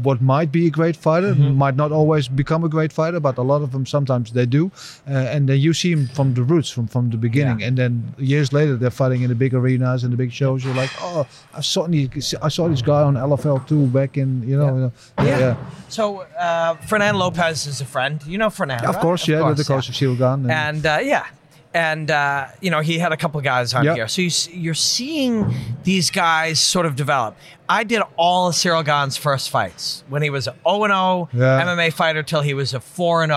[0.03, 1.33] what might be a great fighter.
[1.33, 1.55] Mm-hmm.
[1.65, 4.71] Might not always become a great fighter, but a lot of them sometimes they do.
[5.09, 7.69] Uh, and then you see them from the roots, from from the beginning, Yeah.
[7.69, 10.65] and then years later they're fighting in the big arenas and the big shows.
[10.65, 11.25] You're like, oh,
[11.55, 14.93] I saw I saw this guy on LFL too back in you know.
[15.19, 15.25] Yeah.
[15.25, 15.57] you know, Yeah.
[15.89, 16.03] So
[16.37, 18.21] uh, Fernando Lopez is a friend.
[18.27, 19.03] You know Fernando, Of right?
[19.03, 20.09] course, yeah, with the coach yeah.
[20.11, 20.51] of Silgan.
[20.51, 21.27] and uh, yeah,
[21.77, 23.95] and uh, you know he had a couple guys on Yep.
[23.97, 24.09] here.
[24.09, 25.55] So you, you're seeing
[25.85, 27.37] these guys sort of develop.
[27.69, 31.29] I did all of Cyril Gahn's first fights when he was an 0 and 0
[31.35, 33.33] MMA fighter till he was a 4 and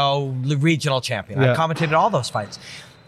[0.48, 1.40] 0 regional champion.
[1.40, 1.56] I Yeah.
[1.56, 2.58] commentated all those fights.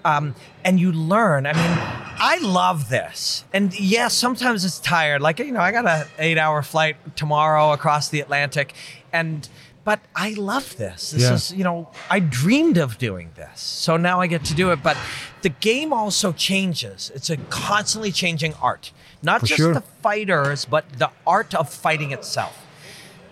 [0.04, 0.34] Um,
[0.66, 1.46] and you learn.
[1.46, 1.78] I mean,
[2.20, 3.46] I love this.
[3.54, 5.22] And yes, sometimes it's tired.
[5.22, 8.74] Like you know, I got a eight hour flight tomorrow across the Atlantic,
[9.14, 9.48] and
[9.84, 11.12] but I love this.
[11.12, 11.34] This Yeah.
[11.34, 14.82] is you know, I dreamed of doing this, so now I get to do it.
[14.84, 14.98] But
[15.42, 17.12] the game also changes.
[17.16, 18.92] It's a constantly changing art,
[19.24, 19.74] not For just sure.
[19.74, 22.58] the fighters, but the art of fighting itself.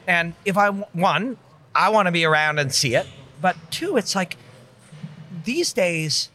[0.08, 1.38] And if I one,
[1.76, 3.08] I want to be around and see it.
[3.42, 4.36] But two, it's like
[5.46, 6.30] these days,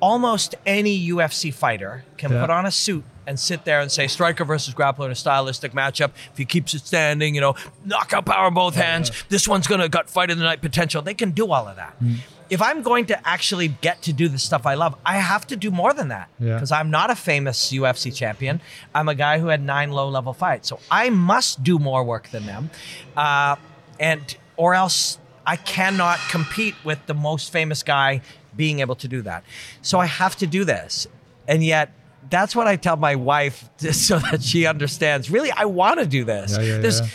[0.00, 2.40] almost any UFC fighter can Yeah.
[2.42, 5.72] put on a suit and sit there and say striker versus grappler in a stylistic
[5.72, 6.10] matchup.
[6.32, 7.54] If he keeps it standing, you know,
[7.84, 9.12] knockout power in both hands.
[9.28, 11.00] This one's gonna gut fight of the night potential.
[11.00, 11.94] They can do all of that.
[12.02, 12.16] Mm.
[12.50, 15.56] If I'm going to actually get to do the stuff I love, I have to
[15.56, 16.54] do more than that Yeah.
[16.54, 18.60] because I'm not a famous UFC champion.
[18.92, 22.30] I'm a guy who had nine low level fights, so I must do more work
[22.30, 22.70] than them,
[23.16, 23.54] uh,
[24.00, 28.20] and or else I cannot compete with the most famous guy
[28.56, 29.44] being able to do that.
[29.80, 31.06] So I have to do this,
[31.46, 31.92] and yet.
[32.28, 35.30] That's what I tell my wife just so that she understands.
[35.30, 36.52] Really, I want to do this.
[36.56, 37.06] Yeah, yeah, There's, yeah.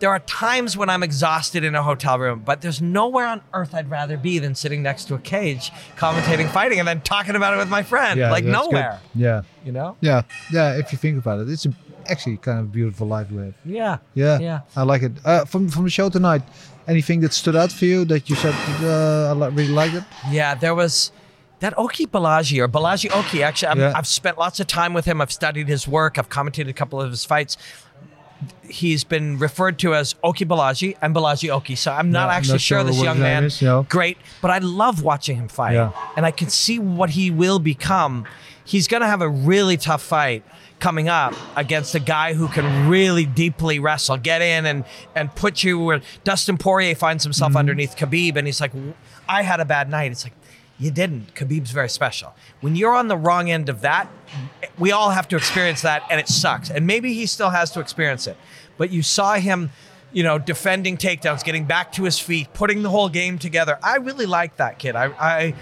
[0.00, 3.74] there are times when I'm exhausted in a hotel room, but there's nowhere on earth
[3.74, 7.54] I'd rather be than sitting next to a cage, commentating fighting, and then talking about
[7.54, 8.20] it with my friend.
[8.20, 8.72] Like that's good.
[8.72, 9.96] nowhere, Yeah, you know?
[10.00, 10.22] yeah,
[10.52, 10.76] yeah.
[10.76, 11.72] If you think about it, it's a,
[12.06, 13.54] actually kind of a beautiful life we have.
[13.64, 13.98] Yeah.
[14.14, 14.60] Yeah, Yeah.
[14.76, 15.12] I like it.
[15.24, 16.42] Uh, from from the show tonight,
[16.86, 20.04] anything that stood out for you that you said uh, I really liked it?
[20.30, 21.10] Yeah, there was
[21.60, 23.42] that Oki Balaji or Balaji Oki.
[23.42, 23.92] Actually, I'm, Yeah.
[23.94, 25.20] I've spent lots of time with him.
[25.20, 26.18] I've studied his work.
[26.18, 27.56] I've commentated a couple of his fights.
[28.68, 31.74] He's been referred to as Oki Balaji and Balaji Oki.
[31.76, 33.44] So I'm not Yeah, actually not sure sure this young man.
[33.44, 33.84] is, yeah.
[33.88, 35.92] Great, but I love watching him fight, Yeah.
[36.16, 38.26] and I can see what he will become.
[38.66, 40.42] he's going to have a really tough fight
[40.80, 44.84] coming up against a guy who can really deeply wrestle, get in and
[45.14, 47.58] and put you where Dustin Poirier finds himself mm-hmm.
[47.58, 48.72] underneath Khabib, and he's like,
[49.28, 50.12] I had a bad night.
[50.12, 50.32] It's like.
[50.78, 51.34] You didn't.
[51.34, 52.34] Khabib's very special.
[52.60, 54.08] When you're on the wrong end of that,
[54.78, 56.68] we all have to experience that, and it sucks.
[56.70, 58.36] And maybe he still has to experience it.
[58.76, 59.70] But you saw him,
[60.12, 63.78] you know, defending takedowns, getting back to his feet, putting the whole game together.
[63.84, 64.96] I really like that kid.
[64.96, 65.54] I, I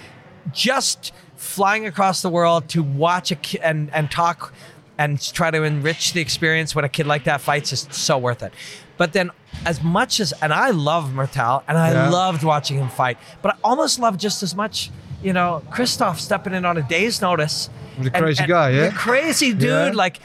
[0.53, 4.53] just flying across the world to watch a kid and and talk
[4.99, 8.43] and try to enrich the experience when a kid like that fights is so worth
[8.43, 8.53] it.
[8.97, 9.31] But then,
[9.67, 12.09] as much as and I love Mertal and I Yeah.
[12.11, 14.91] loved watching him fight, but I almost love just as much,
[15.23, 17.70] you know, Christoph stepping in on a day's notice.
[17.99, 18.89] The crazy guy, yeah?
[18.89, 19.62] the crazy dude.
[19.62, 19.91] Yeah.
[19.95, 20.18] Like,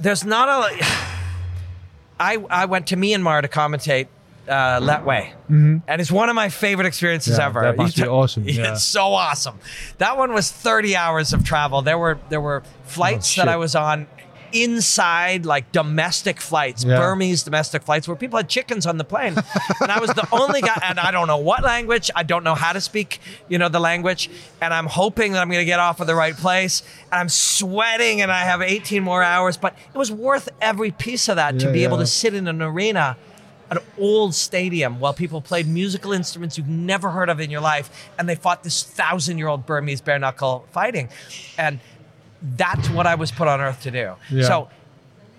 [0.00, 0.84] there's not a.
[2.18, 4.08] I I went to Myanmar to commentate
[4.48, 7.40] uh, Letway, and it's one of my favorite experiences Mm-hmm.
[7.40, 7.60] Yeah, ever.
[7.62, 8.72] that must You be t- awesome, yeah.
[8.72, 9.58] It's so awesome.
[9.98, 11.82] That one was 30 hours of travel.
[11.82, 13.48] There were there were flights that Oh, shit.
[13.52, 14.06] I was on
[14.52, 16.96] inside like domestic flights, Yeah.
[16.98, 19.34] Burmese domestic flights where people had chickens on the plane.
[19.80, 22.54] and I was the only guy and I don't know what language, I don't know
[22.54, 24.30] how to speak, you know, the language,
[24.60, 26.82] and I'm hoping that I'm going to get off at the right place.
[27.12, 31.28] And I'm sweating and I have 18 more hours, but it was worth every piece
[31.28, 33.16] of that to Yeah, be able to sit in an arena
[33.70, 38.10] an old stadium while people played musical instruments you've never heard of in your life
[38.18, 41.08] and they fought this thousand year old Burmese bare knuckle fighting.
[41.56, 41.78] And
[42.42, 44.14] that's what I was put on earth to do.
[44.30, 44.42] Yeah.
[44.44, 44.68] So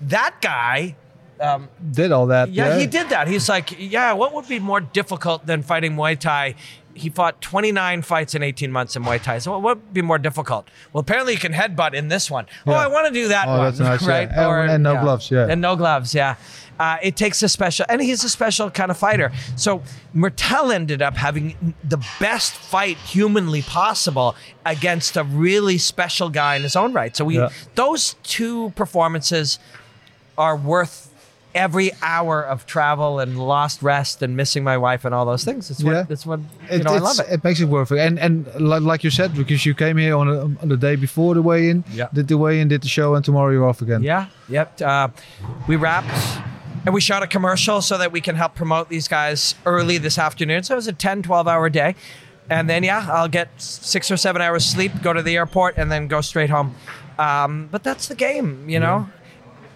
[0.02, 0.96] that guy,
[1.40, 2.50] um, Did all that.
[2.50, 3.28] yeah, he did that.
[3.28, 6.56] He's like, yeah, what would be more difficult than fighting Muay Thai?
[7.02, 9.40] He fought 29 fights in 18 months in Muay Thai.
[9.40, 10.70] So what would be more difficult?
[10.94, 12.46] Well, apparently you can headbutt in this one.
[12.68, 12.78] Oh, Yeah.
[12.78, 13.64] I want to do that Oh, one.
[13.66, 14.46] that's nice, yeah.
[14.50, 14.70] right?
[14.70, 15.48] And- no gloves, yeah.
[15.50, 16.36] And no gloves, yeah.
[16.80, 19.32] Uh, it takes a special, and he's a special kind of fighter.
[19.56, 19.84] So
[20.16, 24.36] Mertel ended up having the best fight humanly possible
[24.66, 27.16] against a really special guy in his own right.
[27.16, 27.50] So we, Yeah.
[27.76, 29.60] those two performances
[30.40, 31.11] are worth
[31.54, 35.70] every hour of travel and lost rest and missing my wife and all those things.
[35.70, 36.06] It's what, Yeah.
[36.10, 36.40] it's what
[36.72, 37.28] you know, I love it.
[37.30, 38.00] It makes it worth it.
[38.00, 41.34] And and like you said, because you came here on, a, on the day before
[41.36, 42.08] the weigh-in, Yeah.
[42.14, 44.04] did the weigh-in, did the show, and tomorrow you're off again.
[44.04, 44.82] Yeah, yep.
[44.82, 45.10] Uh,
[45.68, 46.14] we wrapped
[46.86, 50.18] and we shot a commercial so that we can help promote these guys early this
[50.18, 50.64] afternoon.
[50.64, 51.96] So it was a 10, 12 hour day.
[52.50, 55.90] And then, yeah, I'll get six or seven hours sleep, go to the airport, and
[55.92, 56.76] then go straight home.
[57.20, 59.08] Um, but that's the game, you know?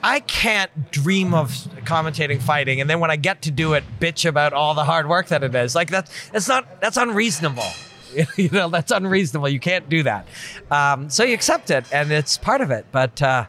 [0.05, 1.49] I can't dream of
[1.83, 5.09] commentating fighting, and then when I get to do it, bitch about all the hard
[5.09, 5.73] work that it is.
[5.73, 7.65] Like that's that's not that's unreasonable.
[8.37, 9.49] you know, that's unreasonable.
[9.49, 10.27] You can't do that.
[10.69, 12.85] Um, so you accept it, and it's part of it.
[12.91, 13.47] But uh,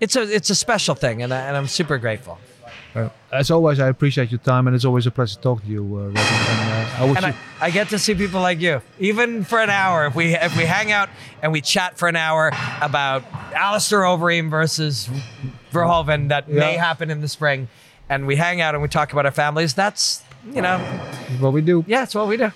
[0.00, 2.40] it's a it's a special thing, and, I, and I'm super grateful.
[2.94, 5.68] Uh, as always, I appreciate your time, and it's always a pleasure to talk to
[5.68, 6.16] you, uh, Robin.
[6.18, 9.58] And, uh, I wish And I, I get to see people like you, even for
[9.60, 10.06] an hour.
[10.06, 11.08] If we if we hang out
[11.42, 12.50] and we chat for an hour
[12.82, 13.24] about
[13.54, 15.08] Alistair Overeem versus
[15.72, 17.68] Verhoeven that may happen in the spring,
[18.10, 20.22] and we hang out and we talk about our families, that's
[20.52, 20.78] you know,
[21.30, 21.84] it's what we do.
[21.86, 22.52] yeah, it's what we do.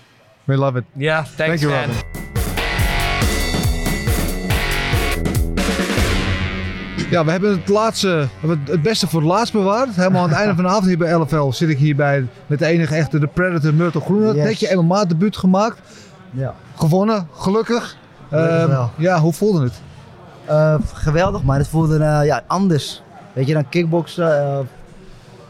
[0.46, 0.84] We love it.
[0.94, 1.88] Yeah, thanks, Thank you, man.
[1.90, 2.25] Robin.
[7.10, 9.96] Ja, we hebben het laatste, hebben het beste voor het laatst bewaard.
[9.96, 12.58] Helemaal aan het einde van de avond hier bij LFL zit ik hier bij met
[12.58, 14.34] de enige echte, de Predator Myrtle Groene.
[14.34, 14.44] Yes.
[14.44, 15.78] Net je MMA debuut gemaakt.
[16.30, 16.54] Ja.
[16.76, 17.96] Gewonnen, gelukkig.
[18.30, 19.72] Gelukkig Ehm, ja, hoe voelde het?
[20.44, 23.02] Eh, geweldig, maar het voelde eh, ja, anders.
[23.32, 24.40] Weet je, dan kickboksen.
[24.40, 24.58] eh,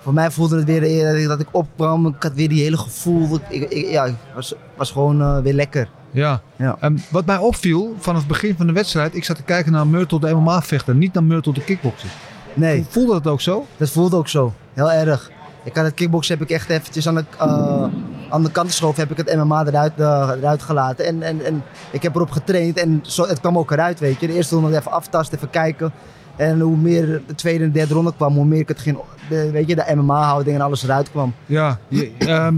[0.00, 2.06] voor mij voelde het weer dat ik opkwam.
[2.06, 3.38] Ik had weer die hele gevoel.
[3.48, 5.88] Ik, ik, ja, het was, was gewoon weer lekker.
[6.10, 6.40] Ja.
[6.56, 6.78] Ja.
[7.10, 10.20] Wat mij opviel vanaf het begin van de wedstrijd, ik zat te kijken naar Myrtle
[10.20, 12.08] de MMA vechter, niet naar Myrtle de kickbokser.
[12.54, 13.66] Nee, Voelde dat ook zo?
[13.76, 14.52] dat voelde ook zo.
[14.74, 15.30] Heel erg.
[15.64, 17.84] Ik had het kickboksen heb ik echt eventjes aan de, eh,
[18.30, 19.00] aan de kant geschoven.
[19.00, 21.06] Heb ik het MMA eruit, eh, eruit gelaten.
[21.06, 22.78] En, en, en ik heb erop getraind.
[22.78, 24.26] En zo, het kwam ook eruit, weet je.
[24.26, 25.92] De eerste ronde even aftasten, even kijken.
[26.36, 28.98] En hoe meer de tweede en derde ronde kwam, hoe meer ik het ging...
[29.28, 31.34] De, weet je, de MMA-houding en alles eruit kwam.
[31.46, 31.78] Ja.
[31.88, 32.54] Je, ehm,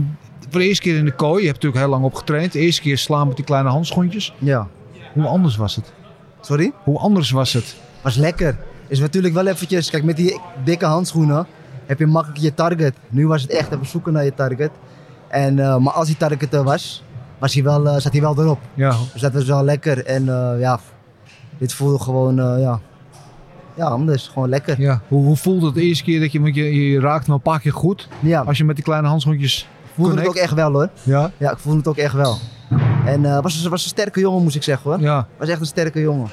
[0.50, 2.52] voor de eerste keer in de kooi, je hebt natuurlijk heel lang op getraind.
[2.52, 4.34] De eerste keer slaan met die kleine handschoentjes.
[4.38, 4.68] Ja.
[5.12, 5.92] Hoe anders was het?
[6.40, 6.72] Sorry?
[6.84, 7.76] Hoe anders was het?
[8.02, 8.56] Was lekker.
[8.86, 11.46] Is natuurlijk wel eventjes, kijk met die dikke handschoenen
[11.88, 12.94] heb je makkelijk je target.
[13.08, 14.70] Nu was het echt even zoeken naar je target.
[15.28, 17.04] En, eh, maar als die target er was,
[17.38, 18.58] was hij wel, eh, zat hij wel erop.
[18.74, 18.96] Ja.
[19.12, 20.04] Dus dat was wel lekker.
[20.04, 20.80] En eh, ja,
[21.58, 22.80] dit voelde gewoon, ja,
[23.74, 24.28] ja, anders.
[24.28, 24.80] Gewoon lekker.
[24.80, 25.00] ja.
[25.08, 27.40] Hoe, hoe voelde het de eerste keer dat je, want je, je raakte hem een
[27.40, 28.08] paar keer goed.
[28.20, 29.68] Ja, Als je met die kleine handschoentjes
[30.04, 30.88] voelde het ook echt wel hoor.
[31.02, 31.30] Ja.
[31.36, 32.36] Ja, ik voelde het ook echt wel.
[33.04, 35.00] En eh was, was een sterke jongen moet ik zeggen hoor.
[35.00, 35.26] Ja.
[35.38, 36.28] Was echt een sterke jongen.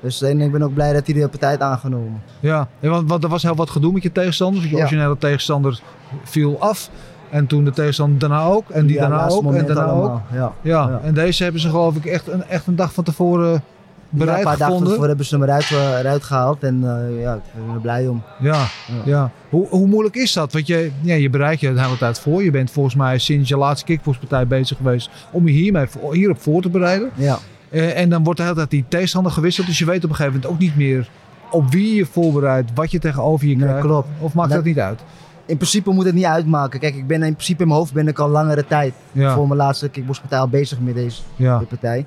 [0.00, 2.22] Dus en ik ben ook blij dat hij de partij heeft aangenomen.
[2.40, 4.62] Ja, ja want, want er was heel wat gedoe met je tegenstander.
[4.62, 4.76] Je Ja.
[4.76, 5.80] originele tegenstander
[6.24, 6.90] viel af.
[7.30, 8.70] En toen de tegenstander daarna ook.
[8.70, 9.54] En die Ja, daarna ook.
[9.54, 9.90] En daarna ook.
[9.90, 10.52] allemaal, Ja.
[10.62, 10.88] Ja.
[10.88, 11.00] Ja.
[11.02, 13.62] en deze hebben ze geloof ik echt een, echt een dag van tevoren
[14.18, 14.92] bereid een paar dagen gevonden?
[14.92, 16.62] ervoor hebben ze hem eruit, eh, eruit gehaald.
[16.62, 18.22] En eh, ja, ik ben er blij om.
[18.40, 18.64] Ja,
[19.04, 19.30] ja.
[19.50, 20.52] Hoe, hoe moeilijk is dat?
[20.52, 22.44] Want je, ja, je bereidt je de hele tijd voor.
[22.44, 26.62] Je bent volgens mij sinds je laatste kickboxpartij bezig geweest om je hiermee, hierop voor
[26.62, 27.10] te bereiden.
[27.14, 27.38] Ja.
[27.70, 29.66] Eh, en dan wordt de hele tijd die tegenstander gewisseld.
[29.66, 31.08] Dus je weet op een gegeven moment ook niet meer
[31.50, 33.80] op wie je voorbereidt, wat je tegenover je krijgt.
[33.80, 34.08] klopt.
[34.20, 35.00] Of maakt dat, Dat- niet uit?
[35.46, 36.80] In principe moet het niet uitmaken.
[36.80, 39.34] Kijk, ik ben in principe in mijn hoofd ben ik al langere tijd Ja.
[39.34, 41.62] voor mijn laatste kickboxpartij al bezig met deze Ja.
[41.68, 42.06] partij.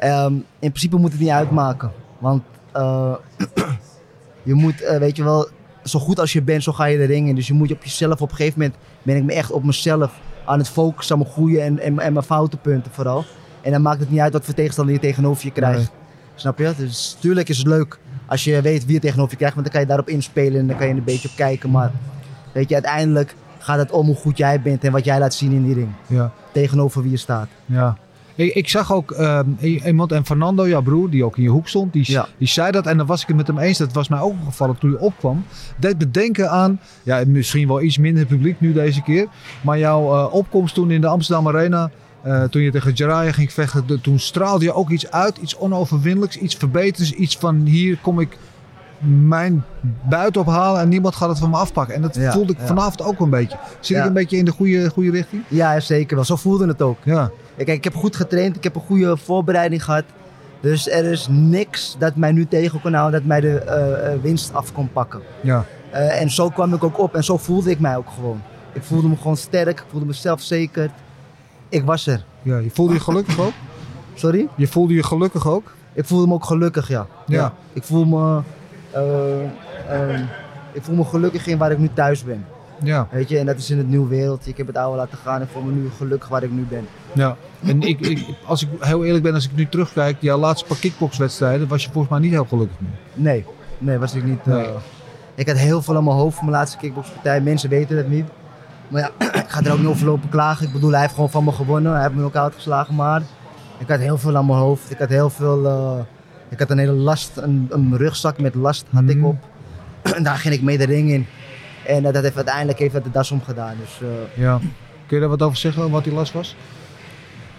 [0.00, 1.92] Ehm, in principe moet het niet uitmaken.
[2.18, 2.42] Want
[2.72, 3.14] eh,
[4.42, 5.48] je moet, eh, weet je wel,
[5.84, 7.34] zo goed als je bent, zo ga je de ring in.
[7.34, 9.64] Dus je moet je op jezelf, op een gegeven moment ben ik me echt op
[9.64, 10.12] mezelf
[10.44, 13.24] aan het focussen, aan mijn goede en, en, en mijn foutenpunten vooral.
[13.62, 15.78] En dan maakt het niet uit wat voor tegenstander je tegenover je krijgt.
[15.78, 15.88] Nee.
[16.34, 16.72] Snap je?
[16.76, 19.74] Dus tuurlijk is het leuk als je weet wie je tegenover je krijgt, want dan
[19.74, 21.70] kan je daarop inspelen en dan kan je er een beetje op kijken.
[21.70, 21.92] Maar
[22.52, 25.52] weet je, uiteindelijk gaat het om hoe goed jij bent en wat jij laat zien
[25.52, 25.92] in die ring.
[26.06, 26.32] Ja.
[26.52, 27.48] Tegenover wie je staat.
[27.66, 27.96] Ja.
[28.34, 31.68] Ik, ik zag ook ehm, iemand, en Fernando, jouw broer, die ook in je hoek
[31.68, 32.26] stond, die, Ja.
[32.38, 32.86] die zei dat.
[32.86, 33.78] En dan was ik het met hem eens.
[33.78, 35.44] Dat was mij ook opgevallen toen je opkwam.
[35.76, 39.26] Deed bedenken aan, ja, misschien wel iets minder publiek nu deze keer.
[39.60, 41.90] Maar jouw eh, opkomst toen in de Amsterdam Arena.
[42.22, 45.56] eh, toen je tegen Jiraiya ging vechten, de- toen straalde je ook iets uit, iets
[45.56, 48.36] onoverwinnelijks, iets verbeters, iets van hier kom ik
[49.28, 49.64] mijn
[50.08, 51.94] buiten ophalen en niemand gaat het van me afpakken.
[51.94, 52.66] En dat Ja, voelde ik ja.
[52.66, 53.58] vanavond ook een beetje.
[53.80, 55.42] Zit ik een beetje in de goede, goede richting?
[55.48, 56.24] Ja, zeker wel.
[56.24, 56.98] Zo voelde het ook.
[57.04, 57.30] Ja.
[57.66, 60.04] Ik heb goed getraind, ik heb een goede voorbereiding gehad.
[60.60, 64.20] Dus er is niks dat mij nu tegen kon houden, dat mij de eh, eh,
[64.22, 65.20] winst af kon pakken.
[65.40, 65.64] Ja.
[65.90, 68.42] Eh, en zo kwam ik ook op en zo voelde ik mij ook gewoon.
[68.72, 70.90] Ik voelde me gewoon sterk, ik voelde me zelfzeker.
[71.68, 72.24] Ik was er.
[72.42, 72.58] ja.
[72.58, 73.52] Je voelde je gelukkig ook?
[74.14, 74.48] Sorry?
[74.56, 75.72] Je voelde je gelukkig ook?
[75.92, 77.06] Ik voelde me ook gelukkig, ja.
[77.26, 77.52] Ja.
[77.72, 78.40] Ik voel me,
[78.90, 79.42] eh,
[79.88, 80.24] ehm,
[80.72, 82.44] ik voel me gelukkig in waar ik nu thuis ben.
[82.82, 83.08] Ja.
[83.10, 84.50] Weet je, en dat is in het nieuwe wereldje.
[84.50, 86.86] Ik heb het oude laten gaan en voel me nu gelukkig waar ik nu ben.
[87.12, 87.36] ja.
[87.62, 90.76] En ik, ik, als ik heel eerlijk ben, als ik nu terugkijk, jouw laatste paar
[90.78, 92.90] kickboxwedstrijden, was je volgens mij niet heel gelukkig mee.
[93.14, 93.44] Nee,
[93.78, 94.40] nee, was ik niet.
[94.44, 94.62] eh,
[95.34, 97.40] ik had heel veel aan mijn hoofd voor mijn laatste kickboxpartij.
[97.40, 98.26] Mensen weten het niet.
[98.88, 99.10] Maar ja,
[99.40, 100.66] ik ga er ook niet over lopen klagen.
[100.66, 101.92] Ik bedoel, hij heeft gewoon van me gewonnen.
[101.92, 102.94] Hij heeft me ook uitgeslagen.
[102.94, 103.22] Maar
[103.78, 104.90] ik had heel veel aan mijn hoofd.
[104.90, 105.66] Ik had heel veel.
[105.66, 105.98] eh,
[106.48, 109.24] ik had een hele last, een, een rugzak met last had ik Mhm.
[109.26, 109.36] op.
[110.16, 111.26] En daar ging ik mee de ring in.
[111.86, 113.74] En eh, dat heeft uiteindelijk heeft dat de das omgedaan.
[113.80, 114.58] Dus eh, Ja.
[115.06, 116.56] Kun je daar wat over zeggen, wat die last was?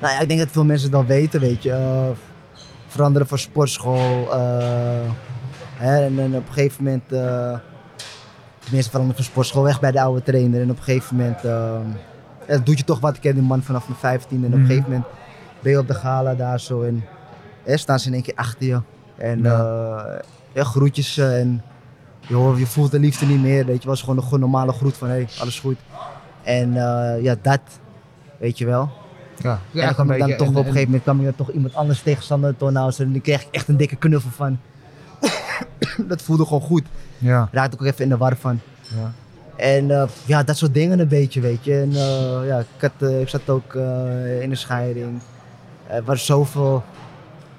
[0.02, 1.72] nou ja, ik denk dat veel mensen het wel weten, weet je.
[1.72, 2.10] Eh,
[2.88, 4.28] veranderen van sportschool.
[5.76, 7.04] hè, en, en op een gegeven moment...
[8.60, 10.62] tenminste, veranderen van sportschool weg bij de oude trainer.
[10.62, 11.44] En op een gegeven moment...
[11.44, 11.80] eh,
[12.48, 13.16] ja, doe je toch wat.
[13.16, 14.60] Ik ken die man vanaf mijn 15 En op Mhm.
[14.62, 15.08] een gegeven moment
[15.60, 16.82] ben je op de gala daar zo.
[16.82, 17.04] En
[17.64, 18.82] hè, staan ze in één keer achter je.
[19.18, 20.22] En ja.
[20.54, 21.18] ja, groetjes.
[21.18, 21.62] en
[22.28, 23.66] je, je voelt de liefde niet meer.
[23.66, 25.08] Weet je, was gewoon een gewoon normale groet van...
[25.08, 25.78] Hey, alles goed.
[26.44, 27.60] En eh, ja, dat...
[28.38, 28.90] Weet je wel.
[29.38, 29.60] Ja.
[29.74, 31.76] En dan kwam ik dan toch op een gegeven moment kwam ik dan toch iemand
[31.76, 32.94] anders tegenstander tonen.
[32.98, 34.60] En dan kreeg ik echt een dikke knuffel van.
[36.10, 36.84] dat voelde gewoon goed.
[37.18, 37.50] Ja.
[37.52, 38.60] Raakte ik ook even in de war van.
[38.82, 39.12] Ja.
[39.56, 41.80] En eh, ja, dat soort dingen een beetje, weet je.
[41.80, 42.66] En eh, ja, ik,
[42.98, 43.74] had, ik zat ook
[44.42, 45.22] in een scheiding.
[45.88, 46.84] Er waren zoveel,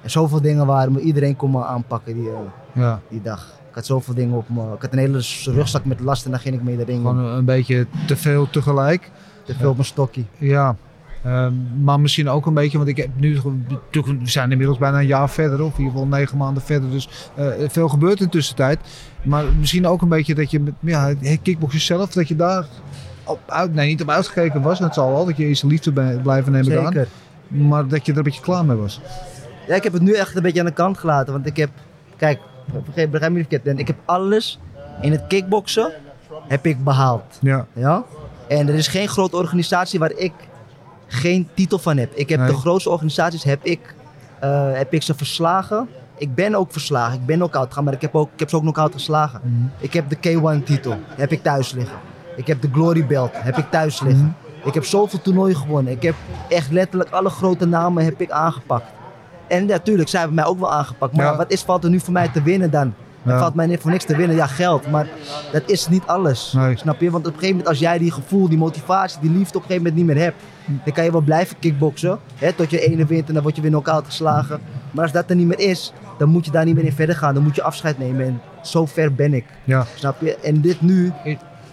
[0.05, 2.29] zoveel dingen waar iedereen kon me aanpakken die,
[2.73, 2.99] Ja.
[3.09, 3.61] die dag.
[3.73, 4.73] Ik had zoveel dingen op me.
[4.73, 6.97] Ik had een hele rugzak met last en dan ging ik mee de ring.
[6.97, 9.11] Gewoon een, beetje te veel tegelijk.
[9.43, 10.23] Te veel op mijn stokje.
[10.37, 10.75] Ja.
[11.23, 11.53] Ehm,
[11.83, 13.39] maar misschien ook een beetje, want ik heb nu,
[13.91, 16.89] we zijn inmiddels bijna een jaar verder, of in ieder geval negen maanden verder.
[16.89, 18.79] Dus eh, veel gebeurt in de tussentijd.
[19.23, 22.65] Maar misschien ook een beetje dat je met ja, kickboksen zelf, dat je daar
[23.23, 24.79] op uit, nee, niet op uitgekeken was.
[24.79, 26.93] Het zal wel dat je eerst liefde bij- blijven nemen aan.
[26.93, 27.07] Zeker.
[27.47, 29.01] Maar dat je er een beetje klaar mee was.
[29.67, 31.33] Ja, ik heb het nu echt een beetje aan de kant gelaten.
[31.33, 31.69] Want ik heb,
[32.17, 33.67] kijk, begrijp me niet verkeerd.
[33.67, 34.59] En Ik heb alles
[35.01, 35.91] in het kickboksen
[36.47, 37.37] heb ik behaald.
[37.41, 37.65] Ja.
[37.73, 38.03] Ja?
[38.47, 40.33] En er is geen grote organisatie waar ik
[41.07, 42.11] geen titel van heb.
[42.13, 42.47] Ik heb Nee.
[42.49, 43.95] de grootste organisaties heb ik,
[44.39, 45.87] eh, heb ik ze verslagen.
[46.17, 47.13] Ik ben ook verslagen.
[47.19, 49.39] Ik ben knock-out gegaan, maar ik heb, ook, ik heb ze ook knock-out geslagen.
[49.43, 49.67] Mhm.
[49.77, 51.97] Ik heb de K1 titel, heb ik thuis liggen.
[52.35, 54.35] Ik heb de Glory Belt, heb ik thuis liggen.
[54.63, 55.93] Ik heb zoveel toernooien gewonnen.
[55.93, 56.15] Ik heb
[56.49, 58.85] echt letterlijk alle grote namen heb ik aangepakt.
[59.47, 61.15] En natuurlijk, zij hebben mij ook wel aangepakt.
[61.15, 61.35] Maar Ja.
[61.37, 62.93] wat is, valt er nu voor mij te winnen dan?
[63.25, 63.39] Er Ja.
[63.39, 64.35] valt mij voor niks te winnen.
[64.35, 64.91] Ja, geld.
[64.91, 65.07] Maar
[65.51, 66.53] dat is niet alles.
[66.55, 66.77] Nee.
[66.77, 67.11] Snap je?
[67.11, 69.67] Want op een gegeven moment, als jij die gevoel, die motivatie, die liefde op een
[69.69, 70.35] gegeven moment niet meer hebt,
[70.83, 72.19] dan kan je wel blijven kickboksen.
[72.35, 74.59] Hè, tot je ene wint en dan word je weer knock-out geslagen.
[74.91, 77.15] Maar als dat er niet meer is, dan moet je daar niet meer in verder
[77.15, 77.33] gaan.
[77.33, 78.25] Dan moet je afscheid nemen.
[78.25, 79.45] En zo ver ben ik.
[79.63, 79.85] Ja.
[79.95, 80.35] Snap je?
[80.37, 81.11] En dit nu,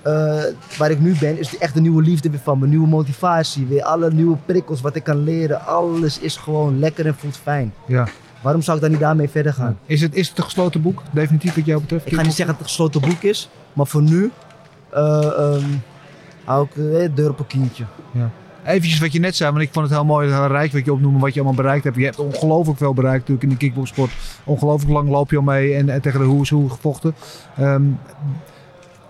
[0.03, 0.42] eh,
[0.78, 2.66] waar ik nu ben, is echt de nieuwe liefde weer van me.
[2.66, 5.66] Nieuwe motivatie, weer alle nieuwe prikkels, wat ik kan leren.
[5.66, 7.72] Alles is gewoon lekker en voelt fijn.
[7.86, 8.09] Ja.
[8.40, 9.78] Waarom zou ik daar niet daarmee verder gaan?
[9.86, 12.07] Is het, is het een gesloten boek, definitief wat jou betreft?
[12.07, 14.30] Ik ga niet zeggen dat het een gesloten boek is, maar voor nu
[14.90, 15.64] eh, ehm,
[16.44, 17.84] hou ik de deur op een kientje.
[18.12, 18.30] Ja.
[18.64, 20.92] Eventjes wat je net zei, want ik vond het heel mooi, heel rijk wat je
[20.92, 21.96] opnoemde, wat je allemaal bereikt hebt.
[21.96, 24.11] Je hebt ongelooflijk veel bereikt natuurlijk in de kickboxsport
[24.44, 27.14] ongelooflijk lang loop je al mee en, en tegen de Who's Who gevochten.
[27.57, 27.82] Ehm,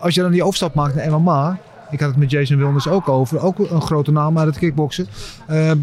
[0.01, 1.59] als je dan die overstap maakt naar MMA,
[1.91, 5.07] ik had het met Jason Wilners ook over, ook een grote naam uit het kickboksen.
[5.47, 5.79] Ehm,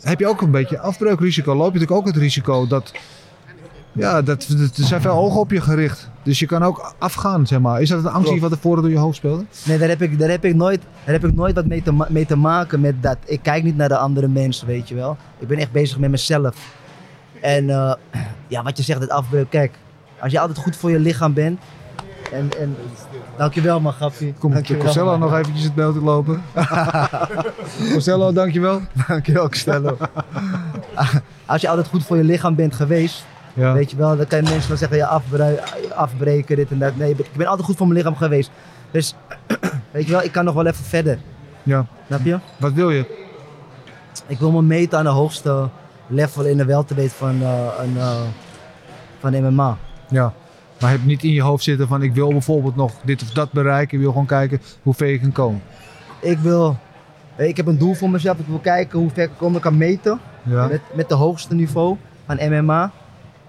[0.00, 1.54] heb je ook een beetje afbreukrisico?
[1.54, 2.92] Loop je natuurlijk ook het risico dat,
[3.92, 6.10] ja, dat, er zijn veel ogen op je gericht.
[6.22, 7.80] Dus je kan ook afgaan, zeg maar.
[7.80, 9.44] Is dat een angst die wat er voor door je hoofd speelde?
[9.64, 12.06] Nee, daar heb ik, daar heb ik, nooit, daar heb ik nooit wat mee te,
[12.08, 13.16] mee te maken met dat.
[13.24, 15.16] Ik kijk niet naar de andere mensen, weet je wel.
[15.38, 16.56] Ik ben echt bezig met mezelf.
[17.40, 17.94] En eh,
[18.46, 19.50] ja, wat je zegt, het afbreuk.
[19.50, 19.72] Kijk,
[20.20, 21.60] als je altijd goed voor je lichaam bent.
[22.32, 22.76] En, en
[23.42, 24.34] dankjewel, man, grappie.
[24.38, 26.42] Komt Costello nog eventjes het beeld lopen?
[27.94, 28.80] Costello, dankjewel.
[29.08, 29.96] Dankjewel, Costello.
[31.46, 33.24] als je altijd goed voor je lichaam bent geweest,
[33.54, 33.72] Ja.
[33.72, 35.20] weet je wel, dan kan je mensen wel zeggen, ja,
[35.94, 36.96] afbreken, dit en dat.
[36.96, 38.50] Nee, ik ben altijd goed voor mijn lichaam geweest.
[38.90, 39.14] Dus,
[39.92, 41.18] weet je wel, ik kan nog wel even verder.
[41.62, 41.86] Ja.
[42.06, 42.38] Snap je?
[42.58, 43.20] Wat wil je?
[44.26, 45.68] Ik wil me meten aan de hoogste
[46.06, 48.20] level in de welterweight van, eh, een, eh,
[49.20, 49.76] van MMA.
[50.08, 50.32] Ja.
[50.82, 53.52] Maar heb niet in je hoofd zitten van ik wil bijvoorbeeld nog dit of dat
[53.52, 53.94] bereiken.
[53.96, 55.62] Ik wil gewoon kijken hoe ver je kan komen.
[56.20, 56.76] Ik wil,
[57.36, 58.38] eh, ik heb een doel voor mezelf.
[58.38, 59.54] Ik wil kijken hoe ver ik kom.
[59.56, 60.66] Ik kan meten Ja.
[60.66, 62.90] met, met de hoogste niveau van MMA.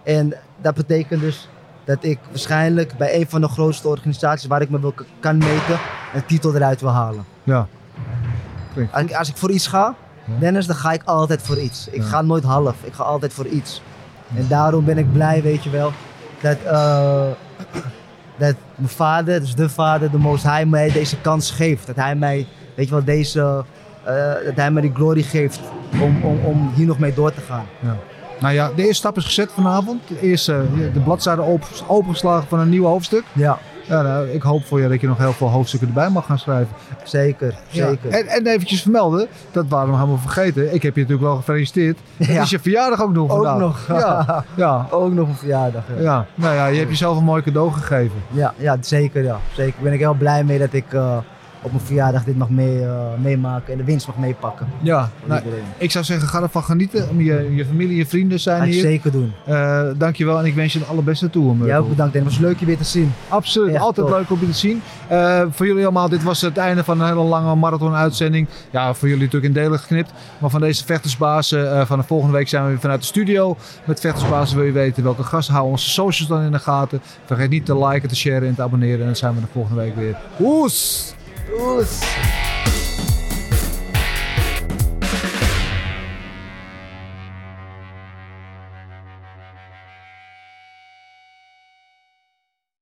[0.03, 1.49] En dat betekent dus
[1.85, 5.79] dat ik waarschijnlijk bij een van de grootste organisaties waar ik me wil, kan meten,
[6.13, 7.25] een titel eruit wil halen.
[7.43, 7.67] Ja.
[8.91, 9.95] Als ik, als ik voor iets ga,
[10.39, 11.87] Dennis, dan ga ik altijd voor iets.
[11.87, 12.03] Ik Ja.
[12.07, 13.81] ga nooit half, ik ga altijd voor iets.
[14.35, 15.91] En daarom ben ik blij, weet je wel,
[16.43, 17.25] dat, eh,
[18.43, 21.87] dat mijn vader, dus de vader, de Most High, mij deze kans geeft.
[21.87, 23.63] Dat hij mij, weet je wel, deze,
[24.03, 25.59] eh, dat hij mij die glory geeft
[26.01, 27.65] om, om, om hier nog mee door te gaan.
[27.79, 27.97] Ja.
[28.39, 30.01] Nou ja, de eerste stap is gezet vanavond.
[30.07, 33.23] De eerste, de bladzijde op, opengeslagen van een nieuw hoofdstuk.
[33.33, 33.59] Ja.
[33.87, 36.39] Ja, nou, ik hoop voor je dat je nog heel veel hoofdstukken erbij mag gaan
[36.39, 36.75] schrijven.
[37.03, 37.87] Zeker, Ja.
[37.87, 38.09] zeker.
[38.09, 40.73] En, en eventjes vermelden, dat waren we helemaal vergeten.
[40.73, 41.97] Ik heb je natuurlijk wel gefeliciteerd.
[42.17, 42.41] Het Ja.
[42.41, 43.59] is je verjaardag ook nog Ook vandaag.
[43.59, 43.87] nog.
[43.87, 44.87] Ja, ja.
[44.91, 45.83] Ook nog een verjaardag.
[45.95, 46.01] Ja.
[46.01, 46.25] ja.
[46.35, 48.17] Nou ja, je hebt jezelf een mooi cadeau gegeven.
[48.31, 49.23] Ja, ja, zeker.
[49.23, 49.39] Ja.
[49.53, 49.83] Zeker.
[49.83, 51.17] Ben ik heel blij mee dat ik eh,
[51.63, 54.67] op mijn verjaardag dit mag mee, eh, meemaken en de winst mag meepakken.
[54.81, 55.41] Ja, nou,
[55.77, 57.23] ik zou zeggen, ga ervan genieten.
[57.23, 58.81] Je, je familie, je vrienden zijn hier.
[58.81, 59.33] zeker doen.
[59.45, 61.43] Eh, dankjewel en ik wens je het allerbeste toe.
[61.45, 61.65] Murkel.
[61.67, 62.15] Jij ook bedankt.
[62.15, 63.13] En het was leuk je weer te zien.
[63.27, 64.15] Absoluut, Echt altijd top.
[64.15, 64.81] leuk om je te zien.
[65.07, 68.47] Eh, voor jullie allemaal, dit was het einde van een hele lange marathon-uitzending.
[68.71, 70.11] Ja, voor jullie natuurlijk in delen geknipt.
[70.37, 73.57] Maar van deze vechtersbazen, eh, van de volgende week zijn we weer vanuit de studio.
[73.85, 75.53] Met vechtersbazen wil je weten welke gasten.
[75.53, 77.01] Hou onze socials dan in de gaten.
[77.25, 78.99] Vergeet niet te liken, te sharen en te abonneren.
[78.99, 80.17] En dan zijn we de volgende week weer.
[80.39, 81.13] Oes!
[81.47, 82.01] Tschüss.